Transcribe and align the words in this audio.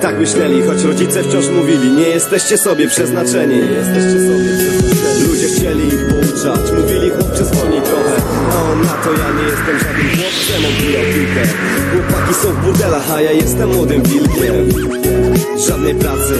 Tak 0.00 0.18
myśleli, 0.18 0.62
choć 0.62 0.82
rodzice 0.82 1.22
wciąż 1.22 1.48
mówili 1.48 1.90
Nie 1.90 2.08
jesteście 2.08 2.58
sobie 2.58 2.88
przeznaczeni. 2.88 3.54
Nie 3.54 3.60
jesteście 3.60 4.18
sobie 4.28 4.50
przeznaczeni. 4.58 5.28
Ludzie 5.28 5.48
chcieli 5.48 5.86
ich 5.88 6.06
pouczać 6.08 6.72
Mówili 6.78 7.10
chłopcze 7.10 7.44
zwolnij 7.44 7.80
trochę. 7.80 8.14
On 8.72 8.82
na 8.82 8.92
to 8.92 9.12
ja 9.12 9.28
nie 9.38 9.46
jestem 9.52 9.78
żadnym 9.78 10.08
chłopcem 10.16 10.64
Odbijał 10.68 11.02
piłkę. 11.14 11.42
Chłopaki 11.90 12.34
są 12.34 12.48
w 12.52 12.64
burdelach, 12.64 13.10
a 13.10 13.20
ja 13.20 13.32
jestem 13.32 13.68
młodym 13.74 14.02
wilkiem. 14.02 14.54
Żadnej 15.68 15.94
pracy, 15.94 16.34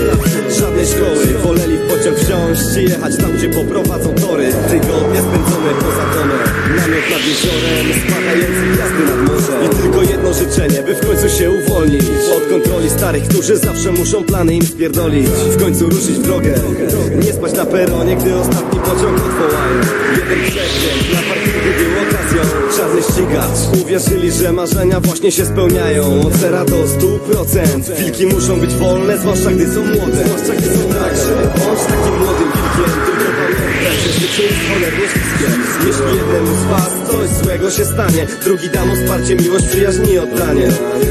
żadnej 0.60 0.86
szkoły. 0.86 1.24
Woleli 1.44 1.76
w 1.78 1.88
pociąg 1.88 2.16
wsiąść 2.18 2.76
i 2.76 2.82
jechać 2.82 3.16
tam, 3.16 3.32
gdzie 3.32 3.48
poprowadzą 3.48 4.14
tory. 4.14 4.46
Tygodnie 4.70 5.20
spędzone 5.26 5.70
poza 5.80 6.04
domem. 6.14 6.38
Namiot 6.76 7.06
nad 7.10 7.22
jeziorem, 7.30 7.86
spadające 8.02 8.62
gwiazdy 8.72 9.02
nad 9.10 9.20
morzem. 9.28 9.64
I 9.64 9.68
tylko 9.82 10.02
jedno 10.02 10.34
życzenie, 10.34 10.82
by 10.82 10.94
w 10.94 11.06
końcu 11.06 11.28
się 11.38 11.47
starych, 13.08 13.28
którzy 13.28 13.56
zawsze 13.56 13.92
muszą 13.92 14.24
plany 14.24 14.54
im 14.54 14.62
spierdolić. 14.62 15.26
W 15.26 15.62
końcu 15.62 15.88
ruszyć 15.88 16.10
w 16.10 16.22
drogę. 16.22 16.54
Nie 17.24 17.32
spać 17.32 17.52
na 17.52 17.66
peronie, 17.66 18.16
gdy 18.16 18.34
ostatni 18.34 18.80
pociąg 18.80 19.16
odwołają. 19.16 19.80
Jeden 20.16 20.38
przekręt 20.38 21.12
na 21.14 21.34
parkingu 21.34 21.47
Czarny 22.78 23.02
ścigacz 23.02 23.82
Uwierzyli, 23.82 24.32
że 24.32 24.52
marzenia 24.52 25.00
właśnie 25.00 25.32
się 25.32 25.46
spełniają. 25.46 26.20
Od 26.26 26.34
zera 26.34 26.64
do 26.64 26.88
stu 26.88 27.18
procent. 27.18 27.90
Wilki 27.98 28.26
muszą 28.26 28.60
być 28.60 28.74
wolne, 28.74 29.18
zwłaszcza 29.18 29.50
gdy 29.50 29.66
są 29.74 29.84
młode. 29.84 30.24
Zwłaszcza 30.24 30.54
gdy 30.54 30.66
są 30.66 30.82
także 31.00 31.34
Bądź 31.58 31.80
takim 31.80 32.14
młodym 32.18 32.48
wilkiem 32.54 32.90
Tylko 33.06 33.30
pamiętaj, 33.40 33.96
że 34.36 34.68
cholernie 34.68 35.06
śliskie 35.12 35.48
Jeśli 35.86 36.16
jednemu 36.18 36.56
z 36.56 36.64
was 36.70 36.90
coś 37.10 37.28
złego 37.44 37.70
się 37.70 37.84
stanie 37.84 38.26
Drugi 38.44 38.68
dam 38.70 38.96
wsparcie, 38.96 39.36
miłość, 39.36 39.66
przyjaźń 39.66 40.06
i 40.12 40.18
oddanie 40.18 40.68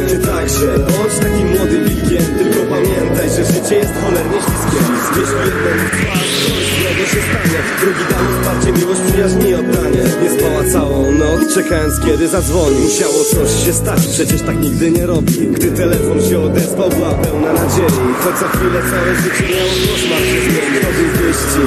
Ty 0.10 0.18
także 0.18 0.80
Bądź 0.80 1.14
takim 1.22 1.48
młodym 1.48 1.84
wilkiem 1.84 2.26
Tylko 2.38 2.60
pamiętaj, 2.70 3.30
że 3.30 3.46
życie 3.46 3.76
jest 3.76 3.94
cholernie 4.04 4.40
śliskie 4.46 4.80
Jeśli 5.20 5.46
jednemu 5.50 5.90
z 5.90 6.06
was 6.08 6.28
coś 6.44 6.77
się 7.08 7.22
stanie. 7.28 7.60
Drugi 7.82 8.04
dam 8.12 8.26
wsparcie, 8.34 8.72
miłość, 8.80 9.02
przyjaźń 9.08 9.42
i 9.50 9.54
oddanie 9.56 10.04
Nie 10.24 10.30
spała 10.40 10.64
całą 10.74 11.12
noc, 11.12 11.54
czekając 11.54 12.00
kiedy 12.00 12.28
zadzwoni. 12.28 12.80
Musiało 12.80 13.24
coś 13.24 13.66
się 13.66 13.74
stać, 13.74 14.08
przecież 14.08 14.42
tak 14.42 14.60
nigdy 14.60 14.92
nie 14.92 15.06
robi. 15.06 15.34
Gdy 15.56 15.72
telefon 15.72 16.22
się 16.30 16.40
odezwał, 16.40 16.90
była 16.90 17.12
pełna 17.14 17.54
nadziei. 17.54 18.14
Choć 18.24 18.38
za 18.40 18.48
chwilę 18.48 18.80
całe 18.92 19.16
życie 19.16 19.44
miało 19.54 19.74
się 19.74 20.40
zmienić 20.42 21.17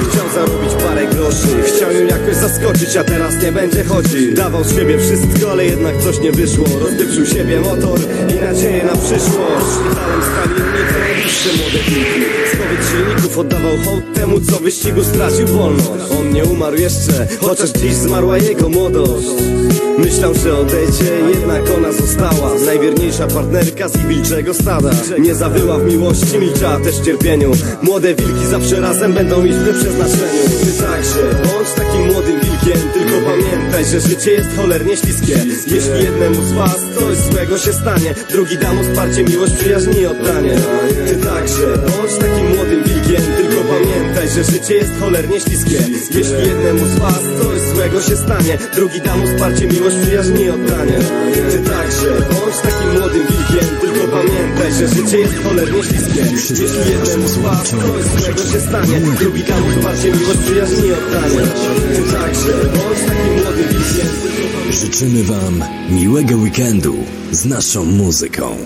Chciał 0.09 0.29
zarobić 0.33 0.73
parę 0.83 1.07
groszy. 1.07 1.47
Chciał 1.65 1.91
ją 1.91 2.05
jakoś 2.05 2.35
zaskoczyć, 2.35 2.97
a 2.97 3.03
teraz 3.03 3.43
nie 3.43 3.51
będzie 3.51 3.83
chodził 3.83 4.33
Dawał 4.33 4.63
z 4.63 4.75
siebie 4.75 4.97
wszystko, 4.97 5.51
ale 5.51 5.65
jednak 5.65 5.97
coś 6.03 6.19
nie 6.19 6.31
wyszło. 6.31 6.65
Rozpieprzył 6.79 7.25
siebie 7.25 7.59
motor 7.59 7.99
i 8.29 8.45
nadzieję 8.45 8.83
na 8.83 8.93
przyszłość. 8.93 9.67
Szpitalem 9.75 10.21
stali 10.21 10.51
inni 10.59 10.91
najbliższe 10.99 11.49
młode 11.57 11.77
wilki. 11.77 12.21
Spowiedź 12.53 12.87
silników 12.91 13.37
oddawał 13.37 13.77
hołd 13.85 14.03
temu, 14.13 14.41
co 14.41 14.51
w 14.51 14.61
wyścigu 14.61 15.03
stracił 15.03 15.47
wolność. 15.47 16.05
On 16.19 16.33
nie 16.33 16.45
umarł 16.45 16.77
jeszcze, 16.77 17.27
chociaż 17.41 17.69
dziś 17.69 17.93
zmarła 17.93 18.37
jego 18.37 18.69
młodość. 18.69 19.27
Myślał, 19.97 20.33
że 20.33 20.57
odejdzie, 20.57 21.11
jednak 21.33 21.61
ona 21.77 21.91
została. 21.91 22.51
Najwierniejsza 22.65 23.27
partnerka 23.27 23.89
z 23.89 23.97
wilczego 23.97 24.53
stada. 24.53 24.91
Nie 25.19 25.35
zawyła 25.35 25.77
w 25.77 25.85
miłości, 25.85 26.39
milczała 26.39 26.79
też 26.79 26.95
w 26.95 27.05
cierpieniu. 27.05 27.51
Młode 27.81 28.15
wilki 28.15 28.45
zawsze 28.45 28.79
razem 28.79 29.13
będą 29.13 29.45
iść 29.45 29.57
we 29.63 29.73
przeznaczeniu 29.73 30.43
Ty 30.65 30.83
także, 30.83 31.35
bądź 31.43 31.71
takim 31.75 32.07
młodym 32.07 32.50
wilkiem 32.65 32.91
Tylko 32.93 33.21
pamiętaj, 33.25 33.85
że 33.85 33.99
życie 33.99 34.31
jest 34.31 34.55
cholernie 34.55 34.97
śliskie. 34.97 35.37
Jeśli 35.67 36.03
jednemu 36.03 36.41
z 36.41 36.51
was 36.51 36.77
coś 36.99 37.17
złego 37.17 37.57
się 37.57 37.73
stanie 37.73 38.13
Drugi 38.29 38.57
da 38.57 38.73
mu 38.73 38.83
wsparcie, 38.83 39.23
miłość, 39.23 39.53
przyjaźń 39.53 39.97
i 40.01 40.05
oddanie. 40.05 40.55
Ty 41.07 41.15
także, 41.15 41.67
bądź 41.77 42.13
takim 42.19 42.47
młodym 42.55 42.83
wilkiem 42.83 43.21
Tylko 43.37 43.63
pamiętaj, 43.63 44.29
że 44.29 44.43
życie 44.43 44.75
jest 44.75 44.99
cholernie 44.99 45.39
śliskie. 45.39 45.79
Jeśli 46.11 46.47
jednemu 46.47 46.85
z 46.85 46.99
was 46.99 47.21
coś 47.41 47.61
złego 47.75 48.01
się 48.01 48.15
stanie 48.15 48.57
Drugi 48.75 49.01
da 49.01 49.17
mu 49.17 49.27
wsparcie, 49.27 49.67
miłość, 49.67 49.95
przyjaźń 50.01 50.37
i 50.39 50.49
oddanie. 50.49 50.99
Ty 51.51 51.59
także, 51.59 52.07
bądź 52.31 52.57
takim 52.63 52.99
młodym 52.99 53.27
wilkiem 53.27 53.67
Tylko 53.81 54.07
pamiętaj, 54.07 54.73
że 54.73 54.87
życie 54.87 55.19
jest 55.19 55.43
cholernie 55.43 55.83
śliskie. 55.83 56.21
Jeśli 56.49 56.91
jednemu 56.91 57.27
z 57.27 57.37
was 57.37 57.69
coś 57.69 58.03
złego 58.21 58.43
się 58.51 58.59
stanie 58.59 58.99
Drugi 59.19 59.43
da 59.43 59.59
mu 59.59 59.67
wsparcie, 59.69 60.11
miłość, 60.11 60.39
przyjaźń 60.39 60.85
i 60.85 60.93
oddanie. 60.93 61.41
Ty 61.95 62.03
także, 62.13 62.50
Życzymy 64.69 65.23
Wam 65.23 65.63
miłego 65.89 66.35
weekendu 66.35 66.95
z 67.31 67.45
naszą 67.45 67.85
muzyką. 67.85 68.57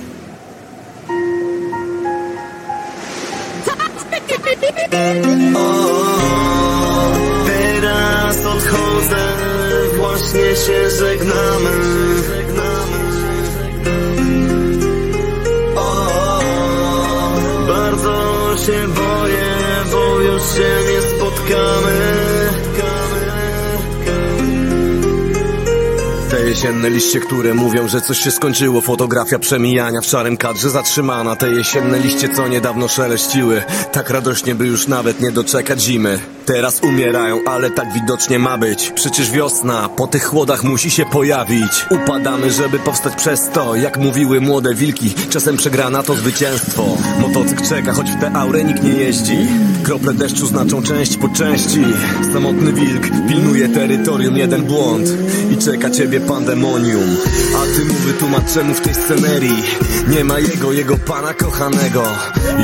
Teraz 7.46 8.38
odchodzę, 8.46 9.28
właśnie 9.98 10.56
się 10.56 10.90
żegnamy. 11.00 11.55
Jesienne 26.66 26.90
liście, 26.90 27.20
które 27.20 27.54
mówią, 27.54 27.88
że 27.88 28.02
coś 28.02 28.20
się 28.20 28.32
skończyło. 28.32 28.82
Fotografia 28.82 29.40
przemijania 29.40 30.02
w 30.02 30.06
szarym 30.06 30.38
kadrze 30.38 30.70
zatrzymana. 30.70 31.36
Te 31.36 31.50
jesienne 31.50 32.00
liście, 32.00 32.30
co 32.30 32.48
niedawno 32.48 32.88
szeleściły. 32.88 33.64
Tak 33.92 34.10
radośnie, 34.10 34.56
by 34.56 34.68
już 34.68 34.88
nawet 34.88 35.22
nie 35.22 35.32
doczekać 35.32 35.82
zimy. 35.82 36.20
Teraz 36.46 36.82
umierają, 36.84 37.40
ale 37.48 37.70
tak 37.70 37.94
widocznie 37.94 38.40
ma 38.40 38.58
być. 38.58 38.92
Przecież 38.96 39.32
wiosna 39.32 39.90
po 39.90 40.08
tych 40.08 40.26
chłodach 40.26 40.64
musi 40.64 40.92
się 40.92 41.06
pojawić. 41.06 41.86
Upadamy, 41.90 42.52
żeby 42.52 42.80
powstać 42.80 43.16
przez 43.16 43.50
to. 43.50 43.76
Jak 43.76 43.98
mówiły 43.98 44.42
młode 44.42 44.76
wilki 44.76 45.14
Czasem 45.30 45.58
przegrana 45.58 46.04
to 46.04 46.16
zwycięstwo. 46.16 46.98
Motocykl 47.20 47.64
czeka, 47.70 47.94
choć 47.94 48.12
w 48.12 48.20
tę 48.20 48.32
aurę 48.34 48.64
nikt 48.64 48.84
nie 48.84 48.94
jeździ 48.94 49.48
Krople 49.86 50.14
deszczu 50.14 50.48
znaczą 50.48 50.84
część 50.84 51.18
po 51.18 51.30
części. 51.30 51.86
Samotny 52.34 52.74
wilk 52.74 53.04
pilnuje 53.28 53.70
terytorium 53.70 54.38
jeden 54.38 54.64
błąd. 54.64 55.08
I 55.52 55.58
czeka 55.58 55.90
ciebie 55.90 56.20
pandemonium. 56.20 57.18
A 57.56 57.76
ty 57.76 57.86
mu 57.86 57.94
wytłumacz 57.94 58.54
czemu 58.54 58.74
w 58.74 58.82
tej 58.82 58.94
scenerii? 58.94 59.64
Nie 60.08 60.24
ma 60.24 60.40
jego, 60.40 60.74
jego 60.74 60.98
pana 60.98 61.34
kochanego. 61.34 62.04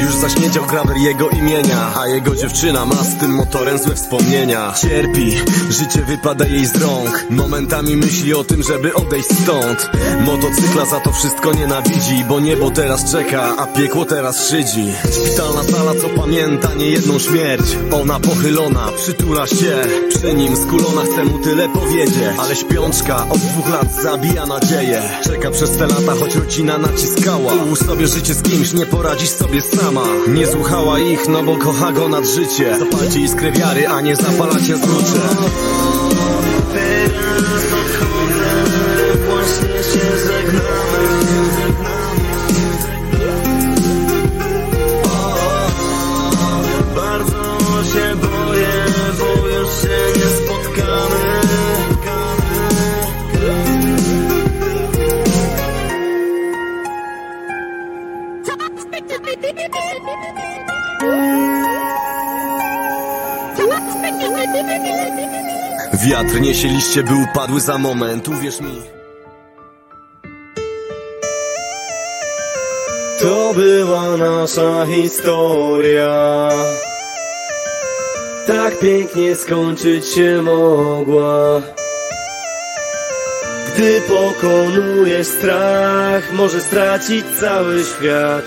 Już 0.04 0.16
zaśniedział 0.16 0.66
grawer 0.66 0.98
jego 0.98 1.30
imienia. 1.30 1.94
A 2.00 2.08
jego 2.08 2.36
dziewczyna 2.36 2.86
ma 2.86 2.96
z 2.96 3.18
tym 3.18 3.32
motorem 3.32 3.78
złe 3.78 3.96
wspomnienia. 3.96 4.74
Cierpi, 4.82 5.38
życie 5.70 6.02
wypada 6.08 6.46
jej 6.46 6.66
z 6.66 6.76
rąk. 6.76 7.26
Momentami 7.30 7.96
myśli 7.96 8.34
o 8.34 8.44
tym, 8.44 8.64
żeby 8.64 8.94
odejść 8.94 9.30
stąd. 9.44 9.90
Motocykla 10.26 10.86
za 10.86 11.00
to 11.00 11.12
wszystko 11.12 11.54
nienawidzi 11.54 12.26
Bo 12.30 12.40
niebo 12.40 12.72
teraz 12.72 13.12
czeka, 13.12 13.56
a 13.58 13.68
piekło 13.68 14.06
teraz 14.06 14.50
szydzi. 14.50 14.94
Szpitalna 15.12 15.64
sala, 15.64 15.92
co 16.02 16.10
pamięta 16.10 16.74
niejedną 17.12 17.20
śmierć 17.20 17.78
Ona 17.92 18.20
pochylona, 18.20 18.88
przytula 18.98 19.48
się. 19.48 19.82
Przy 20.10 20.34
nim 20.34 20.56
skulona, 20.56 21.02
chce 21.02 21.24
mu 21.24 21.40
tyle 21.40 21.70
powiedzieć. 21.70 22.38
Ale 22.40 22.56
śpiączka 22.56 23.30
od 23.30 23.38
dwóch 23.38 23.70
lat 23.70 23.96
zabija 24.04 24.46
nadzieję. 24.46 25.02
Czeka 25.24 25.52
przez 25.52 25.78
te 25.78 25.88
lata, 25.88 26.16
choć 26.20 26.36
rodzina 26.36 26.78
naciskała. 26.78 27.54
Ułóż 27.54 27.80
sobie 27.80 28.08
życie 28.08 28.34
z 28.34 28.42
kimś, 28.42 28.74
nie 28.74 28.86
poradzisz 28.86 29.30
sobie 29.30 29.62
sama. 29.62 30.04
Nie 30.28 30.48
słuchała 30.48 31.00
ich, 31.00 31.28
no 31.28 31.44
bo 31.44 31.58
kocha 31.58 31.92
go 31.92 32.10
nad 32.10 32.26
życie. 32.26 32.78
Zapalcie 32.80 33.20
iskrę 33.20 33.52
wiary, 33.52 33.88
a 33.88 34.02
nie 34.02 34.16
zapalacie 34.16 34.78
zrucze 34.78 35.22
właśnie 39.26 39.84
się. 39.84 40.81
Wiatr 66.04 66.40
niesie 66.42 66.68
liście, 66.68 67.04
by 67.04 67.14
upadły 67.14 67.62
za 67.62 67.78
moment, 67.78 68.28
uwierz 68.28 68.62
mi. 68.62 68.82
To 73.20 73.54
była 73.56 74.18
nasza 74.18 74.86
historia. 74.86 76.50
Tak 78.48 78.80
pięknie 78.80 79.36
skończyć 79.36 80.06
się 80.06 80.42
mogła. 80.42 81.62
Gdy 83.68 84.02
pokonujesz 84.02 85.28
strach 85.28 86.34
Może 86.34 86.62
stracić 86.62 87.26
cały 87.40 87.84
świat. 87.84 88.46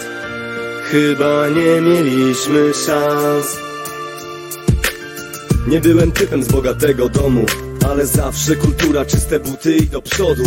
Chyba 0.85 1.49
nie 1.49 1.81
mieliśmy 1.81 2.75
szans 2.75 3.74
Nie 5.67 5.81
byłem 5.81 6.13
typem 6.13 6.45
z 6.45 6.49
bogatego 6.49 7.09
domu 7.09 7.47
Ale 7.91 8.07
zawsze 8.07 8.57
kultura, 8.57 9.05
czyste 9.05 9.41
buty 9.41 9.77
i 9.77 9.87
do 9.87 10.03
przodu. 10.03 10.45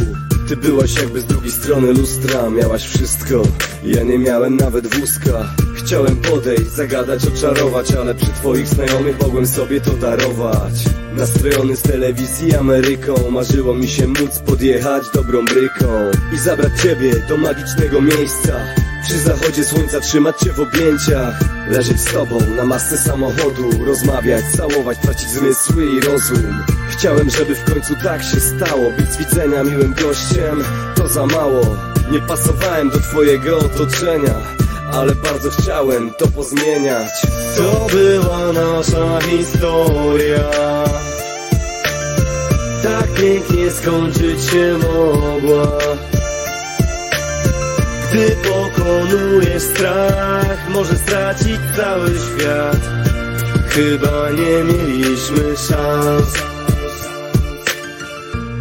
Ty 0.50 0.58
byłaś 0.58 0.96
jakby 0.96 1.22
z 1.22 1.26
drugiej 1.26 1.52
strony 1.52 1.94
lustra 1.94 2.50
Miałaś 2.50 2.88
wszystko, 2.88 3.42
ja 3.84 4.04
nie 4.04 4.20
miałem 4.20 4.58
nawet 4.58 4.96
wózka. 4.96 5.54
Chciałem 5.76 6.16
podejść, 6.16 6.72
zagadać, 6.72 7.28
oczarować 7.28 7.92
Ale 7.92 8.16
przy 8.16 8.28
twoich 8.28 8.68
znajomych 8.68 9.22
mogłem 9.22 9.48
sobie 9.48 9.82
to 9.82 9.92
darować. 9.92 10.74
Nastrojony 11.16 11.76
z 11.76 11.82
telewizji 11.82 12.56
Ameryką 12.56 13.32
Marzyło 13.32 13.74
mi 13.74 13.88
się 13.88 14.08
móc 14.08 14.40
podjechać 14.46 15.04
dobrą 15.14 15.46
bryką 15.46 16.12
I 16.36 16.38
zabrać 16.38 16.82
ciebie 16.82 17.14
do 17.30 17.38
magicznego 17.38 18.02
miejsca. 18.02 18.54
Przy 19.04 19.20
zachodzie 19.20 19.66
słońca 19.66 20.00
trzymać 20.00 20.40
cię 20.40 20.54
w 20.54 20.60
objęciach 20.60 21.57
Leżeć 21.70 22.00
z 22.02 22.14
tobą 22.14 22.40
na 22.56 22.66
masce 22.66 22.98
samochodu 22.98 23.86
Rozmawiać, 23.86 24.44
całować, 24.58 24.98
tracić 24.98 25.30
zmysły 25.30 25.86
i 25.86 26.00
rozum. 26.00 26.64
Chciałem, 26.90 27.30
żeby 27.30 27.56
w 27.56 27.74
końcu 27.74 27.94
tak 28.04 28.24
się 28.24 28.40
stało 28.40 28.92
Być 28.92 29.12
z 29.12 29.18
widzenia 29.18 29.64
miłym 29.64 29.94
gościem, 29.94 30.64
to 30.96 31.08
za 31.08 31.26
mało 31.26 31.78
Nie 32.12 32.20
pasowałem 32.20 32.90
do 32.90 33.00
twojego 33.00 33.58
otoczenia 33.58 34.34
Ale 34.92 35.16
bardzo 35.16 35.50
chciałem 35.50 36.12
to 36.18 36.28
pozmieniać. 36.28 37.12
To 37.58 37.88
była 37.92 38.54
nasza 38.54 39.22
historia. 39.22 40.50
Tak 42.84 43.14
pięknie 43.14 43.72
skończyć 43.72 44.44
się 44.44 44.78
mogła. 44.78 45.78
Gdy 48.12 48.36
pokonujesz 48.88 49.64
strach 49.64 50.70
Może 50.70 50.96
stracić 50.98 51.60
cały 51.78 52.10
świat. 52.10 52.90
Chyba 53.68 54.32
nie 54.32 54.74
mieliśmy 54.74 55.58
szans. 55.58 56.34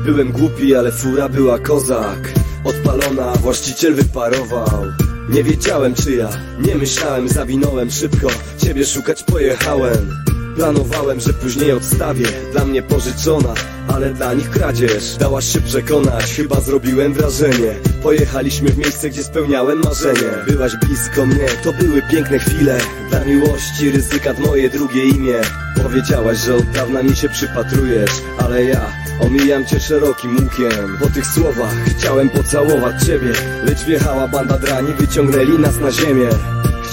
Byłem 0.04 0.32
głupi, 0.32 0.74
ale 0.74 0.92
fura 0.92 1.28
była 1.28 1.58
kozak. 1.58 2.32
Odpalona, 2.64 3.32
właściciel 3.32 3.94
wyparował. 3.94 4.82
Nie 5.28 5.44
wiedziałem 5.44 5.94
czyja, 5.94 6.28
nie 6.66 6.74
myślałem, 6.74 7.28
zawinąłem 7.28 7.90
szybko. 7.90 8.28
Ciebie 8.58 8.86
szukać 8.86 9.22
pojechałem 9.22 10.35
Planowałem, 10.56 11.20
że 11.20 11.32
później 11.32 11.72
odstawię. 11.72 12.26
Dla 12.52 12.64
mnie 12.64 12.82
pożyczona, 12.82 13.54
ale 13.88 14.14
dla 14.14 14.34
nich 14.34 14.50
kradzież. 14.50 15.16
Dałaś 15.16 15.52
się 15.52 15.60
przekonać, 15.60 16.24
chyba 16.24 16.60
zrobiłem 16.60 17.12
wrażenie. 17.12 17.74
Pojechaliśmy 18.02 18.70
w 18.70 18.78
miejsce, 18.78 19.10
gdzie 19.10 19.24
spełniałem 19.24 19.80
marzenie. 19.84 20.30
Byłaś 20.48 20.72
blisko 20.76 21.26
mnie, 21.26 21.46
to 21.64 21.72
były 21.72 22.02
piękne 22.10 22.38
chwile. 22.38 22.78
Dla 23.10 23.24
miłości 23.24 23.90
ryzykat 23.90 24.38
moje 24.38 24.70
drugie 24.70 25.04
imię. 25.04 25.40
Powiedziałaś, 25.82 26.38
że 26.38 26.54
od 26.54 26.70
dawna 26.70 27.02
mi 27.02 27.16
się 27.16 27.28
przypatrujesz 27.28 28.10
Ale 28.38 28.64
ja 28.64 28.86
omijam 29.20 29.66
cię 29.66 29.80
szerokim 29.80 30.36
łukiem. 30.36 30.98
Po 31.00 31.06
tych 31.06 31.26
słowach 31.26 31.74
chciałem 31.84 32.30
pocałować 32.30 33.02
ciebie 33.02 33.32
Lecz 33.64 33.84
wjechała 33.84 34.28
banda 34.28 34.58
drani, 34.58 34.92
wyciągnęli 34.92 35.58
nas 35.58 35.80
na 35.80 35.90
ziemię 35.90 36.28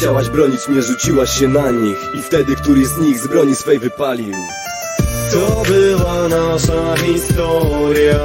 Chciałaś 0.04 0.30
bronić 0.30 0.68
mnie, 0.68 0.82
rzuciłaś 0.82 1.40
się 1.40 1.48
na 1.48 1.72
nich 1.72 1.98
I 2.14 2.22
wtedy 2.22 2.56
któryś 2.56 2.88
z 2.88 2.98
nich 2.98 3.20
z 3.20 3.28
broni 3.28 3.56
swej 3.56 3.80
wypalił. 3.80 4.36
To 5.32 5.64
była 5.68 6.28
nasza 6.28 6.96
historia. 6.98 8.20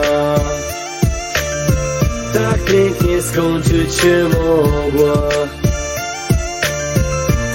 Tak 2.34 2.64
pięknie 2.64 3.22
skończyć 3.22 3.94
się 3.94 4.28
mogła. 4.28 5.28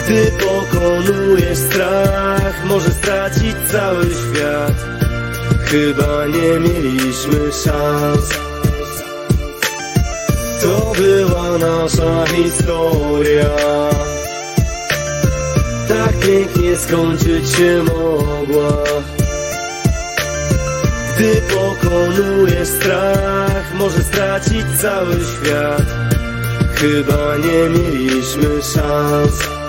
Gdy 0.05 0.31
pokonujesz 0.31 1.57
strach 1.57 2.65
Może 2.65 2.89
stracić 2.91 3.55
cały 3.71 4.05
świat. 4.05 4.73
Chyba 5.65 6.27
nie 6.27 6.59
mieliśmy 6.59 7.51
szans. 7.63 8.29
To 10.61 10.93
była 10.97 11.57
nasza 11.57 12.25
historia 12.25 13.49
Tak 15.87 16.19
pięknie 16.19 16.77
skończyć 16.77 17.49
się 17.49 17.83
mogła 17.83 18.83
Gdy 21.15 21.41
pokonujesz 21.41 22.67
strach 22.67 23.73
Może 23.73 24.03
stracić 24.03 24.65
cały 24.81 25.15
świat. 25.15 25.85
Chyba 26.75 27.37
nie 27.37 27.69
mieliśmy 27.69 28.61
szans 28.61 29.62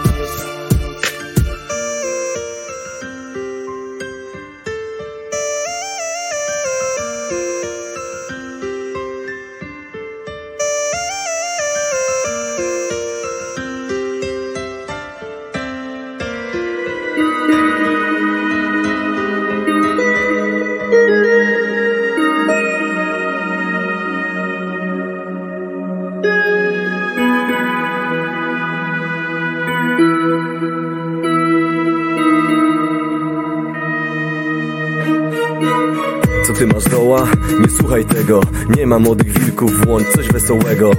Nie 37.61 37.69
słuchaj 37.69 38.05
tego 38.05 38.41
Nie 38.77 38.87
ma 38.87 38.99
młodych 38.99 39.39
wilków, 39.39 39.87
włącz 39.87 40.09
coś 40.09 40.29
wesołego. 40.29 40.91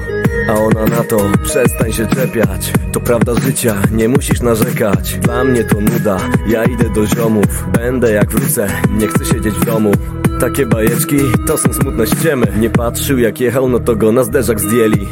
A 0.49 0.53
ona 0.53 0.85
na 0.85 1.03
to, 1.03 1.17
przestań 1.43 1.93
się 1.93 2.07
czepiać. 2.07 2.73
To 2.91 2.99
prawda 2.99 3.33
życia, 3.35 3.75
nie 3.91 4.09
musisz 4.09 4.41
narzekać. 4.41 5.17
Dla 5.17 5.43
mnie 5.43 5.63
to 5.63 5.81
nuda, 5.81 6.17
ja 6.47 6.63
idę 6.63 6.89
do 6.89 7.07
ziomów. 7.07 7.65
Będę 7.73 8.11
jak 8.11 8.29
wrócę, 8.29 8.67
nie 8.89 9.07
chcę 9.07 9.25
siedzieć 9.25 9.55
w 9.55 9.65
domu. 9.65 9.91
Takie 10.39 10.65
bajeczki 10.65 11.17
to 11.47 11.57
są 11.57 11.73
smutne 11.73 12.07
ściemy. 12.07 12.47
Nie 12.59 12.69
patrzył 12.69 13.17
jak 13.17 13.39
jechał, 13.39 13.69
no 13.69 13.79
to 13.79 13.95
go 13.95 14.11
na 14.11 14.23
zderzak 14.23 14.59
zdjęli 14.59 15.07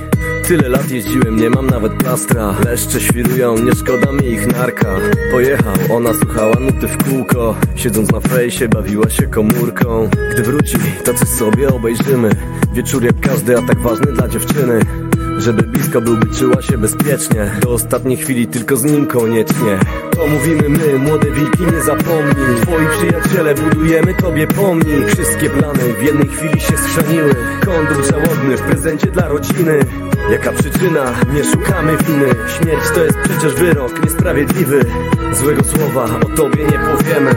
Tyle 0.47 0.69
lat 0.69 0.91
jeździłem, 0.91 1.35
nie 1.35 1.49
mam 1.49 1.67
nawet 1.67 1.93
plastra 1.93 2.55
Leszcze 2.65 3.01
świrują, 3.01 3.57
nie 3.57 3.75
szkoda 3.75 4.11
mi 4.11 4.25
ich 4.25 4.47
narka. 4.47 4.95
Pojechał, 5.31 5.73
ona 5.91 6.13
słuchała 6.13 6.55
nuty 6.59 6.87
w 6.87 7.03
kółko. 7.03 7.55
Siedząc 7.75 8.11
na 8.11 8.19
fejsie, 8.19 8.67
bawiła 8.67 9.09
się 9.09 9.23
komórką. 9.23 10.09
Gdy 10.31 10.43
wróci, 10.43 10.77
to 11.05 11.13
coś 11.13 11.27
sobie 11.27 11.69
obejrzymy. 11.69 12.29
Wieczór 12.73 13.03
jak 13.03 13.19
każdy, 13.19 13.57
a 13.57 13.61
tak 13.61 13.79
ważny 13.79 14.11
dla 14.11 14.27
dziewczyny. 14.27 14.79
Żeby 15.37 15.63
blisko 15.63 16.01
był, 16.01 16.17
by 16.17 16.35
czuła 16.35 16.61
się 16.61 16.77
bezpiecznie. 16.77 17.51
Do 17.61 17.69
ostatniej 17.69 18.17
chwili 18.17 18.47
tylko 18.47 18.75
z 18.75 18.83
nim 18.83 19.05
koniecznie 19.07 19.79
To 20.11 20.27
mówimy 20.27 20.69
my, 20.69 20.99
młode 20.99 21.31
wilki, 21.31 21.63
nie 21.75 21.81
zapomnij. 21.81 22.61
Twoi 22.61 22.85
przyjaciele, 22.97 23.55
budujemy 23.55 24.13
tobie 24.13 24.47
pomnik. 24.47 25.07
Wszystkie 25.07 25.49
plany 25.49 25.93
w 25.99 26.03
jednej 26.03 26.27
chwili 26.27 26.61
się 26.61 26.77
schrzaniły. 26.77 27.35
Kondom 27.65 28.03
żałobny 28.11 28.57
w 28.57 28.61
prezencie 28.61 29.07
dla 29.07 29.27
rodziny 29.27 29.79
Jaka 30.31 30.51
przyczyna? 30.51 31.13
Nie 31.33 31.43
szukamy 31.43 31.97
winy. 31.97 32.25
Śmierć 32.59 32.83
to 32.95 33.03
jest 33.03 33.17
przecież 33.17 33.53
wyrok 33.53 34.03
niesprawiedliwy. 34.03 34.85
Złego 35.33 35.63
słowa 35.63 36.05
o 36.25 36.37
tobie 36.37 36.63
nie 36.63 36.79
powiemy. 36.79 37.35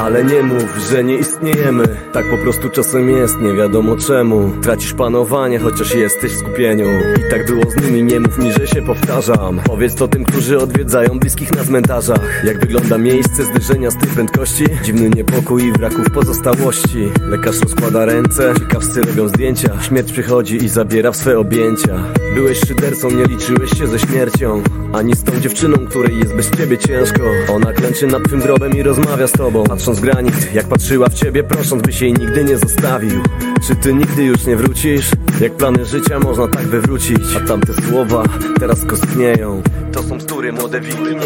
Ale 0.00 0.24
nie 0.24 0.42
mów, 0.42 0.76
że 0.90 1.04
nie 1.04 1.16
istniejemy. 1.16 1.84
Tak 2.12 2.30
po 2.30 2.38
prostu 2.38 2.70
czasem 2.70 3.10
jest, 3.10 3.40
nie 3.40 3.52
wiadomo 3.52 3.96
czemu. 3.96 4.52
Tracisz 4.62 4.92
panowanie, 4.92 5.58
chociaż 5.58 5.94
jesteś 5.94 6.32
w 6.32 6.38
skupieniu. 6.38 6.86
I 7.18 7.30
tak 7.30 7.46
było 7.46 7.62
z 7.70 7.76
nimi, 7.82 8.02
nie 8.02 8.20
mów 8.20 8.38
mi, 8.38 8.52
że 8.52 8.66
się 8.66 8.82
powtarzam. 8.82 9.60
Powiedz 9.66 9.94
to 9.94 10.08
tym, 10.08 10.24
którzy 10.36 10.58
odwiedzają 10.58 11.18
bliskich 11.18 11.56
na 11.56 11.64
cmentarzach. 11.64 12.44
Jak 12.44 12.60
wygląda 12.60 12.98
miejsce 12.98 13.44
zderzenia 13.44 13.90
z 13.90 13.96
tej 13.96 14.08
prędkości? 14.08 14.64
Dziwny 14.84 15.10
niepokój 15.10 15.64
i 15.64 15.72
wraków 15.72 16.10
pozostałości. 16.10 17.08
Lekarz 17.20 17.60
rozkłada 17.60 18.04
ręce, 18.04 18.54
ciekawscy 18.58 19.02
robią 19.02 19.28
zdjęcia. 19.28 19.82
Śmierć 19.82 20.12
przychodzi 20.12 20.56
i 20.56 20.68
zabiera 20.68 21.12
w 21.12 21.16
swe 21.16 21.38
objęcia. 21.38 22.04
Byłeś 22.34 22.60
szydercą, 22.60 23.10
nie 23.10 23.24
liczyłeś 23.24 23.70
się 23.78 23.86
ze 23.86 23.98
śmiercią. 23.98 24.62
Ani 24.92 25.16
z 25.16 25.24
tą 25.24 25.40
dziewczyną, 25.40 25.76
której 25.86 26.18
jest 26.18 26.34
bez 26.34 26.50
ciebie 26.50 26.78
ciężko. 26.78 27.22
Ona 27.54 27.72
klęczy 27.72 28.06
nad 28.06 28.22
twym 28.22 28.40
grobem 28.40 28.72
i 28.72 28.82
rozmawia 28.82 29.26
z 29.26 29.32
tobą. 29.32 29.64
Patrząc 29.64 29.98
w 29.98 30.02
granit, 30.02 30.54
jak 30.54 30.66
patrzyła 30.66 31.08
w 31.08 31.14
ciebie 31.14 31.44
Prosząc, 31.44 31.82
byś 31.82 32.00
jej 32.00 32.12
nigdy 32.12 32.44
nie 32.44 32.58
zostawił. 32.58 33.22
Czy 33.66 33.76
ty 33.76 33.94
nigdy 33.94 34.24
już 34.24 34.46
nie 34.46 34.56
wrócisz? 34.56 35.10
Jak 35.40 35.56
plany 35.56 35.84
życia 35.84 36.20
można 36.20 36.48
tak 36.48 36.62
wywrócić? 36.62 37.22
A 37.36 37.46
tamte 37.46 37.72
słowa 37.88 38.24
teraz 38.58 38.84
kostnieją 38.84 39.62
To 39.92 40.02
są 40.02 40.18
bzdury, 40.18 40.52
młode 40.52 40.80
wilki 40.80 41.16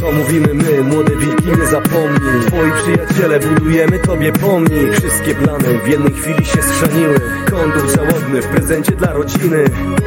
To 0.00 0.12
mówimy 0.12 0.54
my, 0.54 0.82
młode 0.82 1.16
wilki, 1.16 1.48
nie 1.60 1.66
zapomnij. 1.66 2.46
Twoi 2.46 2.70
przyjaciele, 2.82 3.40
budujemy 3.40 3.98
tobie 3.98 4.32
pomnik. 4.32 4.92
Wszystkie 4.92 5.34
plany 5.34 5.78
w 5.84 5.88
jednej 5.88 6.12
chwili 6.12 6.44
się 6.44 6.62
schrzaniły 6.62 7.20
Kondor 7.50 7.90
żałobny 7.96 8.42
w 8.42 8.46
prezencie 8.46 8.92
dla 8.92 9.12
rodziny. 9.12 9.64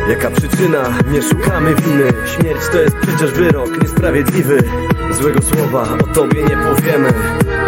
Jaka 0.09 0.31
przyczyna? 0.31 0.97
Nie 1.11 1.21
szukamy 1.21 1.75
winy. 1.75 2.13
Śmierć 2.35 2.61
to 2.71 2.81
jest 2.81 2.95
przecież 2.95 3.31
wyrok 3.31 3.81
niesprawiedliwy. 3.81 4.63
Złego 5.11 5.41
słowa 5.41 5.87
o 6.03 6.13
tobie 6.13 6.43
nie 6.43 6.57
powiemy 6.57 7.13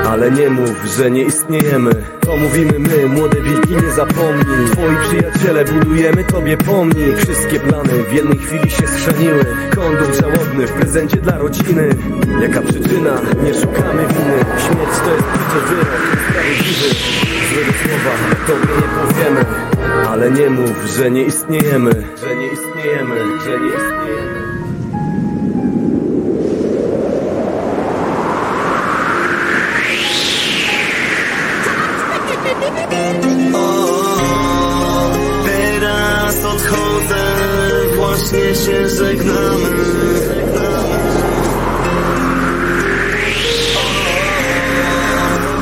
ale 0.09 0.31
nie 0.31 0.49
mów, 0.49 0.85
że 0.97 1.11
nie 1.11 1.23
istniejemy. 1.23 1.91
To 2.19 2.37
mówimy 2.37 2.79
my, 2.79 3.07
młode 3.07 3.41
wilki, 3.41 3.75
nie 3.75 3.91
zapomnij. 3.91 4.69
Twoi 4.71 4.95
przyjaciele, 5.03 5.65
budujemy 5.65 6.23
tobie 6.23 6.57
pomnik. 6.57 7.17
Wszystkie 7.17 7.59
plany 7.59 8.03
w 8.09 8.13
jednej 8.13 8.37
chwili 8.37 8.69
się 8.69 8.87
schrzaniły 8.87 9.45
Kondor 9.75 10.15
żałobny 10.21 10.67
w 10.67 10.71
prezencie 10.71 11.17
dla 11.17 11.37
rodziny. 11.37 11.89
Jaka 12.41 12.61
przyczyna? 12.61 13.21
Nie 13.43 13.53
szukamy 13.53 14.07
winy. 14.07 14.37
Śmierć 14.57 14.95
to 15.03 15.15
jest 15.15 15.27
przecież 15.33 15.69
wyrok. 15.69 15.87
Niesprawiedliwy 16.11 16.95
Złego 17.53 17.71
słowa 17.83 18.13
tobie 18.47 18.73
nie 18.75 19.07
powiemy. 19.13 19.45
Ale 20.07 20.31
nie 20.31 20.49
mów, 20.49 20.85
że 20.97 21.11
nie 21.11 21.23
istniejemy. 21.23 21.91
Że 22.21 22.35
nie 22.35 22.47
istniejemy, 22.47 23.15
że 23.45 23.59
nie 23.59 23.67
istniejemy 23.67 24.42
Teraz 35.45 36.45
odchodzę, 36.45 37.25
właśnie 37.95 38.55
się 38.55 38.89
żegnamy. 38.89 39.69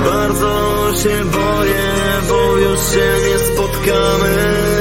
Bardzo 0.06 0.94
się 1.04 1.26
boję, 1.26 1.92
bo 2.30 2.58
już 2.58 2.80
się 2.80 3.30
nie 3.30 3.40
spotkamy 3.40 4.81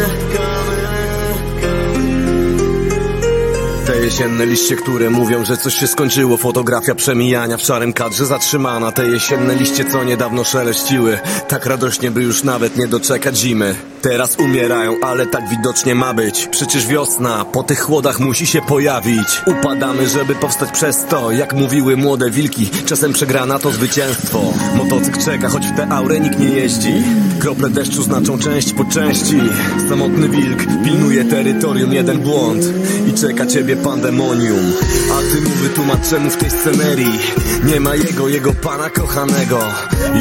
jesienne 4.10 4.46
liście, 4.46 4.76
które 4.76 5.10
mówią, 5.10 5.44
że 5.44 5.56
coś 5.56 5.74
się 5.74 5.86
skończyło. 5.86 6.36
Fotografia 6.36 6.94
przemijania 6.94 7.56
w 7.56 7.62
szarym 7.62 7.92
kadrze 7.92 8.26
zatrzymana. 8.26 8.92
Te 8.92 9.06
jesienne 9.06 9.54
liście, 9.54 9.84
co 9.84 10.04
niedawno 10.04 10.44
szeleściły 10.44 11.18
Tak 11.48 11.66
radośnie, 11.66 12.10
by 12.10 12.22
już 12.22 12.44
nawet 12.44 12.76
nie 12.76 12.88
doczekać 12.88 13.38
zimy 13.38 13.74
Teraz 14.02 14.36
umierają, 14.38 14.96
ale 15.02 15.26
tak 15.26 15.48
widocznie 15.48 15.94
ma 15.94 16.14
być. 16.14 16.46
Przecież 16.46 16.86
wiosna 16.86 17.44
po 17.44 17.62
tych 17.62 17.80
chłodach 17.80 18.20
musi 18.20 18.46
się 18.46 18.62
pojawić. 18.62 19.42
Upadamy, 19.46 20.08
żeby 20.08 20.34
powstać 20.34 20.70
przez 20.70 21.04
to. 21.04 21.32
Jak 21.32 21.54
mówiły 21.54 21.96
młode 21.96 22.30
wilki 22.30 22.70
Czasem 22.86 23.12
przegrana 23.12 23.58
to 23.58 23.72
zwycięstwo. 23.72 24.52
Motocykl 24.74 25.24
czeka, 25.24 25.48
choć 25.48 25.66
w 25.66 25.76
tę 25.76 25.88
aurę 25.90 26.20
nikt 26.20 26.38
nie 26.38 26.48
jeździ. 26.48 26.92
Krople 27.38 27.70
deszczu 27.70 28.02
znaczą 28.02 28.38
część 28.38 28.72
po 28.72 28.84
części. 28.84 29.40
Samotny 29.88 30.28
wilk 30.28 30.58
pilnuje 30.84 31.24
terytorium 31.24 31.92
jeden 31.92 32.18
błąd. 32.18 32.64
I 33.06 33.12
czeka 33.12 33.46
ciebie 33.46 33.76
pandemonium. 33.76 34.72
A 35.12 35.34
ty 35.34 35.40
mu 35.40 35.50
wytłumacz 35.50 36.08
czemu 36.10 36.30
w 36.30 36.36
tej 36.36 36.50
scenerii. 36.50 37.18
Nie 37.64 37.80
ma 37.80 37.94
jego, 37.94 38.28
jego 38.28 38.52
pana 38.52 38.90
kochanego. 38.90 39.58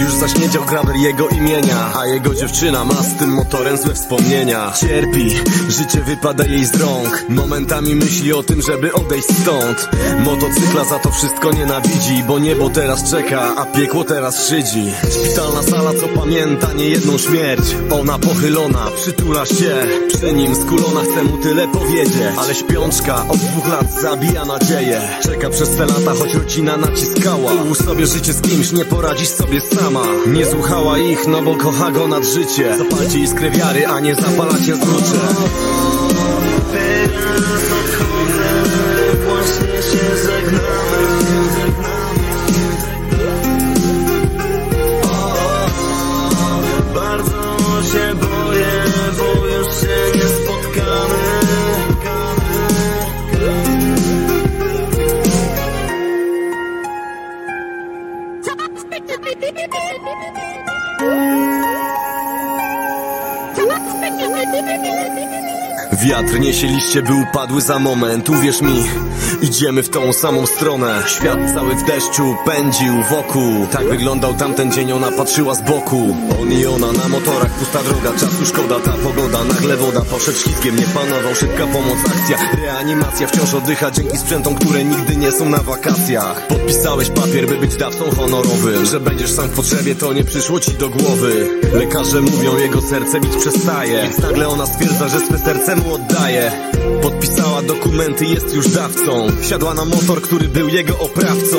Już 0.02 0.14
zaśniedział 0.14 0.66
grawer 0.66 0.96
jego 0.96 1.28
imienia 1.28 1.94
A 1.96 2.06
jego 2.06 2.36
dziewczyna 2.36 2.86
ma 2.86 2.94
z 2.94 3.16
tym 3.16 3.30
motorem 3.30 3.69
złe 3.78 3.94
wspomnienia. 3.94 4.74
Cierpi, 4.80 5.36
życie 5.70 6.02
wypada 6.02 6.46
jej 6.46 6.66
z 6.66 6.76
rąk. 6.76 7.26
Momentami 7.30 7.96
myśli 7.96 8.34
o 8.34 8.44
tym, 8.44 8.62
żeby 8.62 8.94
odejść 8.94 9.28
stąd. 9.42 9.90
Motocykla 10.20 10.84
za 10.84 11.00
to 11.00 11.12
wszystko 11.12 11.52
nienawidzi 11.52 12.24
Bo 12.28 12.40
niebo 12.40 12.70
teraz 12.70 13.12
czeka, 13.12 13.56
a 13.56 13.66
piekło 13.66 14.04
teraz 14.04 14.48
szydzi. 14.48 14.92
Szpitalna 15.12 15.64
sala, 15.64 15.92
co 15.94 16.08
pamięta 16.08 16.74
niejedną 16.74 17.18
śmierć. 17.18 17.64
Ona 17.92 18.20
pochylona, 18.20 18.88
przytula 18.96 19.46
się. 19.46 19.76
Przy 20.08 20.34
nim 20.34 20.56
skulona, 20.56 21.02
chce 21.02 21.24
mu 21.24 21.38
tyle 21.38 21.68
powiedzieć. 21.68 22.38
Ale 22.38 22.56
śpiączka 22.56 23.26
od 23.28 23.38
dwóch 23.38 23.68
lat 23.68 24.02
zabija 24.02 24.46
nadzieję. 24.46 25.02
Czeka 25.24 25.50
przez 25.50 25.76
te 25.76 25.86
lata, 25.86 26.14
choć 26.20 26.34
rodzina 26.34 26.78
naciskała. 26.78 27.54
Ułóż 27.54 27.78
sobie 27.78 28.08
życie 28.08 28.34
z 28.34 28.42
kimś, 28.42 28.72
nie 28.72 28.86
poradzisz 28.86 29.30
sobie 29.30 29.62
sama. 29.62 30.06
Nie 30.28 30.46
słuchała 30.46 30.98
ich, 30.98 31.28
no 31.28 31.42
bo 31.42 31.56
kocha 31.56 31.92
go 31.92 32.08
nad 32.08 32.24
życie. 32.24 32.78
Zapalcie 32.78 33.20
iskrę 33.20 33.52
wiary, 33.60 33.88
a 33.88 34.00
nie 34.00 34.16
zapalacie 34.16 34.76
zrucze 34.76 35.20
Wiatr 66.04 66.40
niesie 66.40 66.68
liście, 66.68 67.02
by 67.02 67.14
upadły 67.14 67.62
za 67.62 67.80
moment. 67.80 68.30
Uwierz 68.30 68.62
mi, 68.62 68.84
idziemy 69.42 69.84
w 69.84 69.90
tą 69.90 70.14
samą 70.14 70.46
stronę. 70.46 71.04
Świat 71.08 71.40
cały 71.54 71.76
w 71.76 71.84
deszczu 71.84 72.36
pędził 72.46 72.94
wokół. 73.10 73.68
Tak 73.72 73.90
wyglądał 73.90 74.34
tamten 74.34 74.72
dzień, 74.72 74.92
ona 74.92 75.12
patrzyła 75.12 75.56
z 75.56 75.62
boku. 75.62 76.18
On 76.42 76.52
i 76.52 76.66
ona 76.66 76.92
na 76.92 77.08
motorach, 77.08 77.52
pusta 77.52 77.84
droga 77.84 78.12
Czasu 78.20 78.46
szkoda, 78.46 78.80
ta 78.80 78.92
pogoda, 78.92 79.44
nagle 79.44 79.78
woda 79.78 80.02
Poszedł 80.02 80.38
ślizgiem, 80.38 80.76
nie 80.76 80.86
panował, 80.86 81.36
szybka 81.36 81.68
pomoc, 81.68 81.98
akcja. 82.08 82.38
Reanimacja 82.62 83.28
wciąż 83.28 83.54
oddycha 83.54 83.92
dzięki 83.92 84.18
sprzętom, 84.18 84.56
które 84.56 84.84
nigdy 84.84 85.16
nie 85.16 85.32
są 85.32 85.50
na 85.50 85.58
wakacjach. 85.58 86.48
Podpisałeś 86.48 87.10
papier, 87.10 87.48
by 87.48 87.56
być 87.58 87.76
dawcą 87.76 88.12
honorowym. 88.18 88.86
Że 88.86 89.00
będziesz 89.00 89.32
sam 89.32 89.48
w 89.48 89.56
potrzebie, 89.56 89.96
to 89.96 90.14
nie 90.14 90.24
przyszło 90.24 90.60
ci 90.60 90.72
do 90.72 90.90
głowy. 90.90 91.50
Lekarze 91.74 92.22
mówią, 92.22 92.58
jego 92.58 92.82
serce 92.82 93.20
bić 93.22 93.36
przestaje. 93.36 94.04
Więc 94.04 94.18
nagle 94.18 94.48
ona 94.48 94.66
stwierdza, 94.66 95.08
że 95.08 95.20
swe 95.20 95.38
serce 95.38 95.76
mu 95.76 95.89
oddaje 95.94 96.52
Podpisała 97.02 97.62
dokumenty, 97.62 98.26
jest 98.26 98.56
już 98.56 98.68
dawcą. 98.70 99.28
Wsiadła 99.42 99.74
na 99.74 99.86
motor, 99.86 100.22
który 100.22 100.48
był 100.48 100.68
jego 100.68 101.00
oprawcą. 101.00 101.58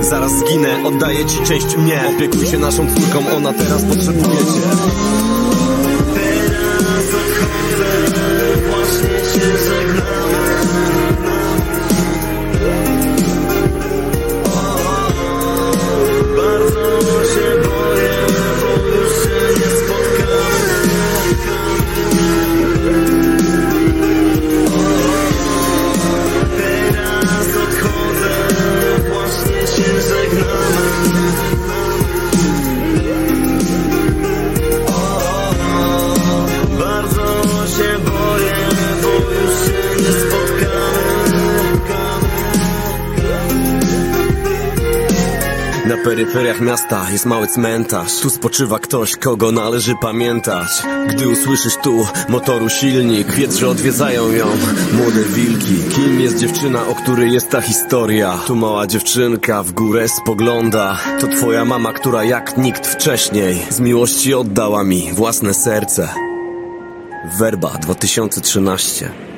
Zaraz 0.00 0.32
zginę, 0.38 0.84
oddaję 0.84 1.26
ci 1.26 1.38
część 1.44 1.76
mnie. 1.76 2.00
Opiekuj 2.16 2.46
się 2.46 2.58
naszą 2.58 2.94
córką, 2.94 3.36
ona 3.36 3.52
teraz 3.52 3.84
potrzebuje 3.84 4.38
cię 4.38 5.31
peryferiach 46.32 46.60
miasta 46.60 47.10
jest 47.10 47.26
mały 47.26 47.46
cmentarz. 47.46 48.20
Tu 48.20 48.30
spoczywa 48.30 48.78
ktoś, 48.78 49.16
kogo 49.16 49.52
należy 49.52 49.94
pamiętać. 50.00 50.68
Gdy 51.08 51.28
usłyszysz 51.28 51.76
tu 51.82 52.06
motoru 52.28 52.68
silnik 52.68 53.32
Wiedz, 53.32 53.56
że 53.56 53.68
odwiedzają 53.68 54.30
ją. 54.30 54.46
Młode 54.92 55.22
wilki 55.22 55.74
Kim 55.94 56.20
jest 56.20 56.38
dziewczyna, 56.38 56.86
o 56.86 56.94
której 56.94 57.32
jest 57.32 57.50
ta 57.50 57.60
historia? 57.60 58.38
Tu 58.46 58.56
mała 58.56 58.86
dziewczynka 58.86 59.62
w 59.62 59.72
górę 59.72 60.08
spogląda. 60.08 60.98
To 61.20 61.26
twoja 61.26 61.64
mama, 61.64 61.92
która 61.92 62.24
jak 62.24 62.58
nikt 62.58 62.86
wcześniej 62.86 63.66
Z 63.70 63.80
miłości 63.80 64.34
oddała 64.34 64.84
mi 64.84 65.12
własne 65.12 65.54
serce. 65.54 66.08
Werba 67.38 67.68
2013 67.68 69.31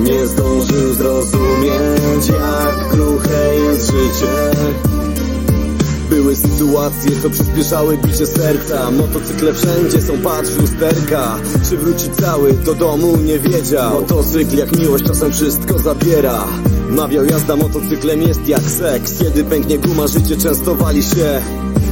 Nie 0.00 0.26
zdążył 0.26 0.94
zrozumieć, 0.94 2.28
jak 2.28 2.88
kruche 2.88 3.56
jest 3.56 3.86
życie. 3.86 4.50
Były 6.10 6.36
sytuacje, 6.36 7.10
co 7.22 7.30
przyspieszały 7.30 7.98
bicie 7.98 8.26
serca. 8.26 8.90
Motocykle 8.90 9.54
wszędzie 9.54 10.02
są, 10.02 10.18
patrz 10.18 10.56
lusterka. 10.60 11.36
Czy 11.70 11.76
wróci 11.76 12.10
cały 12.10 12.52
do 12.52 12.74
domu 12.74 13.16
nie 13.16 13.38
wiedział. 13.38 14.00
Motocykl 14.00 14.56
jak 14.56 14.78
miłość 14.78 15.04
czasem 15.04 15.32
wszystko 15.32 15.78
zabiera. 15.78 16.44
Mawiał 16.90 17.24
jazda 17.24 17.56
motocyklem 17.56 18.22
jest 18.22 18.48
jak 18.48 18.62
seks. 18.62 19.18
Kiedy 19.18 19.44
pęknie 19.44 19.78
guma 19.78 20.06
życie 20.06 20.36
często 20.36 20.74
wali 20.74 21.02
się 21.02 21.42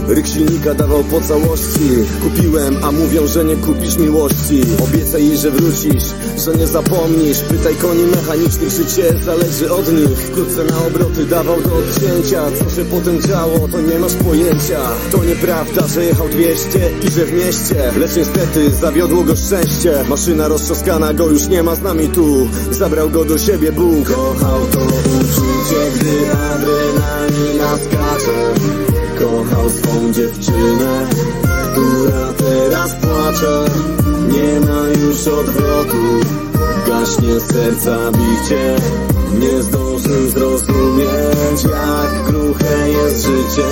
Ryk 0.09 0.27
silnika 0.27 0.75
dawał 0.75 1.05
po 1.05 1.21
całości. 1.21 1.89
Kupiłem, 2.23 2.77
a 2.85 2.93
mówią, 2.93 3.27
że 3.27 3.45
nie 3.45 3.57
kupisz 3.57 3.97
miłości. 3.97 4.63
Obiecaj 4.85 5.29
jej, 5.29 5.37
że 5.37 5.51
wrócisz, 5.51 6.05
że 6.45 6.55
nie 6.55 6.67
zapomnisz. 6.67 7.39
Pytaj 7.39 7.75
koni 7.75 8.03
mechanicznych, 8.03 8.71
życie 8.71 9.15
zależy 9.25 9.73
od 9.73 9.93
nich. 9.93 10.19
Wkrótce 10.19 10.65
na 10.65 10.87
obroty 10.87 11.25
dawał 11.25 11.63
do 11.63 11.77
odcięcia. 11.77 12.43
Co 12.59 12.77
się 12.77 12.85
potem 12.85 13.23
działo, 13.23 13.69
to 13.69 13.81
nie 13.81 13.99
masz 13.99 14.15
pojęcia. 14.15 14.81
To 15.13 15.25
nieprawda, 15.25 15.87
że 15.87 16.05
jechał 16.05 16.29
200 16.29 16.91
i 17.03 17.11
że 17.11 17.25
w 17.25 17.33
mieście. 17.33 17.93
Lecz 17.99 18.17
niestety 18.17 18.71
zawiodło 18.71 19.25
go 19.25 19.37
szczęście. 19.37 20.05
Maszyna 20.09 20.49
roztrzaskana, 20.49 21.15
go 21.15 21.31
już 21.31 21.49
nie 21.49 21.63
ma 21.63 21.75
z 21.75 21.83
nami 21.83 22.09
tu. 22.09 22.49
Zabrał 22.71 23.11
go 23.11 23.25
do 23.25 23.39
siebie 23.39 23.73
Bóg. 23.73 24.09
Kochał 24.09 24.67
to 24.67 24.81
uczucie, 24.81 25.91
gdy 25.95 26.33
adrenalina 26.33 27.79
skacze 27.79 28.94
Kochał 29.19 29.71
swą 29.71 30.13
dziewczynę, 30.13 31.07
która 31.73 32.33
teraz 32.33 32.95
płacze. 32.95 33.65
Nie 34.29 34.61
ma 34.61 34.89
już 34.89 35.27
odwrotu, 35.27 36.21
gaśnie 36.87 37.41
serca 37.41 37.99
bicie. 38.13 38.77
Nie 39.39 39.63
zdążył 39.63 40.29
zrozumieć, 40.29 41.65
jak 41.65 42.25
kruche 42.27 42.91
jest 42.91 43.27
życie 43.27 43.69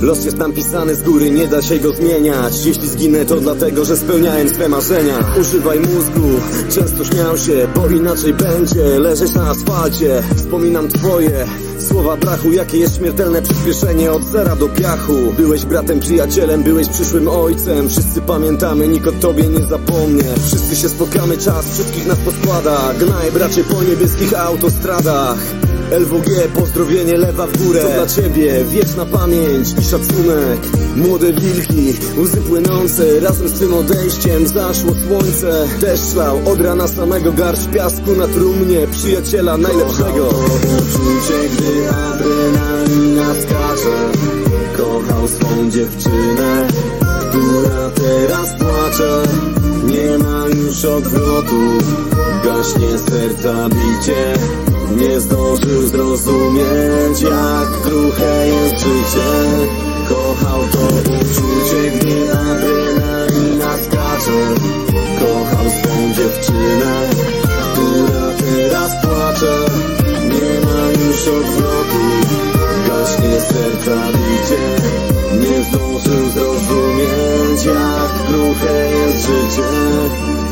Los 0.00 0.24
jest 0.24 0.36
nam 0.36 0.52
pisany 0.52 0.94
z 0.94 1.02
góry, 1.02 1.30
nie 1.30 1.46
da 1.48 1.62
się 1.62 1.78
go 1.78 1.92
zmieniać. 1.92 2.66
Jeśli 2.66 2.88
zginę 2.88 3.24
to 3.24 3.40
dlatego, 3.40 3.84
że 3.84 3.96
spełniałem 3.96 4.48
swe 4.48 4.68
marzenia. 4.68 5.18
Używaj 5.40 5.80
mózgu, 5.80 6.28
często 6.70 7.04
śmiał 7.04 7.38
się 7.38 7.68
Bo 7.74 7.88
inaczej 7.88 8.34
będzie. 8.34 8.98
Leżeć 8.98 9.34
na 9.34 9.50
asfalcie 9.50 10.22
Wspominam 10.36 10.88
twoje 10.88 11.46
słowa 11.78 12.16
brachu. 12.16 12.52
Jakie 12.52 12.78
jest 12.78 12.96
śmiertelne 12.96 13.42
przyspieszenie 13.42 14.12
od 14.12 14.22
zera 14.22 14.56
do 14.56 14.68
piachu. 14.68 15.32
Byłeś 15.36 15.64
bratem, 15.64 16.00
przyjacielem, 16.00 16.62
byłeś 16.62 16.88
przyszłym 16.88 17.28
ojcem. 17.28 17.88
Wszyscy 17.88 18.20
pamiętamy, 18.20 18.88
nikt 18.88 19.06
o 19.06 19.12
tobie 19.12 19.48
nie 19.48 19.66
zapomnie. 19.66 20.24
Wszyscy 20.46 20.76
się 20.76 20.88
spotkamy, 20.88 21.38
czas 21.38 21.70
wszystkich 21.70 22.06
nas 22.06 22.18
poskłada 22.18 22.94
Gnaj 22.98 23.32
bracie 23.32 23.64
po 23.64 23.82
niebieskich 23.82 24.34
autostradach 24.40 25.63
LWG, 25.90 26.48
pozdrowienie 26.54 27.16
lewa 27.16 27.46
w 27.46 27.64
górę. 27.64 27.82
To 27.82 27.92
dla 27.92 28.06
ciebie, 28.06 28.64
wieczna 28.64 29.06
pamięć 29.06 29.68
i 29.80 29.84
szacunek. 29.84 30.58
Młode 30.96 31.32
wilki, 31.32 31.94
łzy 32.16 32.36
płynące. 32.36 33.20
Razem 33.20 33.48
z 33.48 33.58
tym 33.58 33.74
odejściem 33.74 34.46
zaszło 34.46 34.92
słońce. 35.06 35.68
Deszcz 35.80 36.14
lał 36.14 36.40
od 36.52 36.60
rana 36.60 36.88
samego 36.88 37.32
garść 37.32 37.68
piasku 37.68 38.12
na 38.16 38.28
trumnie 38.28 38.86
Przyjaciela 38.86 39.56
najlepszego. 39.56 40.26
Kochał 40.26 40.44
uczucie, 40.78 41.48
gdy 41.52 41.90
adrenalina 41.90 43.34
skacze. 43.34 44.12
Kochał 44.76 45.28
swą 45.28 45.70
dziewczynę, 45.70 46.68
która 47.28 47.90
teraz 47.90 48.48
płacze. 48.58 49.22
Nie 49.84 50.18
ma 50.18 50.46
już 50.48 50.84
odwrotu, 50.84 51.60
gaśnie 52.44 52.98
serca 52.98 53.68
bicie 53.68 54.34
nie 54.96 55.20
zdążył 55.20 55.82
zrozumieć, 55.86 57.20
jak 57.22 57.80
kruche 57.82 58.48
jest 58.48 58.84
życie. 58.84 59.30
Kochał 60.08 60.60
to 60.72 60.86
uczucie, 60.94 61.90
gdy 61.94 62.32
adrenalina 62.32 63.76
skacze. 63.76 64.54
Kochał 65.18 65.70
swą 65.70 66.12
dziewczynę, 66.14 67.08
która 67.72 68.26
teraz 68.38 68.92
płacze. 69.04 69.56
Nie 70.24 70.60
ma 70.66 70.88
już 70.90 71.28
odwrotu, 71.28 72.04
gaśnie 72.88 73.40
serca 73.40 74.06
bicie 74.12 74.64
Nie 75.40 75.64
zdążył 75.64 76.30
zrozumieć, 76.30 77.64
jak 77.64 78.26
kruche 78.26 78.90
jest 78.90 79.26
życie 79.26 80.43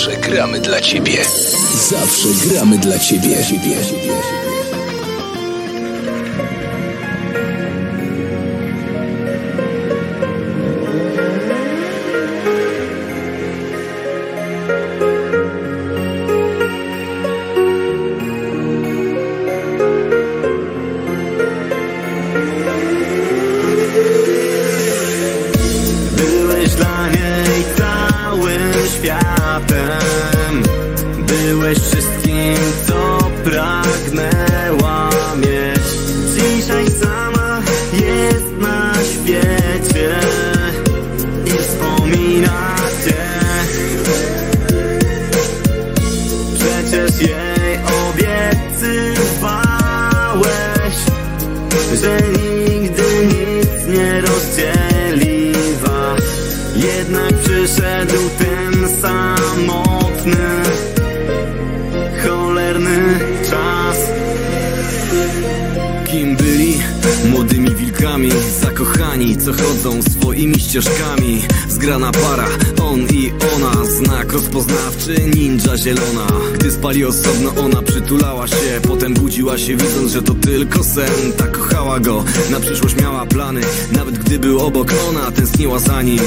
Zawsze 0.00 0.16
gramy 0.16 0.60
dla 0.60 0.80
ciebie. 0.80 1.24
Zawsze 1.90 2.28
gramy 2.48 2.78
dla 2.78 2.98
ciebie. 2.98 3.36
Byłeś 4.06 4.39
że 52.00 52.18
nigdy 52.68 53.02
nic 53.26 53.86
nie 53.86 54.20
rozdzieli 54.20 55.52
was 55.82 56.22
Jednak 56.76 57.34
przyszedł 57.42 58.30
ten 58.38 58.88
samotny, 59.00 60.48
cholerny 62.24 63.18
czas 63.50 63.96
Kim 66.06 66.36
byli? 66.36 66.80
Młodymi 67.30 67.74
wilkami, 67.74 68.30
zakochani 68.60 69.00
kochani, 69.00 69.36
co 69.36 69.52
chodzą 69.52 70.02
swoimi 70.40 70.60
ścieżkami. 70.60 71.42
Zgrana 71.68 72.12
para, 72.12 72.46
on 72.82 73.00
i 73.00 73.32
ona 73.56 73.84
Znak 73.84 74.32
rozpoznawczy, 74.32 75.14
ninja 75.34 75.76
zielona. 75.76 76.26
Gdy 76.54 76.70
spali 76.70 77.04
osobno, 77.04 77.54
ona 77.64 77.82
przytulała 77.82 78.48
się 78.48 78.80
Potem 78.82 79.14
budziła 79.14 79.58
się 79.58 79.76
widząc, 79.76 80.12
że 80.12 80.22
to 80.22 80.34
tylko 80.34 80.84
sen. 80.84 81.32
Tak 81.36 81.58
kochała 81.58 82.00
go, 82.00 82.24
na 82.50 82.60
przyszłość 82.60 82.96
miała 82.96 83.26
plany 83.26 83.60
Nawet 83.92 84.18
gdy 84.18 84.38
był 84.38 84.60
obok, 84.60 84.92
ona 85.08 85.30
tęskniła 85.30 85.78
za 85.78 86.02
nim 86.02 86.20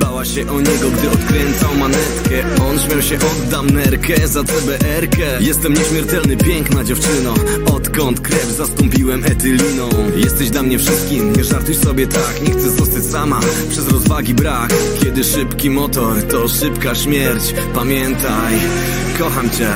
Bała 0.00 0.24
się 0.24 0.50
o 0.50 0.60
niego, 0.60 0.90
gdy 0.90 1.10
odkręcał 1.10 1.74
manetkę. 1.74 2.62
On 2.68 2.78
śmiał 2.78 3.02
się, 3.02 3.18
oddam 3.32 3.70
nerkę 3.70 4.28
za 4.28 4.44
CBR-kę 4.44 5.40
Jestem 5.40 5.74
nieśmiertelny, 5.74 6.36
piękna 6.36 6.84
dziewczyno. 6.84 7.34
Odkąd 7.66 8.20
krew 8.20 8.46
zastąpiłem 8.46 9.24
etyliną. 9.24 9.88
Jesteś 10.16 10.50
dla 10.50 10.62
mnie 10.62 10.78
wszystkim, 10.78 11.32
nie 11.32 11.44
żartuj 11.44 11.74
sobie 11.74 12.06
tak. 12.06 12.42
Nie 12.42 12.50
chcę 12.50 12.70
zostać 12.70 13.04
sama, 13.04 13.40
przez 13.70 13.88
rozwagi 13.88 14.34
brak. 14.34 14.74
Kiedy 15.02 15.24
szybki 15.24 15.70
motor, 15.70 16.22
to 16.22 16.48
szybka 16.48 16.94
śmierć. 16.94 17.54
Pamiętaj, 17.74 18.54
kocham 19.18 19.50
cię. 19.50 19.68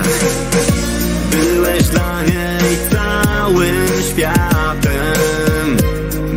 Byłeś 1.31 1.83
dla 1.83 2.23
niej 2.23 2.77
całym 2.91 3.87
światem. 4.11 5.77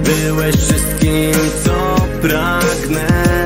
Byłeś 0.04 0.56
wszystkim, 0.56 1.34
co 1.63 2.06
pragnęła 2.21 3.37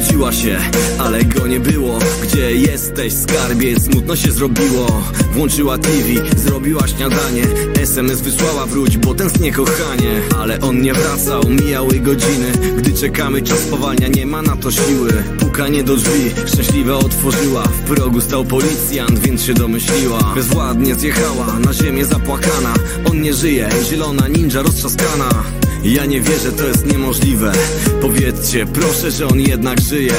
Obudziła 0.00 0.32
się, 0.32 0.58
ale 0.98 1.24
go 1.24 1.46
nie 1.46 1.60
było. 1.60 1.98
Gdzie 2.22 2.56
jesteś 2.56 3.12
skarbie? 3.12 3.80
Smutno 3.80 4.16
się 4.16 4.32
zrobiło. 4.32 5.02
Włączyła 5.32 5.78
TV, 5.78 6.08
zrobiła 6.36 6.88
śniadanie. 6.88 7.46
SMS 7.80 8.20
wysłała 8.20 8.66
wróć, 8.66 8.98
bo 8.98 9.14
tęsknię 9.14 9.52
kochanie. 9.52 10.20
Ale 10.38 10.60
on 10.60 10.82
nie 10.82 10.94
wracał, 10.94 11.42
mijały 11.48 11.98
godziny. 11.98 12.52
Gdy 12.76 12.92
czekamy, 12.92 13.42
czas 13.42 13.58
spowalnia, 13.58 14.08
nie 14.08 14.26
ma 14.26 14.42
na 14.42 14.56
to 14.56 14.70
siły. 14.70 15.12
Pukanie 15.38 15.84
do 15.84 15.96
drzwi, 15.96 16.30
szczęśliwa 16.46 16.94
otworzyła. 16.94 17.62
W 17.62 17.80
progu 17.80 18.20
stał 18.20 18.44
policjant, 18.44 19.18
więc 19.18 19.42
się 19.42 19.54
domyśliła. 19.54 20.32
Bezładnie 20.34 20.94
zjechała, 20.94 21.58
na 21.58 21.72
ziemię 21.72 22.04
zapłakana. 22.04 22.74
On 23.10 23.20
nie 23.20 23.34
żyje, 23.34 23.68
zielona 23.90 24.28
ninja 24.28 24.62
roztrzaskana 24.62 25.44
ja 25.84 26.06
nie 26.06 26.20
wierzę, 26.20 26.52
to 26.52 26.66
jest 26.66 26.86
niemożliwe. 26.86 27.52
Powiedzcie, 28.00 28.66
proszę, 28.66 29.10
że 29.10 29.28
on 29.28 29.40
jednak 29.40 29.80
żyje. 29.80 30.14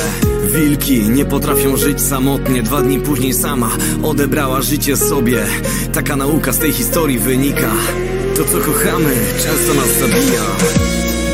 Wilki 0.53 1.09
nie 1.09 1.25
potrafią 1.25 1.77
żyć 1.77 2.01
samotnie. 2.01 2.63
Dwa 2.63 2.81
dni 2.81 2.99
później 2.99 3.33
sama 3.33 3.69
odebrała 4.03 4.61
życie 4.61 4.97
sobie. 4.97 5.45
Taka 5.93 6.15
nauka 6.15 6.53
z 6.53 6.57
tej 6.57 6.71
historii 6.71 7.19
wynika. 7.19 7.71
To 8.37 8.43
co 8.43 8.57
kochamy 8.57 9.15
często 9.43 9.73
nas 9.73 9.99
zabija. 9.99 10.41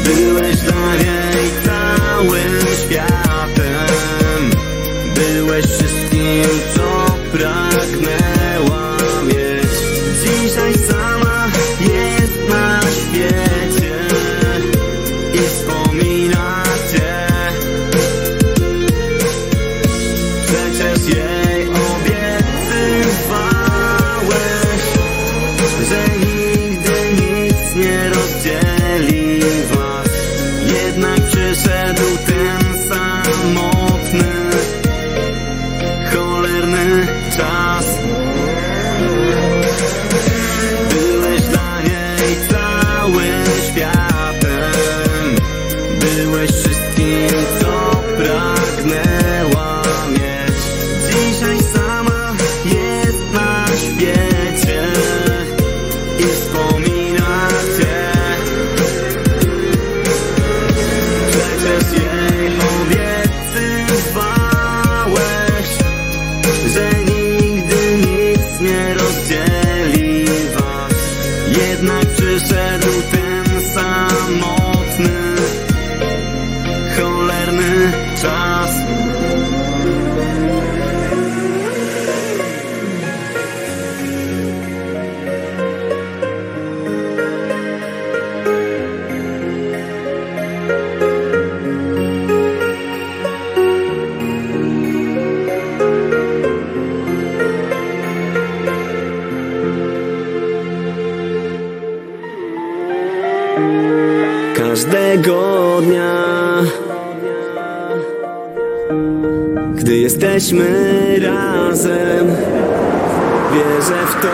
Byłeś 0.06 0.56
dla 0.56 0.96
niej 0.96 1.50
całym 1.66 2.62
światem. 2.86 4.52
Byłeś 5.16 5.66
wszystkim, 5.66 6.44
co 6.76 7.16
pragnęła 7.32 7.67
czas 78.22 78.84
jesteśmy 110.48 111.20
razem. 111.20 112.28
Wierzę 113.54 114.06
w 114.08 114.22
to, 114.22 114.28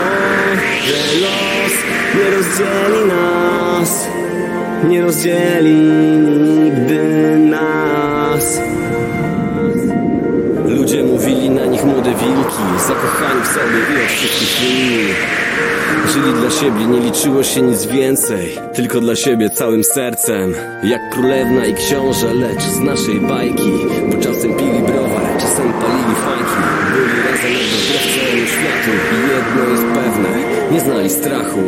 że 0.86 1.20
los 1.20 1.72
nie 2.14 2.36
rozdzieli 2.36 3.08
nas. 3.08 4.08
Nie 4.88 5.02
rozdzieli 5.02 5.74
nigdy 5.74 7.36
nas. 7.38 8.60
Ludzie 10.68 11.02
mówili 11.02 11.50
na 11.50 11.66
nich 11.66 11.84
młode 11.84 12.10
wilki 12.10 12.62
Zakochani 12.86 13.42
w 13.42 13.46
sobie 13.46 14.00
i 14.00 14.04
od 14.04 14.10
wszystkich 14.10 14.70
inni 14.70 15.14
Żyli 16.12 16.32
dla 16.32 16.50
siebie, 16.50 16.86
nie 16.86 17.00
liczyło 17.00 17.42
się 17.42 17.62
nic 17.62 17.86
więcej 17.86 18.58
Tylko 18.74 19.00
dla 19.00 19.16
siebie 19.16 19.50
całym 19.50 19.84
sercem. 19.84 20.54
Jak 20.82 21.10
królewna 21.10 21.66
i 21.66 21.74
książę, 21.74 22.34
lecz 22.34 22.62
z 22.62 22.80
naszej 22.80 23.20
bajki 23.20 23.70
czasem 25.54 25.72
palili 25.72 26.14
fajki. 26.14 26.60
Byli 26.92 27.22
razem 27.22 27.52
jakby 27.52 27.76
wbrew 27.76 28.04
całemu 28.16 28.46
światu 28.46 28.90
I 29.14 29.18
jedno 29.34 29.70
jest 29.72 29.84
pewne, 29.94 30.28
nie 30.72 30.80
znali 30.80 31.10
strachu. 31.10 31.60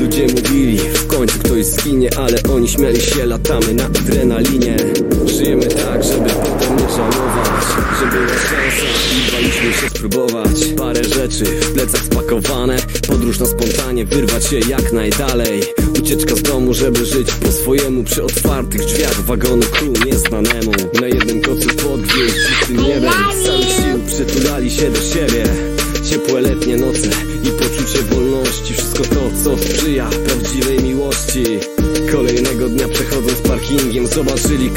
Ludzie 0.00 0.26
mówili, 0.26 0.78
w 0.78 1.06
końcu 1.06 1.38
ktoś 1.38 1.64
zginie 1.64 2.10
Ale 2.18 2.54
oni 2.54 2.68
śmiali 2.68 3.00
się, 3.00 3.26
latamy 3.26 3.74
na 3.74 3.84
adrenalinie. 3.84 4.76
Żyjemy 5.26 5.66
tak, 5.66 6.04
żeby 6.04 6.30
potem 6.30 6.76
nie 6.76 6.88
żałować 6.96 7.64
Że 8.00 8.06
była 8.06 8.28
szansa 8.28 8.86
i 9.28 9.32
baliśmy 9.32 9.72
się 9.72 9.90
spróbować. 9.90 10.64
Parę 10.76 11.04
rzeczy 11.04 11.44
w 11.44 11.72
plecach 11.72 12.00
spakowane 12.00 12.76
Podróż 13.08 13.38
na 13.38 13.46
spontanie, 13.46 14.04
wyrwać 14.04 14.44
się 14.44 14.58
jak 14.58 14.92
najdalej 14.92 15.81
Ucieczka 16.02 16.36
z 16.36 16.42
domu, 16.42 16.74
żeby 16.74 17.04
żyć 17.06 17.32
po 17.32 17.52
swojemu. 17.52 18.04
Przy 18.04 18.24
otwartych 18.24 18.84
drzwiach 18.84 19.20
wagonu 19.20 19.62
ku 19.62 20.06
nieznanemu. 20.06 20.72
Na 21.00 21.06
jednym 21.06 21.42
kocu 21.42 21.68
pod 21.68 22.00
gwiazdczystym 22.00 22.76
niebem 22.76 23.12
Z 23.32 23.44
całych 23.44 23.68
sił 23.68 23.98
przytulali 24.06 24.70
się 24.70 24.90
do 24.90 25.00
siebie. 25.00 25.44
Ciepłe 26.10 26.40
letnie 26.40 26.76
noce 26.76 27.08
i 27.44 27.50
poczucie 27.50 28.02
wolności. 28.02 28.74
Wszystko 28.74 29.04
to, 29.04 29.30
co 29.44 29.58
sprzyja 29.58 30.10
prawdziwej 30.26 30.78
miłości. 30.78 31.44
Kolejnego 32.12 32.68
dnia 32.68 32.88
przechodzę 32.88 33.32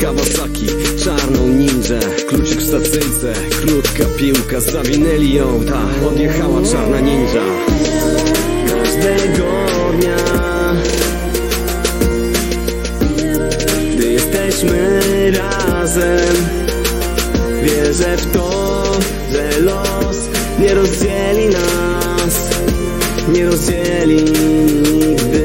Kawasaki, 0.01 0.65
czarną 1.03 1.47
ninja. 1.47 1.99
Kluczyk 2.27 2.59
w 2.59 2.67
stacyjce, 2.67 3.33
krótka 3.61 4.05
piłka 4.17 4.59
Zawinęli 4.59 5.33
ją, 5.33 5.63
ta 5.63 6.07
odjechała 6.07 6.61
czarna 6.71 6.99
ninja. 6.99 7.43
Każdego 8.67 9.43
dnia 9.99 10.54
jesteśmy 14.55 15.31
razem. 15.31 16.35
Wierzę 17.63 18.17
w 18.17 18.31
to, 18.31 18.83
że 19.31 19.59
los 19.59 20.17
nie 20.59 20.73
rozdzieli 20.73 21.49
nas 21.49 22.49
Nie 23.33 23.45
rozdzieli 23.45 24.23
nigdy 24.93 25.44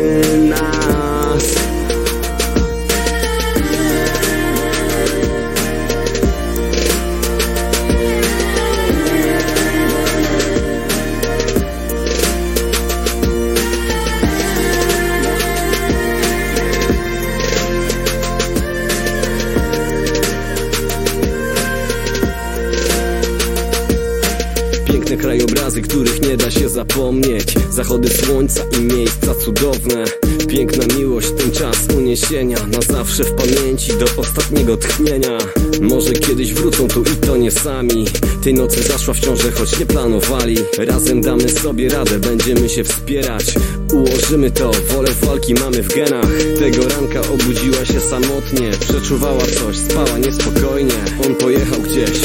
zapomnieć. 26.90 27.55
Zachody 27.70 28.09
słońca 28.09 28.64
i 28.79 28.81
miejsca 28.81 29.35
cudowne. 29.35 30.05
Piękna 30.48 30.85
miłość, 30.96 31.31
ten 31.31 31.53
czas 31.53 31.76
uniesienia 31.96 32.57
Na 32.66 32.81
zawsze 32.81 33.24
w 33.24 33.33
pamięci 33.33 33.92
do 33.92 34.07
ostatniego 34.22 34.76
tchnienia. 34.76 35.38
Może 35.81 36.12
kiedyś 36.12 36.55
wrócą 36.55 36.88
tu 36.88 37.03
i 37.03 37.26
to 37.26 37.37
nie 37.37 37.50
sami. 37.50 38.05
Tej 38.42 38.55
nocy 38.55 38.83
zaszła 38.83 39.14
w 39.14 39.20
ciąży, 39.20 39.53
choć 39.53 39.79
nie 39.79 39.87
planowali. 39.87 40.57
Razem 40.79 41.20
damy 41.20 41.48
sobie 41.48 41.88
radę, 41.88 42.18
będziemy 42.18 42.68
się 42.68 42.85
wspierać. 42.85 43.44
Ułożymy 43.92 44.50
to, 44.50 44.70
wolę 44.70 45.11
walki 45.22 45.55
mamy 45.55 45.83
w 45.83 45.94
genach. 45.94 46.31
Tego 46.59 46.88
ranka 46.88 47.20
obudziła 47.20 47.85
się 47.85 48.00
samotnie. 48.00 48.70
Przeczuwała 48.81 49.42
coś, 49.46 49.76
spała 49.76 50.18
niespokojnie. 50.18 50.94
On 51.26 51.35
pojechał 51.35 51.81
gdzieś 51.81 52.20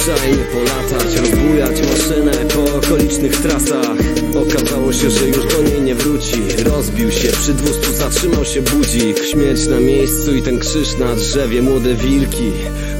Zwyczajnie 0.00 0.44
polatać, 0.44 1.16
rozbujać 1.16 1.82
maszynę 1.82 2.32
po 2.32 2.76
okolicznych 2.76 3.36
trasach. 3.36 3.96
Okazało 4.34 4.92
się, 4.92 5.10
że 5.10 5.28
już 5.28 5.54
do 5.54 5.62
niej 5.62 5.82
nie 5.82 5.94
wróci. 5.94 6.42
Rozbił 6.64 7.10
się, 7.10 7.28
przy 7.32 7.54
dwustu 7.54 7.92
zatrzymał 7.92 8.44
się 8.44 8.62
budzik. 8.62 9.24
Śmierć 9.24 9.66
na 9.66 9.80
miejscu 9.80 10.34
i 10.34 10.42
ten 10.42 10.58
krzyż 10.58 10.98
na 10.98 11.14
drzewie 11.14 11.62
Młode 11.62 11.94
wilki, 11.94 12.52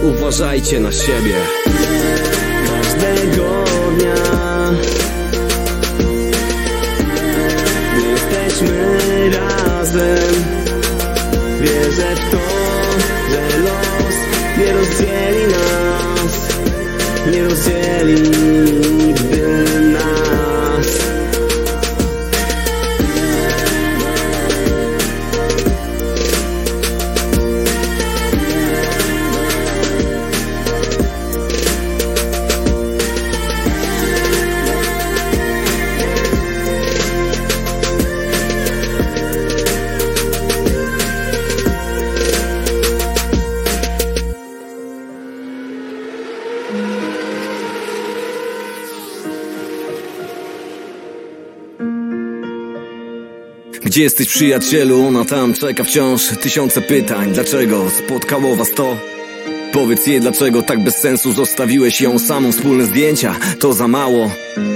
uważajcie 0.02 0.80
na 0.80 0.92
siebie 0.92 1.59
rozdzieli 18.10 18.89
Gdzie 53.90 54.02
jesteś 54.02 54.28
przyjacielu? 54.28 55.06
Ona 55.06 55.24
tam 55.24 55.54
czeka 55.54 55.84
wciąż 55.84 56.22
Tysiące 56.40 56.80
pytań, 56.80 57.32
dlaczego 57.32 57.90
spotkało 57.90 58.56
was 58.56 58.70
to? 58.70 58.96
Powiedz 59.72 60.06
jej 60.06 60.20
dlaczego 60.20 60.62
tak 60.62 60.84
bez 60.84 60.96
sensu 60.96 61.32
zostawiłeś 61.32 62.00
ją 62.00 62.18
samą? 62.18 62.52
Wspólne 62.52 62.84
zdjęcia 62.84 63.34
to 63.58 63.72
za 63.72 63.88
mało. 63.88 64.30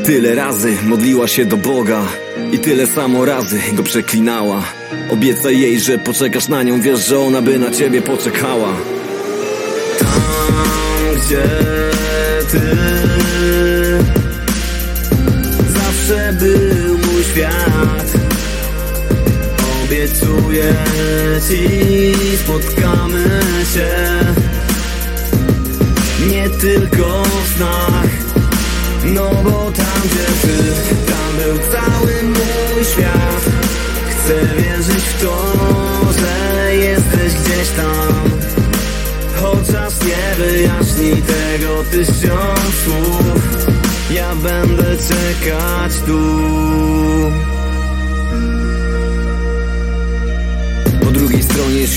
Tyle 0.05 0.35
razy 0.35 0.77
modliła 0.83 1.29
się 1.29 1.44
do 1.44 1.57
Boga 1.57 2.07
I 2.53 2.59
tyle 2.59 2.87
samo 2.87 3.24
razy 3.24 3.61
go 3.72 3.83
przeklinała. 3.83 4.64
Obiecaj 5.11 5.61
jej, 5.61 5.81
że 5.81 5.98
poczekasz 5.98 6.48
na 6.48 6.62
nią. 6.62 6.81
Wiesz, 6.81 7.07
że 7.07 7.18
ona 7.18 7.42
by 7.42 7.59
na 7.59 7.70
ciebie 7.70 8.03
poczekała. 8.03 8.77
Tam, 9.98 11.16
gdzie 11.16 11.42
ty 12.50 12.61
Zawsze 15.74 16.33
był 16.40 16.98
mój 16.98 17.24
świat 17.24 17.74
Obiecuję 20.05 20.75
ci, 21.49 21.69
spotkamy 22.37 23.25
się. 23.75 23.90
Nie 26.31 26.51
tylko 26.51 27.23
w 27.23 27.57
snach 27.57 28.11
No 29.05 29.31
bo 29.45 29.73
tam 29.73 30.01
gdzie 30.05 30.27
ty, 30.43 30.57
tam 31.07 31.37
był 31.37 31.59
cały 31.73 32.23
mój 32.23 32.85
świat. 32.85 33.45
Chcę 34.11 34.62
wierzyć 34.62 35.05
w 35.05 35.21
to, 35.21 35.55
że 36.21 36.75
jesteś 36.77 37.33
gdzieś 37.35 37.69
tam. 37.77 38.31
Chociaż 39.40 39.93
nie 40.01 40.45
wyjaśni 40.45 41.23
tego 41.23 41.85
tysiąc 41.90 42.75
słów 42.85 43.24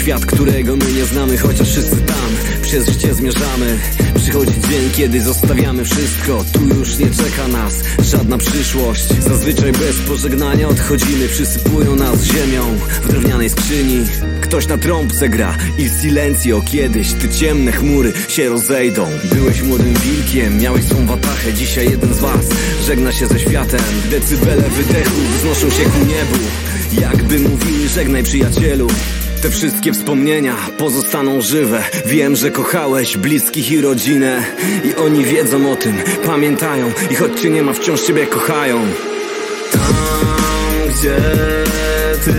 świat, 0.08 0.26
którego 0.26 0.76
my 0.76 0.93
nie 0.93 1.06
znamy 1.06 1.38
Chociaż 1.38 1.70
wszyscy 1.70 1.96
tam 1.96 2.30
przez 2.62 2.89
życie 2.89 3.13
zmierzamy. 3.13 3.78
Przychodzi 4.15 4.52
dzień, 4.52 4.89
kiedy 4.96 5.22
zostawiamy 5.22 5.86
wszystko. 5.86 6.46
Tu 6.54 6.67
już 6.80 6.98
nie 6.98 7.10
czeka 7.10 7.48
nas 7.48 7.84
żadna 8.00 8.38
przyszłość. 8.38 9.08
Zazwyczaj 9.20 9.72
bez 9.72 9.98
pożegnania 10.08 10.67
odchodzimy. 10.67 11.28
Przysypują 11.28 11.96
nas 11.96 12.24
ziemią 12.24 12.78
w 13.04 13.08
drewnianej 13.08 13.50
skrzyni. 13.50 14.06
Ktoś 14.41 14.67
na 14.67 14.78
trąbce 14.78 15.30
gra 15.30 15.58
i 15.78 16.02
silencio 16.02 16.62
Kiedyś 16.62 17.13
te 17.13 17.30
ciemne 17.30 17.72
chmury 17.72 18.13
się 18.28 18.50
rozejdą. 18.50 19.08
Byłeś 19.34 19.62
młodym 19.62 19.93
wilkiem, 19.93 20.60
miałeś 20.60 20.86
swą 20.86 21.06
watachę. 21.06 21.54
Dzisiaj 21.54 21.89
jeden 21.89 22.13
z 22.13 22.17
was 22.17 22.46
żegna 22.86 23.12
się 23.12 23.28
ze 23.28 23.39
światem. 23.39 23.82
Decybele 24.12 24.70
wydechu 24.70 25.22
wznoszą 25.38 25.70
się 25.70 25.84
ku 25.84 26.00
niebu. 26.00 26.43
Jakby 27.02 27.39
mówiły 27.39 27.89
żegnaj 27.89 28.24
przyjacielu 28.24 28.88
te 29.41 29.50
wszystkie 29.50 29.93
wspomnienia 29.93 30.56
pozostaną 30.78 31.41
żywe. 31.41 31.84
Wiem, 32.06 32.36
że 32.36 32.52
kochałeś 32.52 33.17
bliskich 33.17 33.71
i 33.71 33.82
rodzinę. 33.82 34.43
I 34.84 34.95
oni 34.95 35.26
wiedzą 35.26 35.71
o 35.71 35.76
tym, 35.76 35.97
pamiętają. 36.26 36.91
I 37.12 37.15
choć 37.15 37.41
cię 37.41 37.50
nie 37.50 37.63
ma, 37.63 37.73
wciąż 37.73 38.02
ciebie 38.02 38.28
kochają. 38.28 38.82
Tam, 39.71 40.89
gdzie 40.89 41.17
ty 42.26 42.34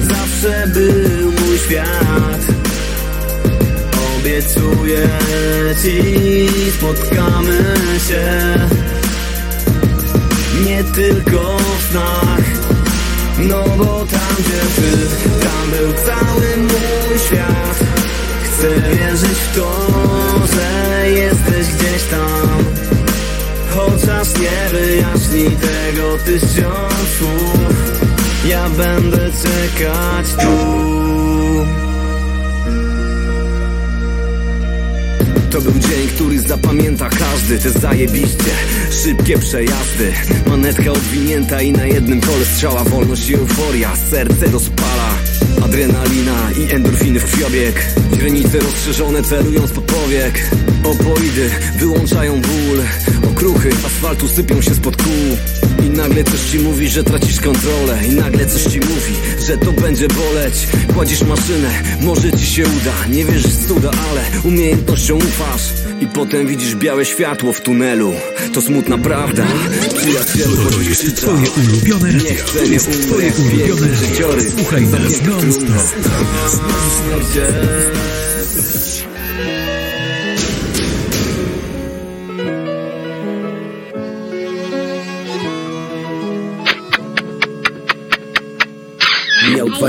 Zawsze 0.00 0.66
był 0.66 1.32
mój 1.32 1.58
świat 1.58 2.40
Obiecuję 4.18 5.08
ci, 5.82 6.48
spotkamy 6.70 7.58
się. 8.08 8.54
Nie 10.64 10.84
tylko 10.84 11.56
w 11.78 11.90
snach 11.90 12.47
no 13.48 13.64
bo 13.78 13.84
tam 13.84 14.34
gdzie 14.38 14.60
ty, 14.76 14.90
tam 15.44 15.70
był 15.70 15.92
cały 16.06 16.56
mój 16.56 17.18
świat. 17.26 17.78
Chcę 18.42 18.68
wierzyć 18.96 19.38
w 19.38 19.56
to, 19.56 19.88
że 20.54 21.10
jesteś 21.10 21.66
gdzieś 21.74 22.02
tam. 22.10 22.64
Chociaż 23.70 24.28
nie 24.40 24.78
wyjaśni 24.78 25.56
tego 25.56 26.18
tysiąc 26.24 27.08
słów 27.18 27.58
Ja 28.44 28.68
będę 28.68 29.18
czekać 29.18 30.26
tu 30.44 31.07
był 35.70 35.80
dzień, 35.80 36.08
który 36.08 36.40
zapamięta 36.40 37.08
każdy 37.08 37.58
Te 37.58 37.70
zajebiście 37.70 38.50
szybkie 39.02 39.38
przejazdy. 39.38 40.12
Manetka 40.46 40.92
odwinięta 40.92 41.62
i 41.62 41.72
na 41.72 41.86
jednym 41.86 42.20
pole 42.20 42.44
strzała. 42.44 42.84
Wolność 42.84 43.30
i 43.30 43.34
euforia, 43.34 43.96
serce 44.10 44.46
rozpala. 44.46 45.10
Adrenalina 45.64 46.50
i 46.58 46.74
endorfiny 46.74 47.20
w 47.20 47.24
krwiobieg. 47.24 47.86
Źrenice 48.18 48.58
rozszerzone 48.58 49.22
celując 49.22 49.72
pod 49.72 49.84
powiek. 49.84 50.50
Opoidy 50.84 51.50
wyłączają 51.78 52.32
ból. 52.32 52.82
Okruchy 53.30 53.70
asfaltu 53.86 54.28
sypią 54.28 54.62
się 54.62 54.74
spod 54.74 54.96
kół 54.96 55.36
nagle 55.98 56.24
coś 56.24 56.40
ci 56.40 56.58
mówi, 56.58 56.88
że 56.88 57.04
tracisz 57.04 57.40
kontrolę 57.40 57.98
I 58.06 58.10
nagle 58.14 58.46
coś 58.46 58.62
ci 58.62 58.80
mówi, 58.80 59.12
że 59.46 59.58
to 59.58 59.72
będzie 59.72 60.08
boleć. 60.08 60.68
Kładzisz 60.94 61.22
maszynę, 61.22 61.70
może 62.00 62.32
ci 62.32 62.46
się 62.46 62.62
uda. 62.62 62.92
Nie 63.10 63.24
wierzysz 63.24 63.52
w 63.52 63.68
cuda, 63.68 63.90
ale 64.10 64.22
umiejętnością 64.44 65.16
ufasz. 65.16 65.62
I 66.00 66.06
potem 66.06 66.46
widzisz 66.46 66.74
białe 66.74 67.04
światło 67.04 67.52
w 67.52 67.60
tunelu. 67.60 68.12
To 68.52 68.60
smutna 68.62 68.98
prawda. 68.98 69.46
Przyjacielu, 69.96 70.56
To 70.56 70.62
choć 70.62 70.86
jest 70.88 71.02
krzyczał. 71.02 71.30
twoje 71.36 71.50
ulubione 71.68 72.14
Nie 72.14 72.34
chcę, 72.34 72.58
To 72.58 72.64
nie 72.64 72.72
jest 72.72 73.06
twoje 73.06 73.32
umrę 73.32 73.54
ulubione 73.54 73.80
radio. 73.80 73.96
życiorys 74.08 74.52
Słuchaj 74.54 74.82
nas 74.82 75.12
Zamknięty 75.12 75.46
w 75.50 75.58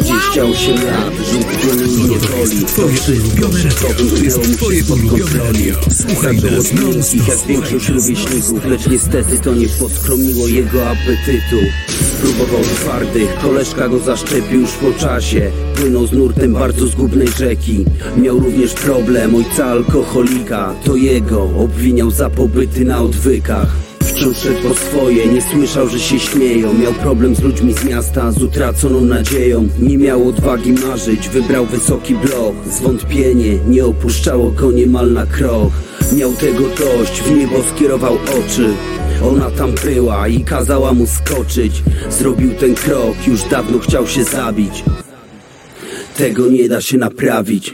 28 0.02 0.76
lat, 0.86 1.14
żył 1.32 1.42
w 1.42 1.66
wielu 1.66 2.08
niewoli 2.08 2.66
Twoje 2.66 2.98
ulubione 3.22 3.64
radio. 3.64 4.08
To 4.10 4.24
jest 4.24 4.58
twoje 4.58 4.84
ulubione 4.84 5.40
radio. 5.44 5.76
Słuchaj 6.08 6.36
nas 6.36 6.74
non-stop. 6.74 7.28
jak 7.28 7.48
większość 7.48 7.90
rówieśników 7.90 8.66
Lecz 8.66 8.88
niestety 8.88 9.40
to 9.40 9.54
nie 9.54 9.68
poskromiło 9.68 10.48
jego 10.48 10.90
apetytu. 10.90 11.58
Spróbował 11.88 12.62
twardych, 12.64 13.40
koleżka 13.42 13.90
go 13.90 14.00
zaszczepił 14.00 14.62
już 14.62 14.72
po 14.72 14.94
czasie. 14.94 15.52
Płynął 15.76 16.08
z 16.08 16.12
nurtem 16.12 16.54
bardzo 16.54 16.88
zgubnej 16.88 17.28
rzeki. 17.28 17.86
Miał 18.18 18.40
również 18.40 18.74
problem 18.74 19.36
ojca 19.36 19.66
alkoholika. 19.66 20.76
To 20.84 20.96
jego 20.96 21.44
obwiniał 21.44 22.12
za 22.12 22.30
pobyty 22.30 22.86
na 22.86 23.02
odwykach 23.02 23.89
Wciąż 24.20 24.38
szedł 24.38 24.70
po 24.70 24.76
swoje, 24.76 25.28
nie 25.28 25.42
słyszał, 25.42 25.90
że 25.90 26.00
się 26.00 26.20
śmieją. 26.20 26.74
Miał 26.74 26.94
problem 26.94 27.36
z 27.36 27.42
ludźmi 27.42 27.74
z 27.74 27.86
miasta, 27.86 28.32
z 28.32 28.44
utraconą 28.44 29.02
nadzieją. 29.02 29.68
Nie 29.80 29.98
miał 29.98 30.28
odwagi 30.28 30.72
marzyć, 30.72 31.30
wybrał 31.30 31.66
wysoki 31.66 32.16
blok. 32.16 32.56
Zwątpienie 32.72 33.58
nie 33.68 33.86
opuszczało 33.86 34.52
go 34.52 34.72
niemal 34.72 35.14
na 35.14 35.26
krok. 35.26 35.72
Miał 36.14 36.34
tego 36.34 36.64
dość, 36.70 37.22
w 37.22 37.38
niebo 37.38 37.64
skierował 37.64 38.14
oczy. 38.14 38.70
Ona 39.24 39.52
tam 39.52 39.72
była 39.84 40.28
i 40.28 40.44
kazała 40.44 40.94
mu 40.94 41.08
skoczyć. 41.08 41.84
Zrobił 42.10 42.54
ten 42.54 42.76
krok, 42.76 43.28
już 43.28 43.44
dawno 43.44 43.80
chciał 43.80 44.08
się 44.08 44.24
zabić. 44.24 44.84
Tego 46.18 46.48
nie 46.48 46.70
da 46.70 46.82
się 46.82 46.98
naprawić 46.98 47.74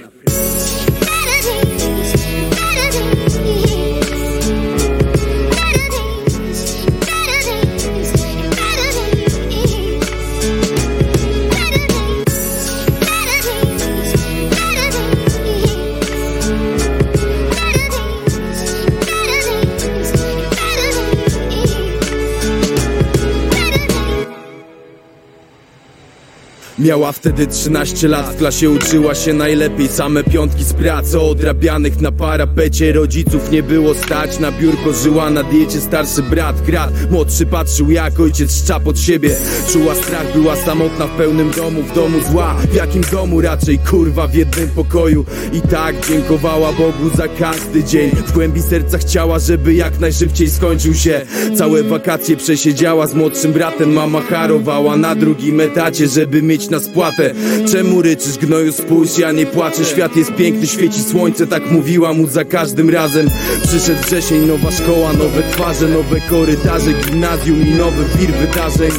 Miała 26.85 27.11
wtedy 27.11 27.47
13 27.47 28.07
lat, 28.07 28.35
w 28.35 28.37
klasie 28.37 28.69
uczyła 28.69 29.15
się 29.15 29.33
najlepiej. 29.33 29.87
Same 29.87 30.23
piątki 30.23 30.63
z 30.63 30.73
pracy 30.73 31.19
odrabianych 31.19 32.01
na 32.01 32.11
parapecie. 32.11 32.93
Rodziców 32.93 33.51
nie 33.51 33.63
było 33.63 33.93
stać, 33.93 34.39
na 34.39 34.51
biurko 34.51 34.93
żyła 34.93 35.29
na 35.29 35.43
diecie. 35.43 35.81
Starszy 35.81 36.23
brat, 36.23 36.61
grat, 36.61 36.91
młodszy 37.11 37.45
patrzył 37.45 37.91
jak 37.91 38.19
ojciec 38.19 38.63
szcza 38.63 38.79
pod 38.79 38.99
siebie. 38.99 39.35
Czuła 39.71 39.95
strach, 39.95 40.33
była 40.33 40.55
samotna 40.55 41.07
w 41.07 41.17
pełnym 41.17 41.51
domu, 41.51 41.83
w 41.83 41.95
domu 41.95 42.17
zła. 42.31 42.55
W 42.71 42.75
jakim 42.75 43.01
domu? 43.11 43.41
Raczej, 43.41 43.79
kurwa, 43.79 44.27
w 44.27 44.33
jednym 44.33 44.69
pokoju. 44.69 45.25
I 45.53 45.61
tak 45.61 46.07
dziękowała 46.07 46.73
Bogu 46.73 47.09
za 47.15 47.27
każdy 47.27 47.83
dzień. 47.83 48.11
W 48.11 48.31
głębi 48.31 48.61
serca 48.61 48.97
chciała, 48.97 49.39
żeby 49.39 49.73
jak 49.73 49.99
najszybciej 49.99 50.49
skończył 50.49 50.93
się. 50.93 51.25
Całe 51.57 51.83
wakacje 51.83 52.37
przesiedziała 52.37 53.07
z 53.07 53.13
młodszym 53.13 53.53
bratem. 53.53 53.93
Mama 53.93 54.21
harowała 54.21 54.97
na 54.97 55.15
drugim 55.15 55.61
etacie, 55.61 56.07
żeby 56.07 56.41
mieć 56.41 56.69
na 56.69 56.74
spłatę. 56.79 57.33
Czemu 57.71 58.01
ryczysz 58.01 58.37
gnoju 58.37 58.71
spójrz, 58.71 59.17
ja 59.17 59.31
nie 59.31 59.45
płaczę. 59.45 59.85
Świat 59.85 60.15
jest 60.15 60.35
piękny, 60.35 60.67
świeci 60.67 61.03
słońce, 61.03 61.47
tak 61.47 61.71
mówiła 61.71 62.13
mu 62.13 62.27
za 62.27 62.45
każdym 62.45 62.89
razem. 62.89 63.29
Przyszedł 63.63 64.01
wrzesień, 64.01 64.45
nowa 64.45 64.71
szkoła, 64.71 65.13
nowe 65.13 65.43
twarze, 65.51 65.87
nowe 65.87 66.21
korytarze 66.29 66.93
Gimnazjum 66.93 67.67
i 67.67 67.71
nowy 67.71 68.03
wir 68.17 68.33
wydarzeń. 68.33 68.91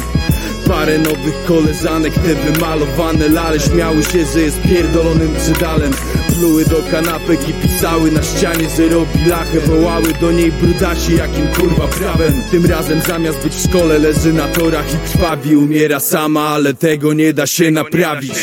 Parę 0.67 0.97
nowych 0.97 1.45
koleżanek, 1.47 2.13
te 2.13 2.51
wymalowane 2.51 3.29
lale 3.29 3.59
Śmiały 3.59 4.03
się, 4.03 4.25
że 4.33 4.41
jest 4.41 4.61
pierdolonym 4.61 5.33
brzydalem 5.33 5.91
Pluły 6.39 6.65
do 6.65 6.83
kanapek 6.91 7.49
i 7.49 7.53
pisały 7.53 8.11
na 8.11 8.23
ścianie, 8.23 8.69
że 8.77 8.89
robi 8.89 9.25
lachę. 9.25 9.59
Wołały 9.59 10.13
do 10.21 10.31
niej 10.31 10.51
brudasi, 10.51 11.15
jakim 11.15 11.47
kurwa 11.47 11.87
prawem. 11.87 12.33
Tym 12.51 12.65
razem 12.65 13.01
zamiast 13.01 13.43
być 13.43 13.53
w 13.53 13.63
szkole 13.63 13.99
leży 13.99 14.33
na 14.33 14.47
torach 14.47 14.93
i 14.93 15.11
krwawi. 15.11 15.55
Umiera 15.55 15.99
sama, 15.99 16.41
ale 16.41 16.73
tego 16.73 17.13
nie 17.13 17.33
da 17.33 17.47
się 17.47 17.71
naprawić 17.71 18.33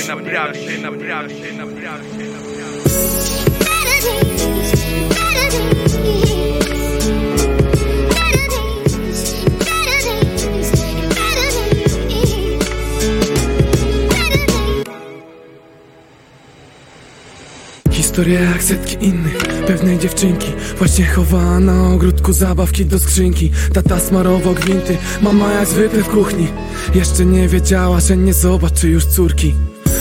Historia 18.14 18.40
jak 18.40 18.62
setki 18.62 19.07
innych 19.07 19.38
Pewnej 19.66 19.98
dziewczynki. 19.98 20.53
Właśnie 20.79 21.05
chowała 21.07 21.61
na 21.61 21.88
ogródku 21.88 22.33
zabawki 22.33 22.87
do 22.87 22.98
skrzynki. 22.98 23.50
Tata 23.72 24.00
smarował 24.00 24.55
gwinty 24.55 24.96
Mama 25.22 25.53
jak 25.53 25.68
zwykle 25.68 26.03
w 26.03 26.09
kuchni. 26.09 26.48
Jeszcze 26.94 27.24
nie 27.24 27.48
wiedziała, 27.48 28.00
że 28.00 28.16
nie 28.16 28.35
zobaczy 28.35 28.88
już 28.88 29.07
córki 29.07 29.55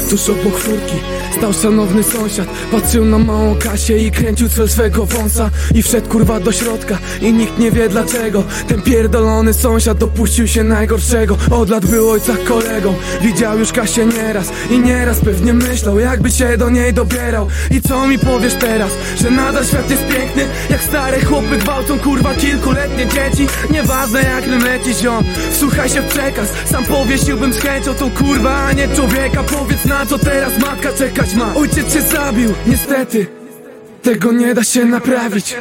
Tuż 0.10 0.30
obok 0.30 0.60
furki 0.60 0.96
Stał 1.38 1.54
szanowny 1.54 2.04
sąsiad. 2.04 2.48
Patrzył 2.72 3.06
na 3.06 3.18
małą 3.18 3.56
Kasię 3.56 3.98
i 3.98 4.12
kręcił 4.12 4.50
cel 4.50 4.70
swego 4.70 5.06
wąsa. 5.06 5.50
I 5.76 5.84
wszedł 5.84 6.10
kurwa 6.10 6.40
do 6.40 6.52
środka 6.52 6.98
I 7.22 7.34
nikt 7.34 7.60
nie 7.60 7.72
wie 7.72 7.90
dlaczego. 7.90 8.44
Ten 8.68 8.82
pierdolony 8.82 9.54
sąsiad 9.54 9.98
dopuścił 9.98 10.48
się 10.48 10.64
najgorszego. 10.64 11.38
Od 11.52 11.70
lat 11.70 11.86
był 11.86 12.10
ojca 12.10 12.34
kolegą. 12.48 12.96
Widział 13.22 13.60
już 13.60 13.72
Kasię 13.72 14.06
nieraz 14.06 14.52
I 14.70 14.80
nieraz 14.80 15.20
pewnie 15.20 15.54
myślał 15.54 16.00
jakby 16.00 16.32
się 16.32 16.58
do 16.58 16.70
niej 16.70 16.94
dobierał. 16.94 17.48
I 17.72 17.82
co 17.82 18.08
mi 18.08 18.20
powiesz 18.20 18.54
teraz? 18.54 18.92
Że 19.22 19.32
nadal 19.32 19.66
świat 19.66 19.90
jest 19.90 20.04
piękny 20.08 20.48
Jak 20.70 20.84
stare 20.84 21.26
chłopy 21.26 21.58
gwałcą 21.58 22.00
kurwa 22.00 22.34
kilkuletnie 22.34 23.08
dzieci. 23.08 23.48
Nieważne 23.72 24.22
jak 24.22 24.64
leci 24.64 24.94
ziom. 24.94 25.24
Wsłuchaj 25.52 25.90
się 25.90 26.02
w 26.02 26.06
przekaz 26.06 26.48
Sam 26.66 26.86
powiesiłbym 26.86 27.54
z 27.54 27.60
chęcią 27.60 27.94
tą 27.94 28.12
kurwa, 28.12 28.56
a 28.56 28.72
nie 28.72 28.88
człowieka. 28.88 29.44
Powiedz 29.44 29.86
na 29.94 30.06
co 30.06 30.20
teraz 30.20 30.60
matka 30.60 30.94
czekać 30.94 31.36
ma? 31.36 31.56
Ojciec 31.56 31.94
się 31.94 32.02
zabił, 32.02 32.54
niestety. 32.68 33.28
Tego 34.02 34.32
nie 34.32 34.54
da 34.54 34.64
się 34.64 34.86
naprawić 34.86 35.56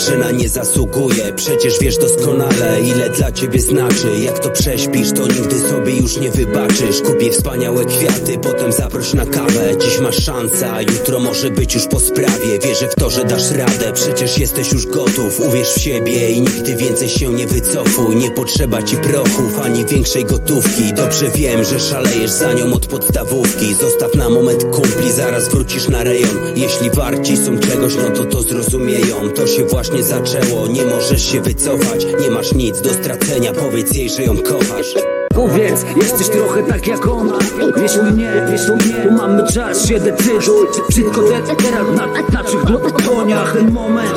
że 0.00 0.16
na 0.16 0.30
nie 0.30 0.48
zasługuje. 0.48 1.32
Przecież 1.36 1.78
wiesz 1.80 1.98
doskonale, 1.98 2.80
ile 2.80 3.10
dla 3.10 3.32
ciebie 3.32 3.60
znaczy. 3.60 4.18
Jak 4.24 4.38
to 4.38 4.50
prześpisz, 4.50 5.12
to 5.12 5.26
nigdy 5.26 5.58
sobie 5.68 5.96
już 5.96 6.16
nie 6.16 6.30
wybaczysz. 6.30 7.00
Kup 7.00 7.22
jej 7.22 7.30
wspaniałe 7.30 7.84
kwiaty, 7.84 8.38
potem 8.38 8.72
zaproś 8.72 9.14
na 9.14 9.26
kawę. 9.26 9.76
Dziś 9.80 10.00
masz 10.00 10.24
szansę, 10.24 10.70
jutro 10.88 11.20
może 11.20 11.50
być 11.50 11.74
już 11.74 11.86
po 11.86 12.00
sprawie. 12.00 12.58
Wierzę 12.64 12.88
w 12.88 12.94
to, 12.94 13.10
że 13.10 13.24
dasz 13.24 13.50
radę, 13.50 13.92
przecież 13.94 14.38
jesteś 14.38 14.72
już 14.72 14.86
gotów. 14.86 15.40
Uwierz 15.40 15.68
w 15.68 15.80
siebie 15.80 16.30
i 16.30 16.40
nigdy 16.40 16.76
więcej 16.76 17.08
się 17.08 17.32
nie 17.32 17.46
wycofuj. 17.46 18.16
Nie 18.16 18.30
potrzeba 18.30 18.82
ci 18.82 18.96
prochów, 18.96 19.58
ani 19.62 19.84
większej 19.84 20.24
gotówki. 20.24 20.92
Dobrze 20.92 21.30
wiem, 21.34 21.64
że 21.64 21.80
szalejesz 21.80 22.30
za 22.30 22.52
nią 22.52 22.72
od 22.72 22.86
podstawówki. 22.86 23.74
Zostaw 23.74 24.14
na 24.14 24.30
moment 24.30 24.64
kumpli, 24.64 25.12
zaraz 25.12 25.48
wrócisz 25.48 25.88
na 25.88 26.04
rejon. 26.04 26.38
Jeśli 26.56 26.90
warci 26.90 27.36
są 27.36 27.58
czegoś, 27.58 27.92
no 27.96 28.10
to 28.10 28.24
to 28.24 28.42
zrozumieją. 28.42 29.30
To 29.34 29.46
się 29.46 29.64
właśnie 29.64 29.89
zaczęło, 29.98 30.66
nie 30.66 30.84
możesz 30.84 31.32
się 31.32 31.40
wycofać. 31.40 32.06
Nie 32.20 32.30
masz 32.30 32.54
nic 32.54 32.80
do 32.80 32.90
stracenia, 32.90 33.52
powiedz 33.52 33.94
jej, 33.94 34.10
że 34.10 34.22
ją 34.22 34.36
kochasz. 34.36 34.94
Powiedz, 35.34 35.84
jesteś 35.96 36.28
trochę 36.28 36.62
tak 36.62 36.86
jak 36.86 37.06
ona. 37.06 37.38
Wiesz 37.82 37.96
u 37.96 38.02
mnie, 38.02 38.32
wiesz 38.50 38.68
u 38.68 38.76
mnie. 38.76 39.16
Mamy 39.16 39.52
czas, 39.52 39.86
się 39.88 40.00
decyduj. 40.00 40.66
Wszystko 40.90 41.22
te, 41.22 41.54
teraz 41.54 41.86
na 41.96 42.06
naszych 42.42 42.64
dłoniach. 43.04 43.52
Ten 43.52 43.72
moment. 43.72 44.14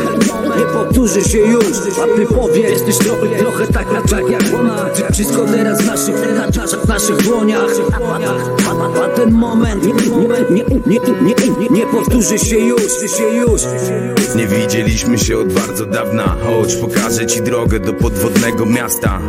Nie 0.57 0.65
powtórzy 0.65 1.21
się 1.21 1.37
już. 1.37 1.65
A 2.03 2.17
ty 2.17 2.25
powiedz, 2.25 2.69
jesteś 2.69 2.97
trochę, 2.97 3.27
trochę 3.39 3.67
tak, 3.67 3.87
tak 4.09 4.29
jak 4.29 4.41
ona. 4.59 4.85
Wszystko 5.13 5.45
teraz 5.45 5.81
w 5.81 5.85
naszych, 5.87 6.15
w 6.83 6.87
naszych 6.87 7.17
dłoniach? 7.17 7.69
A, 9.03 9.07
ten 9.09 9.31
moment 9.31 9.83
nie, 9.85 9.93
nie, 10.49 10.63
nie, 10.85 10.99
nie, 11.21 11.69
nie 11.69 11.85
powtórzy 11.85 12.39
się 12.39 12.59
już, 12.59 12.91
się 13.17 13.23
już 13.23 13.61
Nie 14.35 14.47
widzieliśmy 14.47 15.17
się 15.17 15.37
od 15.37 15.53
bardzo 15.53 15.85
dawna 15.85 16.35
Chodź, 16.43 16.75
pokażę 16.75 17.25
ci 17.25 17.41
drogę 17.41 17.79
do 17.79 17.93
podwodnego 17.93 18.65
miasta. 18.65 19.19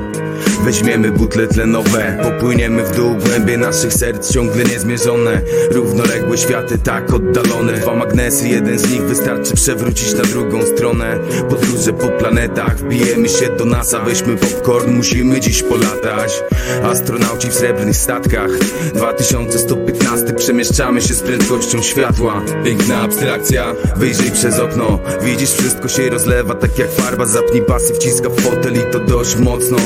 Weźmiemy 0.64 1.10
butle 1.10 1.46
tlenowe 1.46 2.18
Popłyniemy 2.22 2.84
w 2.84 2.96
dół 2.96 3.14
głębie 3.14 3.58
naszych 3.58 3.92
serc 3.92 4.32
Ciągle 4.32 4.64
niezmierzone. 4.64 5.40
Równoległe 5.70 6.38
światy 6.38 6.78
tak 6.78 7.14
oddalone. 7.14 7.72
Dwa 7.72 7.94
magnesy, 7.94 8.48
jeden 8.48 8.78
z 8.78 8.90
nich 8.90 9.02
wystarczy 9.02 9.54
przewrócić 9.54 10.14
na 10.14 10.22
drugą 10.22 10.62
stronę. 10.62 11.18
Podróże 11.50 11.92
po 11.92 12.08
planetach 12.08 12.78
Wbijemy 12.78 13.28
się 13.28 13.48
do 13.58 13.64
NASA 13.64 14.00
Weźmy 14.00 14.36
popcorn, 14.36 14.92
musimy 14.92 15.40
dziś 15.40 15.62
polatać. 15.62 16.42
Astronauci 16.82 17.48
w 17.48 17.54
srebrnych 17.54 17.96
statkach 17.96 18.50
2115 18.94 20.32
Przemieszczamy 20.32 21.02
się 21.02 21.14
z 21.14 21.22
prędkością 21.22 21.82
światła. 21.82 22.42
Piękna 22.64 23.00
abstrakcja 23.00 23.74
Wyjrzyj 23.96 24.30
przez 24.30 24.58
okno 24.58 24.93
Widzisz 25.22 25.52
wszystko 25.52 25.88
się 25.88 26.10
rozlewa 26.10 26.54
tak 26.54 26.78
jak 26.78 26.92
farba. 26.92 27.26
Zapnij 27.26 27.62
pasy, 27.62 27.94
wciska 27.94 28.28
w 28.28 28.40
fotel 28.40 28.74
i 28.74 28.92
to 28.92 29.00
dość 29.00 29.36
mocno 29.36 29.76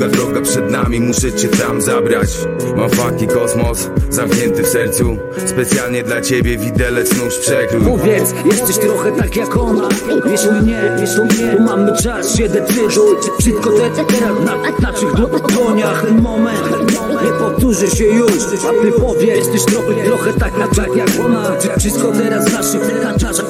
Długa 0.00 0.16
droga 0.16 0.40
przed 0.40 0.70
nami, 0.70 1.00
muszę 1.00 1.32
cię 1.32 1.48
tam 1.48 1.80
zabrać. 1.82 2.28
Mam 2.76 2.90
faki 2.90 3.26
kosmos, 3.26 3.90
zamknięty 4.10 4.62
w 4.62 4.66
sercu. 4.66 5.16
Specjalnie 5.46 6.02
dla 6.02 6.20
ciebie 6.20 6.58
widelec 6.58 7.16
nóż 7.16 7.38
przekrój 7.38 7.84
Powiedz, 7.84 8.34
jesteś 8.44 8.78
trochę 8.78 9.12
tak 9.12 9.36
jak 9.36 9.56
ona. 9.56 9.88
Wiesz 10.30 10.46
u 10.46 10.52
mnie, 10.52 10.80
wiesz 11.00 11.18
u 11.18 11.24
mnie 11.24 11.56
Tu 11.56 11.62
mamy 11.62 11.92
czas, 12.02 12.36
się 12.36 12.48
decyduj 12.48 13.16
Wszystko 13.38 13.70
te, 13.70 14.04
teraz 14.04 14.44
na 14.44 14.56
naszych 14.90 15.12
dłoniach. 15.54 16.02
Ten 16.02 16.20
moment 16.20 16.90
nie 17.24 17.32
powtórzy 17.32 17.90
się 17.90 18.04
już. 18.04 18.32
A 18.68 18.82
ty 18.82 18.92
powiedz, 18.92 19.36
jesteś 19.36 19.64
trochę, 19.64 20.04
trochę 20.04 20.32
tak, 20.32 20.52
tak 20.76 20.96
jak 20.96 21.08
ona. 21.24 21.56
Wszystko 21.78 22.12
teraz 22.12 22.48
w 22.48 22.52
naszych, 22.52 22.82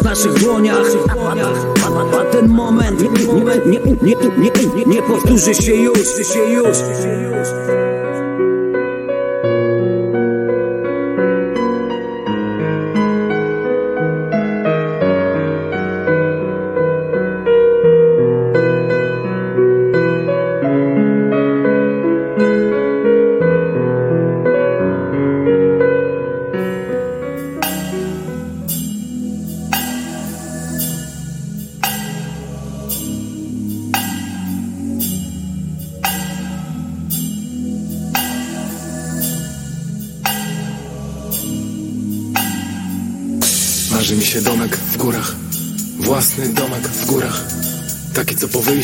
w 0.00 0.04
naszych 0.04 0.32
dłoniach. 0.32 0.86
A, 2.20 2.24
ten 2.32 2.48
moment 2.48 3.00
nie, 3.00 3.08
nie, 3.08 3.34
nie, 3.66 3.80
nie, 4.02 4.50
nie, 4.76 4.84
nie 4.86 5.02
powtórzy 5.02 5.54
się 5.54 5.74
już, 5.74 6.08
się 6.40 7.22
już. 7.22 7.89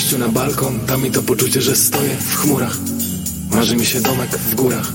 Wyjściu 0.06 0.18
na 0.18 0.28
balkon. 0.28 0.86
Da 0.86 0.96
mi 0.96 1.10
to 1.10 1.22
poczucie, 1.22 1.62
że 1.62 1.76
stoję 1.76 2.16
w 2.16 2.36
chmurach. 2.36 2.76
Marzy 3.50 3.76
mi 3.76 3.86
się 3.86 4.00
domek 4.00 4.30
w 4.30 4.54
górach. 4.54 4.92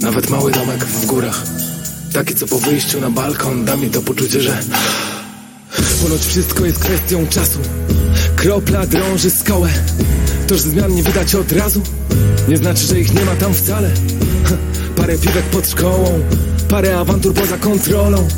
Nawet 0.00 0.30
mały 0.30 0.52
domek 0.52 0.84
w 0.84 1.06
górach. 1.06 1.42
Taki 2.12 2.34
co 2.34 2.46
po 2.46 2.58
wyjściu 2.58 3.00
na 3.00 3.10
balkon. 3.10 3.64
Da 3.64 3.76
mi 3.76 3.90
to 3.90 4.02
poczucie, 4.02 4.40
że 4.40 4.58
Ponoć 6.02 6.26
wszystko 6.26 6.66
jest 6.66 6.78
kwestią 6.78 7.26
czasu. 7.26 7.58
Kropla 8.36 8.86
drąży 8.86 9.30
skałę 9.30 9.68
To, 10.46 10.54
że 10.54 10.62
zmian 10.62 10.94
nie 10.94 11.02
widać 11.02 11.34
od 11.34 11.52
razu. 11.52 11.82
Nie 12.48 12.56
znaczy, 12.56 12.86
że 12.86 13.00
ich 13.00 13.14
nie 13.14 13.24
ma 13.24 13.36
tam 13.36 13.54
wcale. 13.54 13.90
Parę 14.96 15.18
piwek 15.18 15.44
pod 15.44 15.68
szkołą. 15.68 16.20
Parę 16.68 16.98
awantur 16.98 17.34
poza 17.34 17.58
kontrolą 17.58 18.28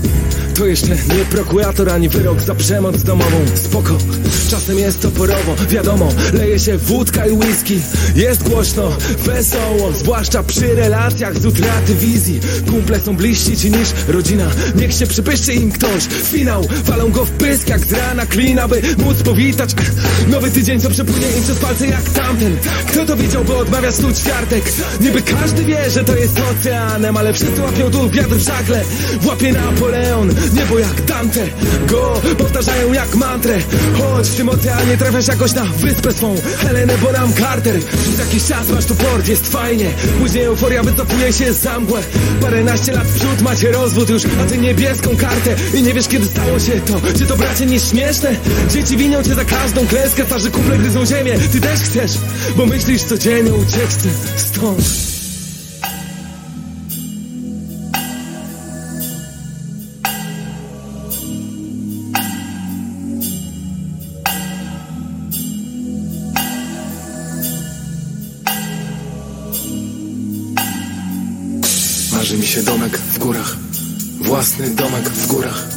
to 0.57 0.67
jeszcze 0.67 0.89
nie 0.89 1.25
prokurator 1.31 1.91
ani 1.91 2.09
wyrok 2.09 2.41
za 2.41 2.55
przemoc 2.55 3.03
domową. 3.03 3.37
Spoko, 3.55 3.99
czasem 4.51 4.79
jest 4.79 5.01
toporowo 5.01 5.57
Wiadomo, 5.69 6.09
leje 6.33 6.59
się 6.59 6.79
wódka 6.79 7.27
i 7.27 7.33
whisky. 7.33 7.81
Jest 8.15 8.43
głośno, 8.43 8.97
wesoło 9.25 9.93
Zwłaszcza 9.93 10.43
przy 10.43 10.75
relacjach 10.75 11.39
z 11.39 11.47
utraty 11.47 11.95
wizji. 11.95 12.41
Kumple 12.71 13.01
są 13.01 13.17
bliżsi 13.17 13.57
ci 13.57 13.71
niż 13.71 13.89
rodzina. 14.09 14.47
Niech 14.75 14.95
się 14.95 15.07
przypyszczy 15.07 15.55
im 15.55 15.73
ktoś. 15.73 16.05
Finał, 16.05 16.69
walą 16.85 17.11
go 17.11 17.25
w 17.25 17.31
pysk 17.31 17.69
jak 17.69 17.87
z 17.87 17.93
rana 17.93 18.27
klina 18.27 18.69
By 18.69 18.83
móc 18.99 19.23
powitać. 19.23 19.71
Nowy 20.29 20.51
tydzień, 20.51 20.81
co 20.81 20.91
przepłynie 20.91 21.27
im 21.37 21.43
przez 21.43 21.59
palce 21.59 21.87
jak 21.87 22.03
tamten. 22.03 22.57
Kto 22.87 23.07
to 23.07 23.17
widział, 23.17 23.45
bo 23.45 23.59
odmawia 23.59 23.93
stu 23.93 24.13
ćwiartek 24.13 24.65
Niby 25.01 25.23
każdy 25.23 25.65
wie, 25.65 25.91
że 25.91 26.05
to 26.05 26.17
jest 26.17 26.41
oceanem 26.51 27.17
Ale 27.17 27.33
wszyscy 27.33 27.63
łapią 27.63 27.91
tu 27.91 28.11
wiatr 28.11 28.35
w 28.35 28.43
żagle. 28.43 28.83
Włapie 29.21 29.53
Napoleon 29.53 30.35
Niebo 30.55 30.79
jak 30.79 31.05
Dante. 31.05 31.47
Go 31.87 32.21
powtarzają 32.39 32.93
jak 32.93 33.15
mantrę. 33.15 33.59
Chodź 33.99 34.29
w 34.29 34.37
tym 34.37 34.49
oceanie 34.49 34.97
trafiasz 34.99 35.29
jakoś 35.29 35.53
na 35.53 35.65
wyspę 35.65 36.13
swą. 36.13 36.35
Helenę 36.59 36.99
Bonham 36.99 37.33
Carter. 37.35 37.81
Przez 37.85 38.19
jakiś 38.19 38.45
czas 38.45 38.69
masz 38.69 38.85
tu 38.85 38.95
port, 38.95 39.29
jest 39.29 39.53
fajnie. 39.53 39.91
Później 40.19 40.45
euforia 40.45 40.83
wycofuje 40.83 41.33
się 41.33 41.53
za 41.53 41.81
mgłę 41.81 42.01
Paręnaście 42.41 42.93
lat 42.93 43.07
w 43.07 43.15
przód 43.15 43.43
macie 43.43 43.71
rozwód 43.73 44.11
już. 44.11 44.23
Ty 44.49 44.59
niebieską 44.59 45.17
kartę. 45.17 45.57
I 45.75 45.83
nie 45.83 45.95
wiesz 45.95 46.09
kiedy 46.09 46.27
stało 46.27 46.59
się 46.59 46.81
to. 46.81 47.01
Czy 47.19 47.27
to 47.27 47.37
bracie 47.37 47.67
nieśmieszne? 47.67 48.37
Dzieci 48.71 48.97
winią 48.97 49.23
cię 49.23 49.35
za 49.35 49.45
każdą 49.45 49.87
klęskę 49.87 50.25
Twarzy 50.25 50.51
kumple 50.51 50.79
gryzą 50.79 51.07
ziemię. 51.07 51.39
Ty 51.53 51.61
też 51.61 51.81
chcesz, 51.81 52.13
bo 52.57 52.67
myślisz 52.67 53.03
codziennie 53.03 53.55
ucieczce 53.55 54.09
stąd 54.37 55.16
Własny 74.37 74.71
domek 74.71 75.09
w 75.09 75.27
górach. 75.27 75.69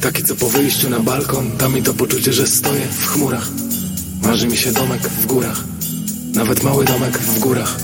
Taki 0.00 0.24
co 0.24 0.36
po 0.36 0.48
wyjściu 0.48 0.90
na 0.90 1.00
balkon 1.00 1.56
Da 1.56 1.68
mi 1.68 1.82
to 1.82 1.94
poczucie, 1.94 2.32
że 2.32 2.46
stoję 2.46 2.80
w 2.80 3.06
chmurach. 3.06 3.48
Marzy 4.22 4.46
mi 4.46 4.56
się 4.56 4.72
domek 4.72 5.02
w 5.02 5.26
górach 5.26 5.64
Nawet 6.34 6.62
mały 6.62 6.84
domek 6.84 7.18
w 7.18 7.38
górach. 7.38 7.76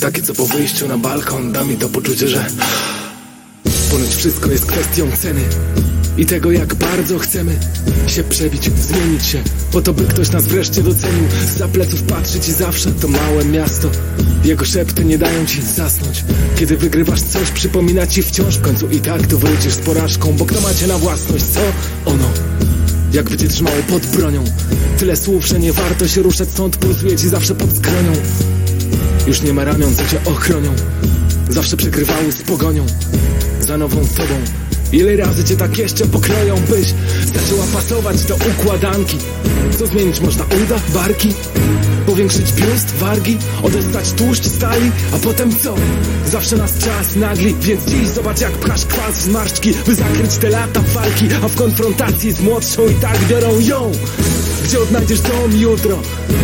Taki 0.00 0.22
co 0.22 0.34
po 0.34 0.46
wyjściu 0.46 0.88
na 0.88 0.98
balkon 0.98 1.52
Da 1.52 1.64
mi 1.64 1.76
to 1.76 1.88
poczucie, 1.88 2.28
że 2.28 2.46
Ponoć 3.90 4.14
wszystko 4.14 4.50
jest 4.50 4.66
kwestią 4.66 5.10
ceny 5.16 5.42
i 6.18 6.26
tego 6.26 6.52
jak 6.52 6.74
bardzo 6.74 7.18
chcemy 7.18 7.56
się 8.06 8.24
przebić, 8.24 8.70
zmienić 8.78 9.26
się 9.26 9.42
Po 9.72 9.82
to 9.82 9.92
by 9.94 10.04
ktoś 10.04 10.30
nas 10.30 10.44
wreszcie 10.44 10.82
docenił. 10.82 11.24
Za 11.56 11.68
pleców 11.68 12.02
patrzy 12.02 12.40
ci 12.40 12.52
zawsze 12.52 12.92
to 12.92 13.08
małe 13.08 13.44
miasto. 13.44 13.90
Jego 14.44 14.64
szepty 14.64 15.04
nie 15.04 15.18
dają 15.18 15.46
ci 15.46 15.62
zasnąć. 15.62 16.24
Kiedy 16.56 16.76
wygrywasz 16.76 17.22
coś 17.22 17.50
przypomina 17.50 18.06
ci 18.06 18.22
wciąż 18.22 18.56
w 18.56 18.60
końcu 18.60 18.88
I 18.88 19.00
tak 19.00 19.26
tu 19.26 19.38
wrócisz 19.38 19.72
z 19.72 19.78
porażką 19.78 20.32
Bo 20.32 20.46
kto 20.46 20.60
macie 20.60 20.86
na 20.86 20.98
własność, 20.98 21.44
co? 21.44 21.60
Ono? 22.04 22.30
Jak 23.12 23.30
będzie 23.30 23.48
trzymało 23.48 23.76
pod 23.88 24.06
bronią? 24.06 24.44
Tyle 24.98 25.16
słów, 25.16 25.46
że 25.46 25.60
nie 25.60 25.72
warto 25.72 26.08
się 26.08 26.22
ruszać 26.22 26.48
stąd 26.48 26.76
Pulsuje 26.76 27.16
ci 27.16 27.28
zawsze 27.28 27.54
pod 27.54 27.76
skronią. 27.76 28.12
Już 29.26 29.42
nie 29.42 29.52
ma 29.52 29.64
ramion, 29.64 29.94
co 29.94 30.06
cię 30.06 30.20
ochronią. 30.24 30.74
Zawsze 31.48 31.76
przegrywały 31.76 32.32
z 32.32 32.42
pogonią. 32.42 32.86
Za 33.60 33.78
nową 33.78 33.96
tobą 33.96 34.65
Ile 34.92 35.16
razy 35.16 35.44
cię 35.44 35.56
tak 35.56 35.78
jeszcze 35.78 36.06
pokroją, 36.06 36.56
byś 36.56 36.94
zaczęła 37.24 37.66
pasować 37.74 38.24
do 38.24 38.36
układanki 38.36 39.18
Co 39.78 39.86
zmienić 39.86 40.20
można? 40.20 40.44
Uda? 40.44 40.76
Barki? 40.94 41.34
Powiększyć 42.06 42.52
biust? 42.52 42.94
Wargi? 42.94 43.38
Odestać 43.62 44.12
tłuszcz 44.12 44.44
stali? 44.44 44.90
A 45.14 45.18
potem 45.18 45.56
co? 45.56 45.74
Zawsze 46.26 46.56
nas 46.56 46.78
czas 46.78 47.16
nagli 47.16 47.54
Więc 47.60 47.84
dziś 47.84 48.08
zobacz 48.08 48.40
jak 48.40 48.52
pchasz 48.52 48.86
kwas 48.86 49.16
w 49.16 49.22
zmarszczki 49.22 49.72
By 49.86 49.94
zakryć 49.94 50.36
te 50.36 50.50
lata 50.50 50.80
walki 50.80 51.26
A 51.44 51.48
w 51.48 51.54
konfrontacji 51.54 52.32
z 52.32 52.40
młodszą 52.40 52.88
i 52.88 52.94
tak 52.94 53.18
biorą 53.28 53.60
ją 53.60 53.92
gdzie 54.64 54.80
odnajdziesz 54.80 55.20
dom 55.20 55.56
jutro? 55.56 55.98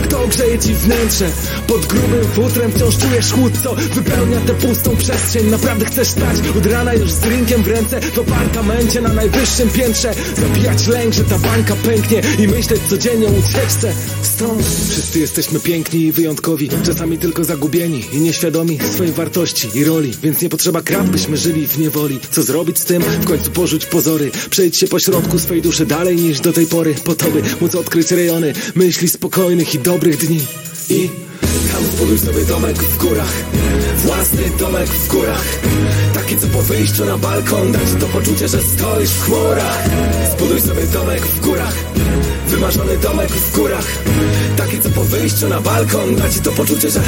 Kto 0.05 0.22
ogrzeje 0.24 0.59
ci 0.59 0.74
wnętrze? 0.74 1.30
Pod 1.66 1.87
grubym 1.87 2.24
futrem 2.35 2.72
wciąż 2.72 2.99
czujesz 2.99 3.33
chłód, 3.33 3.53
co 3.62 3.74
wypełnia 3.74 4.41
tę 4.41 4.55
pustą 4.55 4.97
przestrzeń. 4.97 5.47
Naprawdę 5.51 5.85
chcesz 5.85 6.09
stać 6.09 6.37
od 6.59 6.66
rana 6.66 6.95
już 6.95 7.11
z 7.11 7.18
drinkiem 7.18 7.62
w 7.62 7.68
ręce 7.68 8.01
W 8.01 8.18
apartamencie 8.18 9.01
na 9.01 9.12
najwyższym 9.12 9.68
piętrze. 9.68 10.14
Zabijać 10.37 10.87
lęk, 10.87 11.14
że 11.14 11.24
ta 11.24 11.39
bańka 11.39 11.76
pęknie 11.76 12.22
I 12.39 12.49
myśleć 12.49 12.83
codziennie 12.91 13.26
o 13.26 13.30
ucieczce. 13.30 13.93
Stąd 14.22 14.62
wszyscy 14.91 15.18
jesteśmy 15.18 15.61
piękni 15.61 16.01
i 16.01 16.12
wyjątkowi 16.12 16.68
Czasami 16.85 17.18
tylko 17.18 17.45
zagubieni 17.45 18.05
i 18.12 18.20
nieświadomi 18.20 18.78
swojej 18.93 19.12
wartości 19.12 19.68
i 19.74 19.85
roli. 19.85 20.12
Więc 20.22 20.43
nie 20.43 20.49
potrzeba 20.49 20.83
krab, 20.83 21.07
byśmy 21.07 21.37
żyli 21.37 21.66
w 21.66 21.78
niewoli. 21.78 22.20
Co 22.30 22.43
zrobić 22.43 22.78
z 22.78 22.85
tym? 22.85 23.03
W 23.03 23.24
końcu 23.24 23.51
porzuć 23.51 23.87
pozory. 23.87 24.30
Przejdź 24.51 24.76
się 24.76 24.87
po 24.87 24.99
środku 24.99 25.39
swojej 25.39 25.62
duszy 25.62 25.87
dalej 25.87 26.16
niż 26.16 26.41
do 26.41 26.53
tej 26.53 26.66
pory 26.66 26.95
Po 27.05 27.14
to 27.14 27.30
by 27.30 27.43
móc 27.61 27.74
odkryć 27.74 28.11
rejony 28.11 28.53
myśli 28.74 29.09
spokojnych 29.09 29.72
dobrych 29.79 30.16
dni. 30.16 30.41
I 30.89 31.11
tam 31.73 31.85
zbuduj 31.85 32.18
sobie 32.18 32.45
domek 32.45 32.79
w 32.79 32.97
górach. 32.97 33.33
Własny 33.97 34.43
domek 34.59 34.89
w 34.89 35.09
górach. 35.09 35.45
Taki 36.14 36.37
co 36.37 36.47
po 36.47 36.62
wyjściu 36.62 37.05
na 37.05 37.18
balkon 37.18 37.73
Dać 37.73 37.83
to 38.01 38.07
poczucie, 38.07 38.49
że 38.49 38.59
stoisz 38.62 39.11
w 39.11 39.25
chmurach. 39.25 39.89
Zbuduj 40.37 40.61
sobie 40.61 40.83
domek 40.83 41.27
w 41.27 41.41
górach. 41.41 41.75
Wymarzony 42.47 42.99
domek 42.99 43.31
w 43.31 43.57
górach. 43.57 43.87
Taki 44.57 44.81
co 44.81 44.91
po 44.91 45.05
wyjściu 45.05 45.49
na 45.49 45.61
balkon 45.61 46.16
Da 46.16 46.29
ci 46.29 46.41
to 46.41 46.53
poczucie, 46.53 46.91
że 46.91 47.01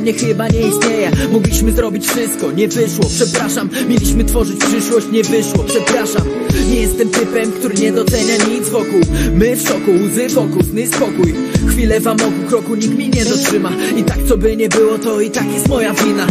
mnie 0.00 0.12
chyba 0.12 0.48
nie 0.48 0.60
istnieje. 0.60 1.10
Mogliśmy 1.32 1.72
zrobić 1.72 2.06
wszystko, 2.08 2.52
nie 2.52 2.68
wyszło, 2.68 3.04
przepraszam 3.16 3.68
Mieliśmy 3.88 4.24
tworzyć 4.24 4.56
przyszłość, 4.56 5.06
nie 5.12 5.22
wyszło, 5.22 5.64
przepraszam 5.64 6.22
Nie 6.70 6.80
jestem 6.80 7.08
typem, 7.08 7.52
który 7.52 7.74
nie 7.74 7.92
docenia 7.92 8.36
nic 8.50 8.68
wokół. 8.68 9.00
My 9.32 9.56
w 9.56 9.62
szoku, 9.62 9.90
łzy 10.04 10.28
wokół, 10.28 10.62
sny 10.62 10.86
spokój. 10.86 11.34
Chwilę 11.68 12.00
w 12.00 12.08
amoku, 12.08 12.42
kroku 12.48 12.74
nikt 12.74 12.98
mi 12.98 13.08
nie 13.08 13.24
dotrzyma. 13.24 13.72
I 13.96 14.02
tak 14.02 14.18
co 14.28 14.36
by 14.36 14.56
nie 14.56 14.68
było, 14.68 14.98
to 14.98 15.20
i 15.20 15.30
tak 15.30 15.52
jest 15.52 15.68
moja 15.68 15.94
wina. 15.94 16.26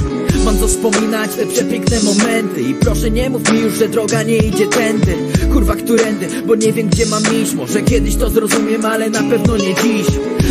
Mam 0.46 0.60
co 0.60 0.68
wspominać 0.68 1.32
te 1.32 1.46
przepiękne 1.46 1.98
momenty. 2.04 2.62
I 2.62 2.74
proszę 2.74 3.12
nie 3.12 3.30
mów 3.30 3.52
mi 3.52 3.60
już, 3.60 3.74
że 3.74 3.90
droga 3.90 4.24
nie 4.24 4.38
idzie 4.38 4.68
tędy. 4.68 5.14
Kurwa, 5.54 5.76
którędy, 5.76 6.28
bo 6.46 6.56
nie 6.56 6.74
wiem 6.74 6.90
gdzie 6.90 7.06
mam 7.06 7.24
iść. 7.44 7.54
Może 7.54 7.82
kiedyś 7.82 8.16
to 8.16 8.30
zrozumiem, 8.30 8.86
ale 8.86 9.10
na 9.10 9.24
pewno 9.24 9.58
nie 9.58 9.76
dziś 9.76 10.06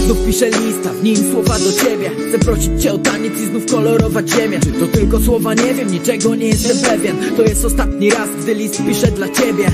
Znów 0.04 0.26
piszę 0.26 0.50
lista, 0.50 0.92
w 0.92 1.04
nim 1.04 1.16
słowa 1.32 1.58
do 1.58 1.72
ciebie. 1.72 2.10
Chcę 2.28 2.38
prosić 2.38 2.82
cię 2.82 2.92
o 2.92 2.98
taniec 2.98 3.32
i 3.40 3.46
znów 3.46 3.66
kolorować 3.66 4.30
ziemię. 4.30 4.60
Czy 4.60 4.72
to 4.72 4.86
tylko 4.86 5.20
słowa, 5.20 5.54
nie 5.54 5.74
wiem, 5.74 5.92
niczego 5.92 6.34
nie 6.34 6.46
jestem 6.46 6.78
pewien. 6.78 7.16
To 7.36 7.42
jest 7.42 7.64
ostatni 7.64 8.10
raz, 8.10 8.28
gdy 8.42 8.54
list 8.54 8.82
piszę 8.86 9.06
dla 9.06 9.28
ciebie. 9.28 9.70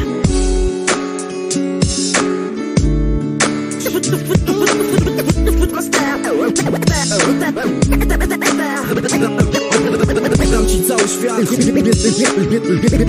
Dam 10.50 10.66
ci 10.68 10.82
cały 10.88 11.08
świat. 11.08 11.40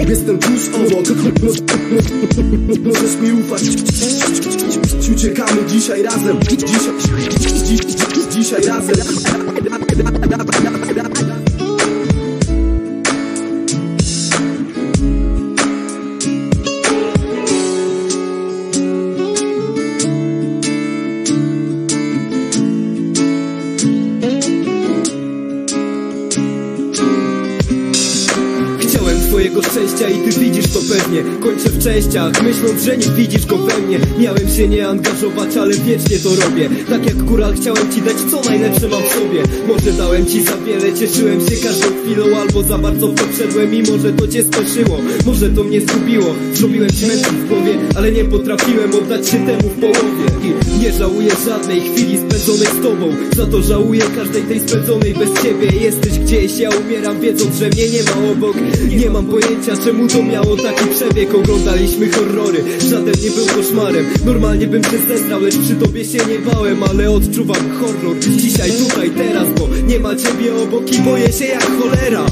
Jestem 0.09 0.39
tuż 0.39 0.69
obok. 0.73 1.05
Możesz 2.83 3.15
mi 3.15 3.31
ufać 3.31 3.61
Uciekamy 5.11 5.65
dzisiaj 5.67 6.03
razem 6.03 6.39
dziś, 6.43 7.79
dzisiaj 8.29 8.61
razem 8.61 8.95
Twojego 29.35 29.61
szczęścia 29.61 30.09
i 30.09 30.17
ty 30.17 30.39
widzisz 30.39 30.67
to 30.67 30.79
pewnie. 30.79 31.23
Kończę 31.39 31.69
w 31.69 31.83
częściach, 31.83 32.43
myśląc, 32.43 32.83
że 32.83 32.97
nie 32.97 33.07
widzisz 33.07 33.45
go 33.45 33.57
we 33.57 33.77
mnie. 33.77 33.99
Miałem 34.19 34.49
się 34.49 34.67
nie 34.67 34.87
angażować, 34.87 35.57
ale 35.57 35.73
wiecznie 35.73 36.19
to 36.19 36.29
robię. 36.35 36.69
Tak 36.89 37.05
jak 37.05 37.15
góral 37.15 37.55
chciałem 37.55 37.91
ci 37.93 38.01
dać 38.01 38.15
co 38.31 38.41
najlepsze 38.49 38.87
mam 38.87 39.03
w 39.03 39.07
sobie. 39.07 39.43
Może 39.67 39.91
dałem 39.97 40.25
ci 40.25 40.43
za 40.43 40.57
wiele, 40.57 40.93
cieszyłem 40.93 41.41
się 41.41 41.55
każdą 41.67 41.87
chwilą 42.03 42.37
Albo 42.37 42.63
za 42.63 42.77
bardzo 42.77 43.13
wszedłem 43.33 43.73
i 43.73 43.83
może 43.83 44.13
to 44.13 44.27
cię 44.27 44.43
spieszyło 44.43 44.97
Może 45.25 45.49
to 45.49 45.63
mnie 45.63 45.81
zgubiło, 45.81 46.35
zrobiłem 46.53 46.89
ci 46.89 47.05
w 47.05 47.47
głowie 47.47 47.77
Ale 47.95 48.11
nie 48.11 48.25
potrafiłem 48.25 48.95
oddać 48.95 49.29
się 49.29 49.45
temu 49.45 49.69
w 49.69 49.79
połowie. 49.79 50.25
I 50.75 50.79
nie 50.79 50.91
żałuję 50.91 51.31
żadnej 51.45 51.81
chwili 51.81 52.17
spędzonej 52.17 52.67
z 52.67 52.83
tobą. 52.83 53.15
Za 53.35 53.45
to 53.45 53.61
żałuję 53.61 54.01
każdej 54.15 54.43
tej 54.43 54.59
spędzonej 54.59 55.13
bez 55.13 55.43
ciebie. 55.43 55.67
Jesteś 55.81 56.19
gdzieś, 56.19 56.57
ja 56.57 56.69
umieram 56.69 57.21
wiedząc, 57.21 57.55
że 57.55 57.69
mnie 57.69 57.89
nie 57.89 58.03
ma 58.03 58.31
obok. 58.31 58.55
Nie 58.97 59.09
mam 59.09 59.24
pojęcia 59.25 59.77
czemu 59.77 60.07
to 60.07 60.23
miało 60.23 60.57
taki 60.57 60.89
przebieg. 60.95 61.35
Oglądaliśmy 61.35 62.11
horrory, 62.11 62.63
żaden 62.89 63.15
nie 63.23 63.31
był 63.31 63.45
koszmarem. 63.55 64.05
Normalnie 64.25 64.67
bym 64.67 64.83
się 64.83 64.97
zestrał, 65.07 65.41
lecz 65.41 65.57
przy 65.57 65.75
tobie 65.75 66.05
się 66.05 66.17
nie 66.17 66.39
bałem 66.39 66.83
Ale 66.83 67.11
odczuwam 67.11 67.71
horror. 67.79 68.19
Dzisiaj, 68.19 68.71
tutaj, 68.71 69.11
teraz 69.11 69.47
Bo 69.59 69.67
nie 69.87 69.99
ma 69.99 70.15
ciebie 70.15 70.55
obok 70.63 70.91
i 70.93 70.99
boję 71.01 71.31
się 71.31 71.45
jak 71.45 71.67
cholera 71.79 72.25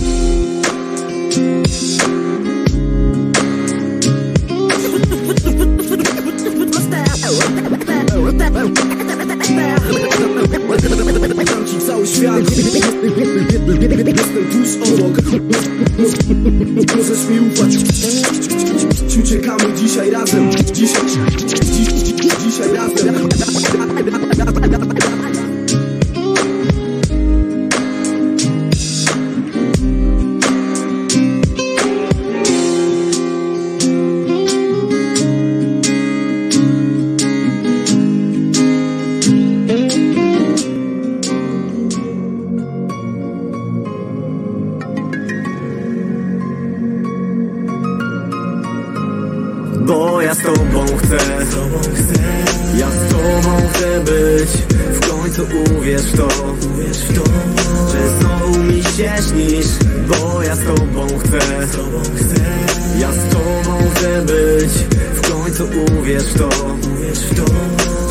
W 65.54 65.58
końcu 65.58 65.94
uwierz 66.00 66.24
w 66.24 66.38
to 66.38 66.50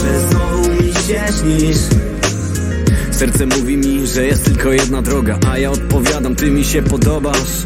Że 0.02 0.28
znowu 0.28 0.82
mi 0.82 0.92
się 0.92 1.20
śnisz. 1.40 1.76
Serce 3.10 3.46
mówi 3.46 3.76
mi, 3.76 4.06
że 4.06 4.26
jest 4.26 4.44
tylko 4.44 4.72
jedna 4.72 5.02
droga 5.02 5.38
A 5.50 5.58
ja 5.58 5.70
odpowiadam, 5.70 6.36
ty 6.36 6.50
mi 6.50 6.64
się 6.64 6.82
podobasz. 6.82 7.62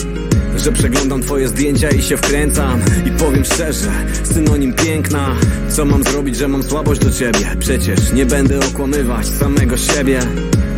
Że 0.57 0.73
przeglądam 0.73 1.23
twoje 1.23 1.49
zdjęcia 1.49 1.91
i 1.91 2.03
się 2.03 2.17
wkręcam. 2.17 2.81
I 3.07 3.11
powiem 3.11 3.45
szczerze, 3.45 3.91
synonim 4.25 4.75
piękna. 4.75 5.37
Co 5.69 5.85
mam 5.85 6.05
zrobić, 6.05 6.37
że 6.37 6.49
mam 6.49 6.63
słabość 6.63 7.01
do 7.01 7.11
ciebie? 7.11 7.57
Przecież 7.59 8.13
nie 8.13 8.27
będę 8.27 8.59
okłamywać 8.59 9.27
samego 9.27 9.77
siebie 9.77 10.21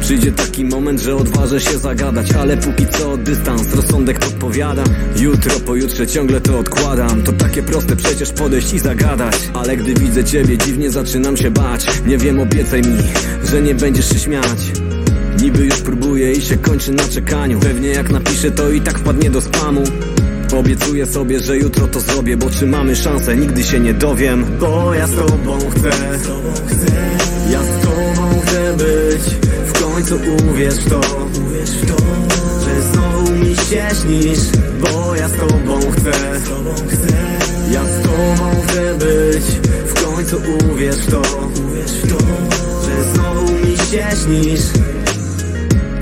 Przyjdzie 0.08 0.32
taki 0.32 0.64
moment, 0.64 1.00
że 1.00 1.16
odważę 1.16 1.60
się 1.60 1.78
zagadać 1.78 2.32
Ale 2.32 2.56
póki 2.56 2.86
co 2.86 3.16
dystans, 3.16 3.74
rozsądek 3.74 4.18
podpowiada. 4.18 4.84
Jutro, 5.16 5.60
pojutrze 5.60 6.06
ciągle 6.06 6.40
to 6.40 6.58
odkładam. 6.58 7.22
To 7.22 7.32
takie 7.32 7.62
proste 7.62 7.96
przecież 7.96 8.32
podejść 8.32 8.72
i 8.72 8.78
zagadać. 8.78 9.34
Ale 9.54 9.76
gdy 9.76 9.94
widzę 9.94 10.24
ciebie 10.24 10.58
dziwnie 10.58 10.90
zaczynam 10.90 11.36
się 11.36 11.50
bać. 11.50 11.86
Nie 12.06 12.18
wiem, 12.18 12.40
obiecaj 12.40 12.82
mi, 12.82 12.96
że 13.44 13.62
nie 13.62 13.74
będziesz 13.74 14.08
się 14.08 14.18
śmiać. 14.18 14.72
Niby 15.42 15.64
już 15.64 15.80
próbuję 15.80 16.32
i 16.32 16.42
się 16.42 16.56
kończy 16.56 16.92
na 16.92 17.04
czekaniu. 17.04 17.60
Pewnie 17.60 17.88
jak 17.88 18.10
napiszę 18.10 18.50
to 18.50 18.70
i 18.70 18.80
tak 18.80 18.98
wpadnie 18.98 19.30
do 19.30 19.40
spamu. 19.40 19.82
Obiecuję 20.56 21.06
sobie, 21.06 21.40
że 21.40 21.56
jutro 21.58 21.86
to 21.88 22.00
zrobię 22.00 22.36
Bo 22.36 22.50
czy 22.50 22.66
mamy 22.66 22.96
szansę, 22.96 23.36
nigdy 23.36 23.64
się 23.64 23.80
nie 23.80 23.94
dowiem. 23.94 24.44
Bo 24.60 24.94
ja 24.94 25.06
z 25.06 25.14
tobą 25.14 25.58
chcę 25.70 25.90
Ja 27.50 27.62
z 27.62 27.82
tobą 27.82 28.40
chcę 28.40 28.76
być 28.76 29.47
W 29.98 30.00
końcu 30.00 30.18
uwierz 30.50 30.74
w 30.74 30.90
to 30.90 31.00
Że 32.64 32.82
znowu 32.92 33.32
mi 33.32 33.56
się 33.56 33.86
śnisz 34.02 34.38
Bo 34.80 35.14
ja 35.14 35.28
z 35.28 35.32
tobą 35.32 35.80
chcę. 35.92 36.12
Ja 37.72 37.84
z 37.84 38.02
tobą 38.02 38.50
chcę 38.66 38.94
być 38.94 39.44
W 39.86 40.04
końcu 40.04 40.36
uwierz 40.70 40.96
w 40.96 41.10
to 41.10 41.22
Że 42.84 43.12
znowu 43.14 43.52
mi 43.52 43.76
się 43.76 44.06
śnisz. 44.24 44.64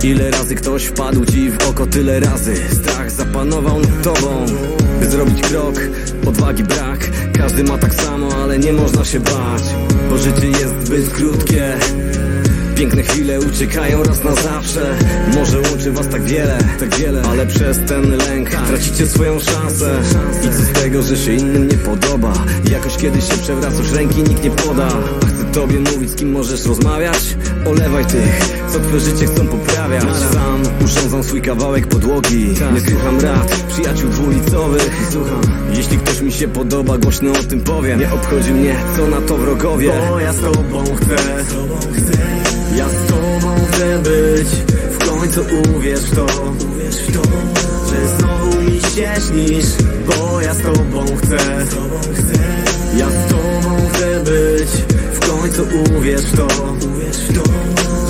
Ile 0.03 0.31
razy 0.31 0.55
ktoś 0.55 0.85
wpadł 0.85 1.25
ci 1.25 1.51
w 1.51 1.69
oko, 1.69 1.87
tyle 1.87 2.21
razy 2.21 2.55
Strach 2.73 3.11
zapanował 3.11 3.81
nad 3.81 4.03
tobą. 4.03 4.47
By 5.01 5.11
zrobić 5.11 5.43
krok, 5.43 5.75
odwagi 6.27 6.63
brak 6.63 7.11
Każdy 7.39 7.65
ma 7.65 7.79
tak 7.79 7.95
samo, 7.95 8.29
ale 8.35 8.59
nie 8.59 8.73
można 8.73 9.05
się 9.05 9.21
bać 9.21 9.63
Bo 10.11 10.19
życie 10.19 10.49
jest 10.49 10.75
zbyt 10.85 11.09
krótkie 11.09 11.77
Piękne 12.77 13.03
chwile 13.03 13.41
uciekają 13.41 14.03
raz 14.03 14.25
na 14.25 14.35
zawsze. 14.35 14.97
Może 15.35 15.61
łączy 15.61 15.93
was 15.93 16.09
tak 16.09 16.23
wiele, 16.23 16.59
tak 16.81 16.97
wiele. 16.97 17.23
Ale 17.23 17.47
przez 17.47 17.79
ten 17.89 18.17
lęk 18.17 18.51
tracicie 18.51 19.07
swoją 19.07 19.41
szansę. 19.41 20.01
I 20.45 20.49
co 20.49 20.63
z 20.63 20.73
tego, 20.73 21.03
że 21.03 21.17
się 21.17 21.33
innym 21.33 21.69
nie 21.69 21.79
podoba? 21.79 22.33
Jakoś 22.71 22.97
kiedyś 22.97 23.29
się 23.29 23.39
przewracasz, 23.39 23.93
ręki 23.93 24.23
nikt 24.23 24.45
nie 24.45 24.51
poda 24.51 24.89
tobie 25.57 25.81
mówić, 25.81 26.11
z 26.11 26.15
kim 26.15 26.33
możesz 26.33 26.67
rozmawiać? 26.67 27.37
Olewaj 27.67 28.07
tych, 28.07 28.39
co 28.73 28.81
twoje 28.81 29.01
życie 29.01 29.27
chcą 29.27 29.47
poprawiać. 29.47 30.05
Sam 30.33 30.63
urządzam 30.85 31.23
swój 31.25 31.43
kawałek 31.43 31.87
podłogi. 31.87 32.49
Nie 32.75 32.81
słucham 32.81 33.21
rad, 33.21 33.65
przyjaciół 33.69 34.11
dwulicowych. 34.11 35.09
Słucham, 35.13 35.41
jeśli 35.73 35.99
ktoś 35.99 36.21
mi 36.21 36.33
się 36.33 36.49
podoba, 36.49 36.99
głośno 36.99 37.31
o 37.31 37.43
tym 37.43 37.61
powiem. 37.61 38.01
Nie 38.01 38.13
obchodzi 38.13 38.53
mnie, 38.53 38.77
co 38.97 39.07
na 39.07 39.21
to 39.21 39.37
wrogowie. 39.37 39.93
Bo 40.09 40.21
ja 40.21 40.33
z 40.33 40.41
tobą 40.41 40.85
chcę 40.85 41.17
Ja 42.77 42.89
z 42.89 43.07
tobą 43.07 43.55
chcę 43.71 43.99
być. 43.99 44.49
W 44.93 45.09
końcu 45.09 45.41
uwierz 45.77 46.01
w 46.01 46.17
to 46.17 46.27
Że 47.91 48.19
znowu 48.19 48.63
mi 48.63 48.81
się 48.81 49.11
śnisz. 49.29 49.67
Bo 50.07 50.41
ja 50.41 50.55
z 50.55 50.63
tobą 50.63 51.05
chcę 51.17 51.37
Ja 52.97 53.11
z 53.11 53.31
tobą 53.31 53.89
chcę 53.93 54.25
być 54.25 54.96
W 55.47 55.49
końcu 55.49 55.67
uwierz 55.99 56.23
w 56.23 56.37
to 56.37 56.49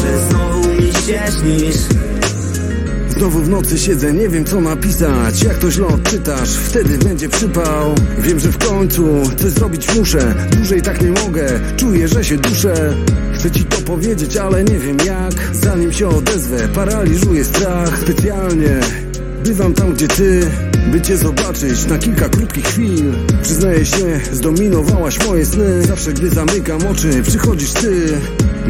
Że 0.00 0.28
znowu 0.28 0.68
mi 0.68 0.92
się 0.92 1.20
śnisz. 1.40 1.76
Znowu 3.08 3.38
w 3.38 3.48
nocy 3.48 3.78
siedzę, 3.78 4.12
nie 4.12 4.28
wiem 4.28 4.44
co 4.44 4.60
napisać. 4.60 5.42
Jak 5.42 5.58
to 5.58 5.70
źle 5.70 5.86
odczytasz, 5.86 6.50
wtedy 6.50 6.98
będzie 6.98 7.28
przypał. 7.28 7.94
Wiem, 8.18 8.40
że 8.40 8.48
w 8.48 8.58
końcu 8.58 9.22
coś 9.36 9.50
zrobić 9.50 9.94
muszę 9.94 10.34
Dłużej 10.50 10.82
tak 10.82 11.02
nie 11.02 11.10
mogę, 11.10 11.60
czuję, 11.76 12.08
że 12.08 12.24
się 12.24 12.36
duszę. 12.36 12.96
Chcę 13.34 13.50
ci 13.50 13.64
to 13.64 13.76
powiedzieć, 13.76 14.36
ale 14.36 14.64
nie 14.64 14.78
wiem 14.78 14.96
jak. 15.06 15.32
Zanim 15.52 15.92
się 15.92 16.08
odezwę, 16.08 16.68
paraliżuje 16.68 17.44
strach. 17.44 18.00
Specjalnie 18.00 18.80
bywam 19.44 19.74
tam, 19.74 19.94
gdzie 19.94 20.08
ty 20.08 20.50
by 20.86 21.00
cię 21.00 21.16
zobaczyć 21.16 21.86
na 21.86 21.98
kilka 21.98 22.28
krótkich 22.28 22.64
chwil. 22.66 23.12
Przyznaję 23.42 23.86
się, 23.86 24.20
zdominowałaś 24.32 25.26
moje 25.26 25.46
sny. 25.46 25.82
Zawsze 25.82 26.12
gdy 26.12 26.30
zamykam 26.30 26.86
oczy, 26.86 27.22
przychodzisz 27.22 27.72
ty. 27.72 28.20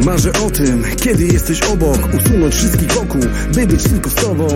Marzę 0.05 0.31
o 0.45 0.49
tym, 0.49 0.83
kiedy 1.01 1.25
jesteś 1.25 1.61
obok. 1.61 1.97
Usunąć 2.13 2.55
wszystkich 2.55 2.91
wokół, 2.91 3.21
by 3.53 3.67
być 3.67 3.83
tylko 3.83 4.09
z 4.09 4.15
tobą. 4.15 4.47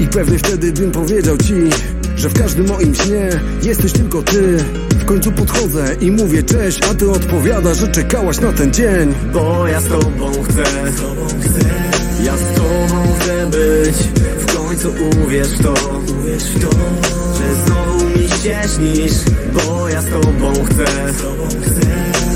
I 0.00 0.06
pewnie 0.06 0.38
wtedy 0.38 0.72
bym 0.72 0.90
powiedział 0.90 1.36
ci 1.36 1.54
Że 2.16 2.28
w 2.28 2.38
każdym 2.38 2.66
moim 2.66 2.94
śnie 2.94 3.28
jesteś 3.62 3.92
tylko 3.92 4.22
ty. 4.22 4.56
W 4.90 5.04
końcu 5.04 5.32
podchodzę 5.32 5.96
i 6.00 6.10
mówię 6.10 6.42
cześć 6.42 6.80
A 6.90 6.94
ty 6.94 7.10
odpowiada, 7.10 7.74
że 7.74 7.88
czekałaś 7.88 8.40
na 8.40 8.52
ten 8.52 8.72
dzień. 8.72 9.14
Bo 9.32 9.68
ja 9.68 9.80
z 9.80 9.88
tobą 9.88 10.32
chcę. 10.42 10.64
Ja 12.24 12.36
z 12.36 12.56
tobą 12.56 13.14
chcę 13.20 13.46
być 13.46 13.96
W 14.76 14.82
końcu 14.82 15.20
uwierz 15.24 15.48
w 15.48 15.62
to 15.62 15.74
Że 17.38 17.54
znowu 17.66 18.04
mi 18.04 18.28
się 18.28 18.60
śnisz 18.74 19.14
Bo 19.54 19.88
ja 19.88 20.02
z 20.02 20.10
tobą 20.10 20.52
chcę. 20.64 20.84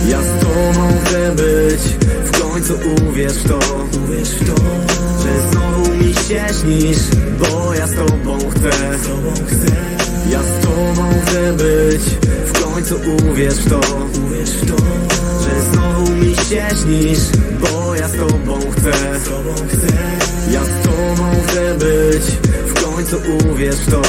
Ja 0.08 0.22
z 0.22 0.40
tobą 0.40 0.88
chcę 1.04 1.32
być 1.32 1.80
W 2.24 2.40
końcu 2.40 2.74
uwierz 3.08 3.32
w 3.32 3.48
to 3.48 3.60
Że 5.22 5.50
znowu 5.50 5.94
mi 5.94 6.14
się 6.14 6.46
śnisz 6.60 7.02
Bo 7.38 7.74
ja 7.74 7.86
z 7.86 7.94
tobą 7.94 8.38
chcę. 8.50 8.70
Ja 10.30 10.42
z 10.42 10.62
tobą 10.62 11.08
chcę 11.26 11.52
być 11.52 12.02
W 12.46 12.64
końcu 12.64 13.00
uwierz 13.30 13.54
w 13.54 13.70
to 13.70 13.80
Że 15.44 15.62
znowu 15.72 16.10
mi 16.10 16.34
się 16.36 16.66
śnisz 16.82 17.24
Bo 17.60 17.94
ja 17.94 18.08
z 18.08 18.12
tobą 18.12 18.58
chcę 18.70 18.90
Ja 20.52 20.64
z 20.64 20.82
tobą 20.82 21.30
chcę 21.46 21.74
być. 21.74 22.22
W 22.66 22.84
końcu 22.84 23.16
uwierz 23.50 23.76
w 23.76 23.90
to 23.90 24.02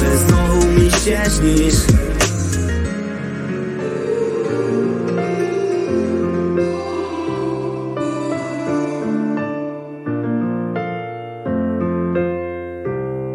Że 0.00 0.18
znowu 0.18 0.66
mi 0.66 0.90
się 0.90 1.20
śnisz 1.36 1.74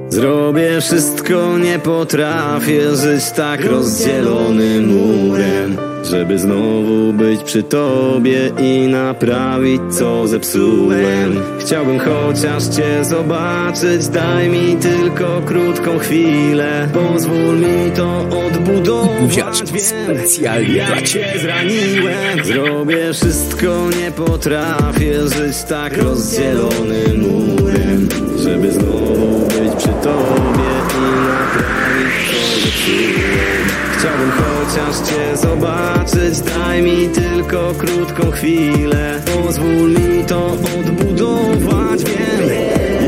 Zrobię 0.09 0.81
wszystko, 0.81 1.57
nie 1.57 1.79
potrafię 1.79 2.95
żyć 2.95 3.31
tak 3.31 3.65
rozdzielonym 3.65 4.87
murem 4.87 5.77
Żeby 6.11 6.39
znowu 6.39 7.13
być 7.13 7.43
przy 7.43 7.63
tobie 7.63 8.51
i 8.61 8.87
naprawić 8.87 9.81
co 9.91 10.27
zepsułem. 10.27 11.39
Chciałbym 11.59 11.99
chociaż 11.99 12.63
cię 12.63 13.05
zobaczyć, 13.05 14.07
daj 14.07 14.49
mi 14.49 14.75
tylko 14.75 15.41
krótką 15.45 15.99
chwilę. 15.99 16.89
Pozwól 16.93 17.59
mi 17.59 17.91
to 17.95 18.19
odbudować, 18.47 19.63
wiem 19.71 20.75
jak 20.75 21.01
cię 21.01 21.33
zraniłem. 21.41 22.43
Zrobię 22.43 23.13
wszystko, 23.13 23.89
nie 24.01 24.11
potrafię 24.11 25.27
żyć 25.27 25.63
tak 25.69 25.97
rozdzielonym 25.97 27.21
murem 27.21 27.58
przy 29.89 30.03
tobie 30.03 30.71
i 30.97 31.01
naprawić 31.27 32.13
co 32.31 32.59
zepsułem 32.61 33.67
Chciałbym 33.97 34.31
chociaż 34.31 35.09
cię 35.09 35.37
zobaczyć, 35.37 36.39
daj 36.41 36.81
mi 36.81 37.09
tylko 37.09 37.73
krótką 37.77 38.31
chwilę. 38.31 39.21
Pozwól 39.25 39.89
mi 39.89 40.25
to 40.25 40.45
odbudować, 40.47 42.03
wiem 42.03 42.49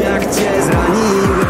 jak 0.03 0.23
cię 0.23 0.51
zraniłem. 0.63 1.41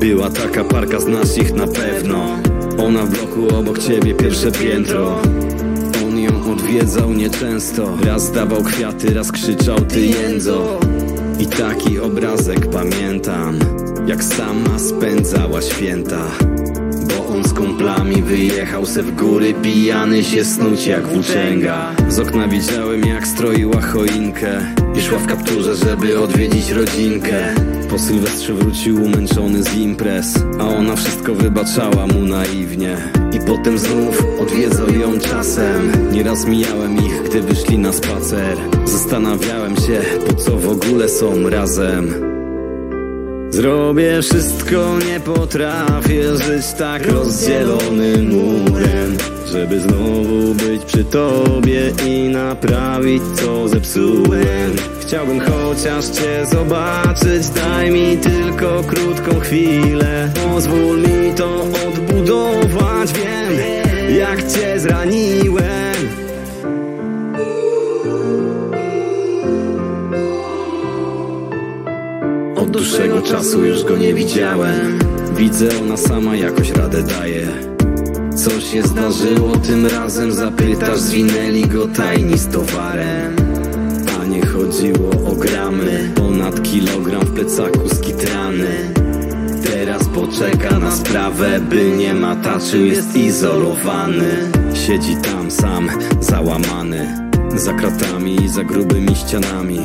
Była 0.00 0.30
taka 0.30 0.64
parka, 0.64 1.00
znasz 1.00 1.38
ich 1.38 1.54
na 1.54 1.66
pewno. 1.66 2.38
Ona 2.78 3.06
w 3.06 3.10
bloku 3.10 3.56
obok 3.56 3.78
ciebie 3.78 4.14
pierwsze 4.14 4.52
piętro 4.52 5.20
odwiedzał 6.52 7.12
nieczęsto. 7.12 7.96
Raz 8.04 8.32
dawał 8.32 8.62
kwiaty, 8.62 9.14
raz 9.14 9.32
krzyczał 9.32 9.80
ty 9.80 10.06
jędzo. 10.06 10.80
I 11.38 11.46
taki 11.46 11.98
obrazek 11.98 12.70
pamiętam 12.70 13.58
Jak 14.06 14.24
sama 14.24 14.78
spędzała 14.78 15.62
święta. 15.62 16.24
Bo 17.08 17.34
on 17.34 17.44
z 17.44 17.52
kumplami 17.52 18.22
wyjechał 18.22 18.86
se 18.86 19.02
w 19.02 19.16
góry 19.16 19.54
Pijany 19.62 20.24
się 20.24 20.44
snuć 20.44 20.86
jak 20.86 21.06
włóczęga 21.06 21.94
Z 22.08 22.18
okna 22.18 22.48
widziałem 22.48 23.06
jak 23.06 23.26
stroiła 23.26 23.80
choinkę. 23.80 24.74
I 24.98 25.02
szła 25.02 25.18
w 25.18 25.26
kapturze, 25.26 25.76
żeby 25.76 26.20
odwiedzić 26.20 26.70
rodzinkę 26.70 27.54
Po 27.92 27.98
sylwestrze 27.98 28.54
wrócił 28.54 29.04
umęczony 29.04 29.62
z 29.62 29.74
imprez 29.74 30.44
A 30.60 30.68
ona 30.68 30.96
wszystko 30.96 31.34
wybaczała 31.34 32.06
mu 32.06 32.22
naiwnie. 32.22 32.96
I 33.32 33.46
potem 33.46 33.78
znów 33.78 34.24
odwiedzał 34.40 34.90
ją 34.90 35.20
czasem. 35.20 36.12
Nieraz 36.12 36.46
mijałem 36.46 36.96
ich, 36.96 37.22
gdy 37.22 37.42
wyszli 37.42 37.78
na 37.78 37.92
spacer. 37.92 38.58
Zastanawiałem 38.84 39.76
się, 39.76 40.00
po 40.26 40.34
co 40.34 40.58
w 40.58 40.68
ogóle 40.68 41.08
są 41.08 41.50
razem. 41.50 42.14
Zrobię 43.50 44.22
wszystko, 44.22 44.98
nie 45.08 45.20
potrafię 45.20 46.36
żyć 46.36 46.72
tak 46.78 47.06
rozdzielonym 47.06 48.28
murem. 48.28 49.16
Żeby 49.52 49.80
znowu 49.80 50.54
być 50.54 50.84
przy 50.84 51.04
tobie 51.04 51.92
i 52.06 52.28
naprawić 52.28 53.22
co 53.36 53.68
zepsułem 53.68 54.72
Chciałbym 55.12 55.40
chociaż 55.40 56.06
cię 56.06 56.46
zobaczyć, 56.46 57.48
daj 57.48 57.90
mi 57.90 58.16
tylko 58.16 58.82
krótką 58.82 59.40
chwilę. 59.40 60.32
Pozwól 60.34 60.98
mi 60.98 61.34
to 61.36 61.66
odbudować, 61.86 63.12
wiem 63.12 63.52
jak 64.18 64.52
cię 64.52 64.80
zraniłem. 64.80 65.94
Od 72.56 72.70
dłuższego 72.70 73.22
czasu 73.22 73.64
już 73.64 73.84
go 73.84 73.96
nie 73.96 74.14
widziałem. 74.14 74.98
Widzę, 75.36 75.68
ona 75.80 75.96
sama 75.96 76.36
jakoś 76.36 76.70
radę 76.70 77.02
daje. 77.02 77.48
Coś 78.36 78.64
się 78.64 78.82
zdarzyło 78.82 79.56
tym 79.56 79.86
razem? 79.86 80.32
Zapytasz, 80.32 80.98
zwinęli 81.00 81.66
go 81.66 81.88
tajni 81.88 82.38
z 82.38 82.48
towarem 82.48 83.41
chodziło 84.72 85.10
o 85.30 85.34
gramy. 85.34 86.12
Ponad 86.14 86.62
kilogram 86.62 87.22
w 87.22 87.32
plecaku 87.32 87.88
skitrany 87.88 88.92
Teraz 89.64 90.08
poczeka 90.08 90.78
na 90.78 90.90
sprawę 90.90 91.60
By 91.60 91.90
nie 91.90 92.14
mataczył, 92.14 92.86
jest 92.86 93.16
izolowany. 93.16 94.50
Siedzi 94.74 95.16
tam 95.16 95.50
sam, 95.50 95.90
załamany. 96.20 97.30
Za 97.56 97.72
kratami 97.72 98.42
i 98.44 98.48
za 98.48 98.64
grubymi 98.64 99.16
ścianami. 99.16 99.80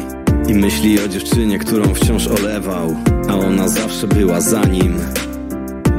I 0.48 0.54
myśli 0.54 1.00
o 1.00 1.08
dziewczynie, 1.08 1.60
którą 1.60 1.94
wciąż 1.94 2.28
olewał. 2.28 2.96
A 3.30 3.36
ona 3.36 3.68
zawsze 3.68 4.08
była 4.08 4.42
za 4.42 4.62
nim. 4.62 5.00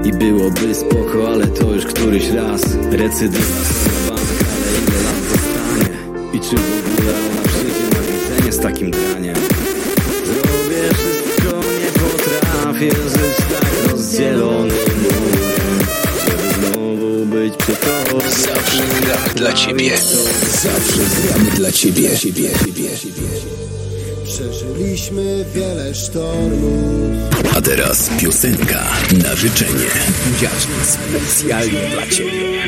I 0.04 0.12
byłoby 0.12 0.74
spoko, 0.74 1.28
ale 1.28 1.46
to 1.46 1.74
już 1.74 1.86
któryś 1.86 2.30
raz. 2.30 2.62
Recydywa 2.90 3.87
dla 19.48 19.56
ciebie. 19.56 19.96
Zawsze 20.62 21.02
gramy 21.22 21.50
dla 21.50 21.72
ciebie. 21.72 22.16
ciebie, 22.16 22.50
ciebie, 22.64 22.88
Przeżyliśmy 24.24 25.44
wiele 25.54 25.94
sztormów 25.94 27.56
A 27.56 27.60
teraz 27.60 28.10
piosenka 28.20 28.84
na 29.24 29.34
życzenie. 29.34 29.86
Jaśnie 30.42 30.74
specjalnie 30.86 31.90
dla 31.92 32.06
Ciebie. 32.06 32.62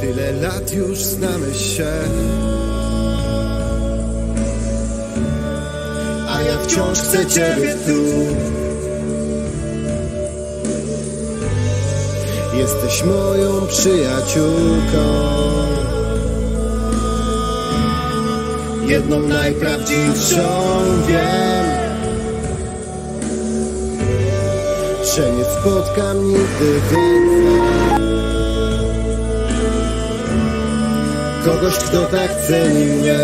Tyle 0.00 0.32
lat 0.32 0.72
już 0.74 0.98
znamy 0.98 1.54
się 1.54 1.92
A 6.28 6.42
ja 6.42 6.58
wciąż 6.58 6.98
chcę 6.98 7.26
Ciebie 7.26 7.74
tu 7.86 8.59
Jesteś 12.60 13.04
moją 13.04 13.66
przyjaciółką. 13.66 15.04
Jedną 18.86 19.20
najprawdziwszą 19.20 20.42
wiem. 21.08 21.66
Że 25.14 25.32
nie 25.32 25.44
spotkam 25.44 26.28
nigdy 26.28 26.80
więcej 26.90 27.50
Kogoś, 31.44 31.78
kto 31.78 32.06
tak 32.06 32.30
ceni 32.48 32.84
mnie 32.84 33.18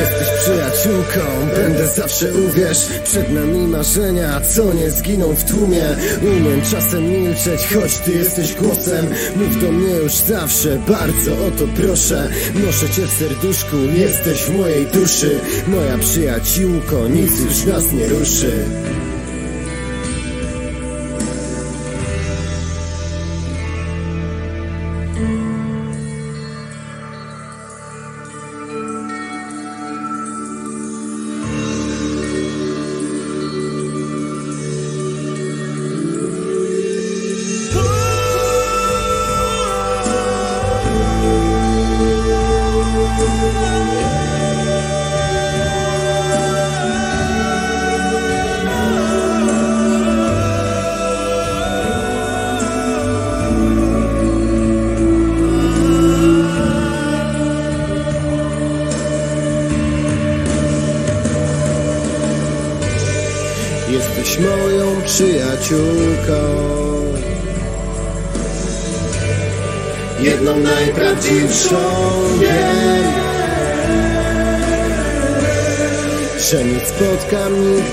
Jesteś 0.00 0.28
przyjaciółką, 0.40 1.20
będę 1.56 1.88
zawsze 1.88 2.34
uwierz 2.34 2.78
Przed 3.04 3.32
nami 3.32 3.58
marzenia, 3.58 4.40
co 4.40 4.72
nie 4.72 4.90
zginą 4.90 5.34
w 5.34 5.44
tłumie. 5.44 5.82
Umiem 6.22 6.62
czasem 6.70 7.08
milczeć, 7.08 7.60
choć 7.74 7.98
ty 7.98 8.12
jesteś 8.12 8.54
głosem. 8.54 9.06
Mów 9.36 9.60
do 9.60 9.72
mnie 9.72 9.94
już 9.94 10.12
zawsze, 10.12 10.78
bardzo 10.88 11.32
o 11.32 11.50
to 11.50 11.64
proszę. 11.76 12.28
Noszę 12.66 12.90
cię 12.90 13.06
w 13.06 13.12
serduszku, 13.12 13.76
jesteś 13.76 14.42
w 14.42 14.58
mojej 14.58 14.86
duszy. 14.86 15.40
Moja 15.66 15.98
przyjaciółko, 15.98 17.08
nic 17.08 17.40
już 17.40 17.64
nas 17.64 17.92
nie 17.92 18.08
ruszy 18.08 18.52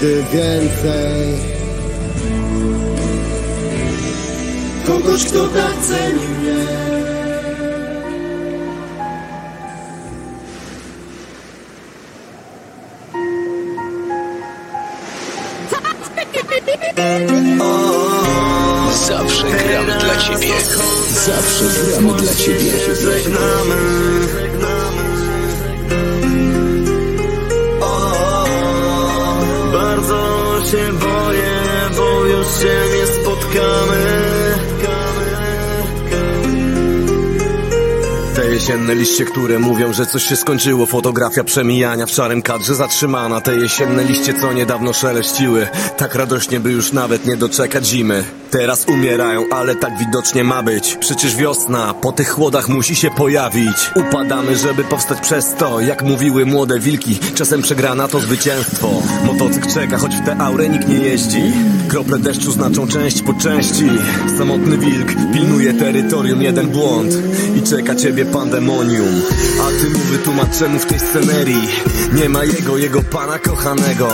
nigdy 0.02 0.24
więcej 0.34 1.52
Kogoś, 4.88 5.26
kto 5.26 5.48
tak 5.48 5.74
ceni 5.88 6.28
mnie 6.28 6.82
Zawsze 19.08 19.44
gramy 19.44 20.00
dla 20.00 20.16
ciebie. 20.18 20.54
Zawsze 21.26 21.66
gramy 21.90 22.14
dla 22.14 22.36
ciebie. 22.36 22.72
Żegnamy 23.02 24.51
się 30.72 30.94
boję, 30.94 31.62
bo 31.98 32.26
już 32.26 32.48
się 32.48 32.98
nie 32.98 33.08
spotkamy. 33.08 34.22
Te 38.36 38.48
jesienne 38.48 38.96
liście, 38.96 39.26
które 39.26 39.60
mówią, 39.60 39.94
że 39.94 40.06
coś 40.06 40.24
się 40.24 40.36
skończyło. 40.36 40.86
Fotografia 40.86 41.44
przemijania 41.44 42.06
w 42.06 42.12
szarym 42.12 42.42
kadrze 42.42 42.76
zatrzymana. 42.76 43.42
Te 43.42 43.56
jesienne 43.56 44.04
liście, 44.04 44.34
co 44.34 44.54
niedawno 44.54 44.94
szeleściły. 44.94 45.68
Tak 45.98 46.16
radośnie, 46.16 46.60
by 46.60 46.72
już 46.72 46.92
nawet 46.92 47.26
nie 47.26 47.38
doczekać 47.38 47.88
zimy 47.88 48.41
Teraz 48.52 48.86
umierają, 48.88 49.46
ale 49.52 49.76
tak 49.76 49.98
widocznie 49.98 50.44
ma 50.44 50.64
być. 50.64 50.98
Przecież 51.00 51.36
wiosna 51.36 51.94
po 51.94 52.12
tych 52.12 52.30
chłodach 52.30 52.70
musi 52.70 52.96
się 52.96 53.12
pojawić. 53.12 53.92
Upadamy, 53.96 54.58
żeby 54.58 54.84
powstać 54.84 55.20
przez 55.22 55.54
to. 55.54 55.80
Jak 55.80 56.04
mówiły 56.04 56.46
młode 56.46 56.80
wilki 56.80 57.20
Czasem 57.36 57.62
przegrana 57.62 58.08
to 58.08 58.20
zwycięstwo. 58.20 58.90
Motocykl 59.26 59.68
czeka, 59.74 59.98
choć 59.98 60.16
w 60.16 60.26
tę 60.26 60.38
aurę 60.40 60.70
nikt 60.70 60.88
nie 60.88 60.98
jeździ. 60.98 61.42
Krople 61.88 62.20
deszczu 62.20 62.52
znaczą 62.52 62.88
część 62.88 63.22
po 63.22 63.34
części. 63.34 63.90
Samotny 64.38 64.78
wilk 64.78 65.08
pilnuje 65.34 65.74
terytorium 65.74 66.42
Jeden 66.42 66.68
błąd. 66.68 67.14
I 67.56 67.62
czeka 67.62 67.96
ciebie 67.96 68.26
pandemonium. 68.26 69.22
A 69.62 69.82
ty 69.82 69.90
mu 69.90 70.00
wytłumacz 70.00 70.60
czemu 70.60 70.80
w 70.80 70.86
tej 70.86 71.00
scenerii 71.00 71.68
Nie 72.14 72.30
ma 72.30 72.44
jego, 72.44 72.78
jego 72.78 73.02
pana 73.02 73.40
kochanego. 73.40 74.08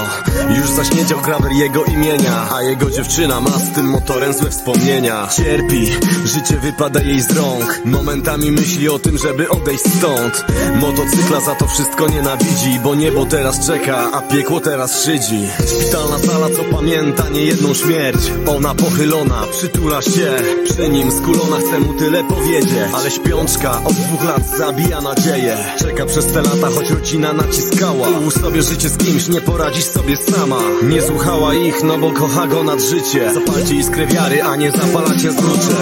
Już 0.57 0.69
zaśniedział 0.69 1.21
grawer 1.21 1.51
jego 1.51 1.83
imienia 1.83 2.49
A 2.51 2.61
jego 2.61 2.89
dziewczyna 2.89 3.41
ma 3.41 3.49
z 3.49 3.71
tym 3.75 3.85
motorem 3.85 4.26
złe 4.33 4.49
wspomnienia. 4.49 5.27
Cierpi, 5.35 5.91
życie 6.25 6.57
wypada 6.57 7.01
jej 7.01 7.21
z 7.21 7.31
rąk. 7.31 7.81
Momentami 7.85 8.51
myśli 8.51 8.89
o 8.89 8.99
tym, 8.99 9.17
żeby 9.17 9.49
odejść 9.49 9.83
stąd. 9.97 10.45
Motocykla 10.75 11.39
za 11.41 11.55
to 11.55 11.67
wszystko 11.67 12.07
nienawidzi 12.07 12.79
Bo 12.83 12.95
niebo 12.95 13.25
teraz 13.25 13.67
czeka, 13.67 14.11
a 14.13 14.21
piekło 14.21 14.59
teraz 14.59 15.03
szydzi. 15.03 15.47
Szpitalna 15.67 16.19
sala, 16.19 16.47
co 16.57 16.63
pamięta 16.63 17.29
niejedną 17.29 17.73
śmierć. 17.73 18.31
Ona 18.47 18.75
pochylona, 18.75 19.43
przytula 19.51 20.01
się. 20.01 20.35
Przy 20.63 20.89
nim 20.89 21.11
skulona, 21.11 21.57
chce 21.57 21.79
mu 21.79 21.93
tyle 21.93 22.23
powiedzieć. 22.23 22.93
Ale 22.93 23.11
śpiączka 23.11 23.83
od 23.83 23.93
dwóch 23.93 24.23
lat 24.23 24.41
zabija 24.57 25.01
nadzieję. 25.01 25.57
Czeka 25.79 26.05
przez 26.05 26.25
te 26.25 26.41
lata, 26.41 26.67
choć 26.75 26.89
rodzina 26.89 27.33
naciskała. 27.33 28.09
Ułóż 28.09 28.33
sobie 28.33 28.61
życie 28.61 28.89
z 28.89 28.97
kimś, 28.97 29.27
nie 29.27 29.41
poradzisz 29.41 29.85
sobie 29.85 30.17
sama. 30.17 30.59
Nie 30.83 31.01
słuchała 31.01 31.53
ich, 31.53 31.83
no 31.83 31.97
bo 31.97 32.11
kocha 32.11 32.47
go 32.47 32.63
nad 32.63 32.81
życie. 32.81 33.33
Zapalcie 33.33 33.75
iskrę 33.75 34.07
wiary, 34.17 34.43
a 34.43 34.55
nie 34.55 34.71
zapalacie 34.71 35.31
zrucze 35.31 35.77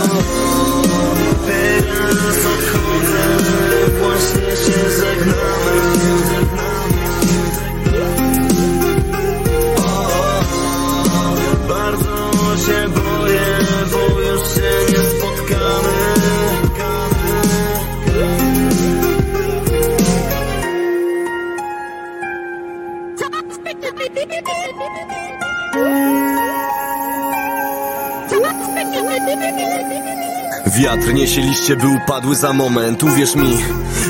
Wiatr 30.78 31.14
niesie 31.14 31.42
liście, 31.42 31.76
by 31.76 31.88
upadły 31.88 32.36
za 32.36 32.54
moment 32.54 33.04
Uwierz 33.04 33.36
mi, 33.36 33.58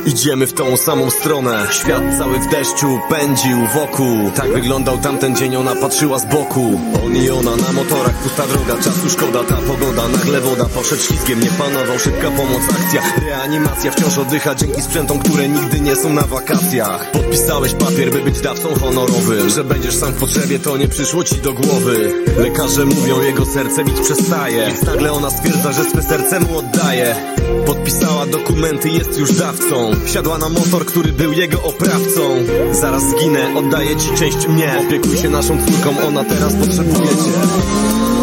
idziemy 0.05 0.47
w 0.47 0.53
tą 0.53 0.77
samą 0.77 1.09
stronę. 1.09 1.67
Świat 1.71 2.03
cały 2.17 2.39
w 2.39 2.49
deszczu 2.49 2.99
pędził 3.09 3.57
wokół. 3.73 4.31
Tak 4.35 4.53
wyglądał 4.53 4.97
tamten 4.97 5.35
dzień, 5.35 5.55
ona 5.55 5.75
patrzyła 5.75 6.19
z 6.19 6.25
boku. 6.25 6.81
On 7.05 7.15
i 7.15 7.29
ona 7.29 7.55
na 7.55 7.73
motorach, 7.73 8.23
pusta 8.23 8.47
droga 8.47 8.83
Czasu 8.83 9.09
szkoda, 9.09 9.43
ta 9.43 9.55
pogoda, 9.55 10.07
nagle 10.07 10.41
woda 10.41 10.65
Poszedł 10.65 11.01
ślizgiem, 11.01 11.39
nie 11.39 11.49
panował, 11.49 11.99
szybka 11.99 12.31
pomoc, 12.31 12.61
akcja. 12.71 13.01
Reanimacja 13.27 13.91
wciąż 13.91 14.17
oddycha 14.17 14.55
dzięki 14.55 14.81
sprzętom, 14.81 15.19
które 15.19 15.49
nigdy 15.49 15.79
nie 15.79 15.95
są 15.95 16.13
na 16.13 16.21
wakacjach. 16.21 17.11
Podpisałeś 17.11 17.73
papier, 17.73 18.11
by 18.11 18.21
być 18.21 18.41
dawcą 18.41 18.67
honorowym 18.81 19.49
Że 19.49 19.63
będziesz 19.63 19.95
sam 19.95 20.13
w 20.13 20.19
potrzebie, 20.19 20.59
to 20.59 20.77
nie 20.77 20.87
przyszło 20.87 21.23
ci 21.23 21.35
do 21.35 21.53
głowy. 21.53 22.13
Lekarze 22.37 22.85
mówią, 22.85 23.21
jego 23.21 23.45
serce 23.45 23.83
bić 23.83 23.99
przestaje. 23.99 24.67
Więc 24.67 24.83
nagle 24.83 25.11
ona 25.11 25.29
stwierdza, 25.29 25.71
że 25.71 25.83
swe 25.83 26.01
serce 26.03 26.39
mu 26.39 26.54
oddaje 26.57 27.15
Podpisała 27.65 28.25
dokumenty, 28.25 28.89
jest 28.89 29.19
już 29.19 29.33
dawcą. 29.33 29.91
Wsiadła 30.05 30.37
na 30.37 30.49
motor, 30.49 30.85
który 30.85 31.13
był 31.13 31.33
jego 31.33 31.63
oprawcą. 31.63 32.21
Zaraz 32.71 33.03
zginę, 33.03 33.57
oddaję 33.57 33.95
ci 33.95 34.09
część 34.17 34.47
mnie. 34.47 34.75
Opiekuj 34.87 35.17
się 35.17 35.29
naszą 35.29 35.57
córką, 35.65 36.07
ona 36.07 36.23
teraz 36.23 36.53
potrzebuje 36.53 37.09
cię 37.09 38.14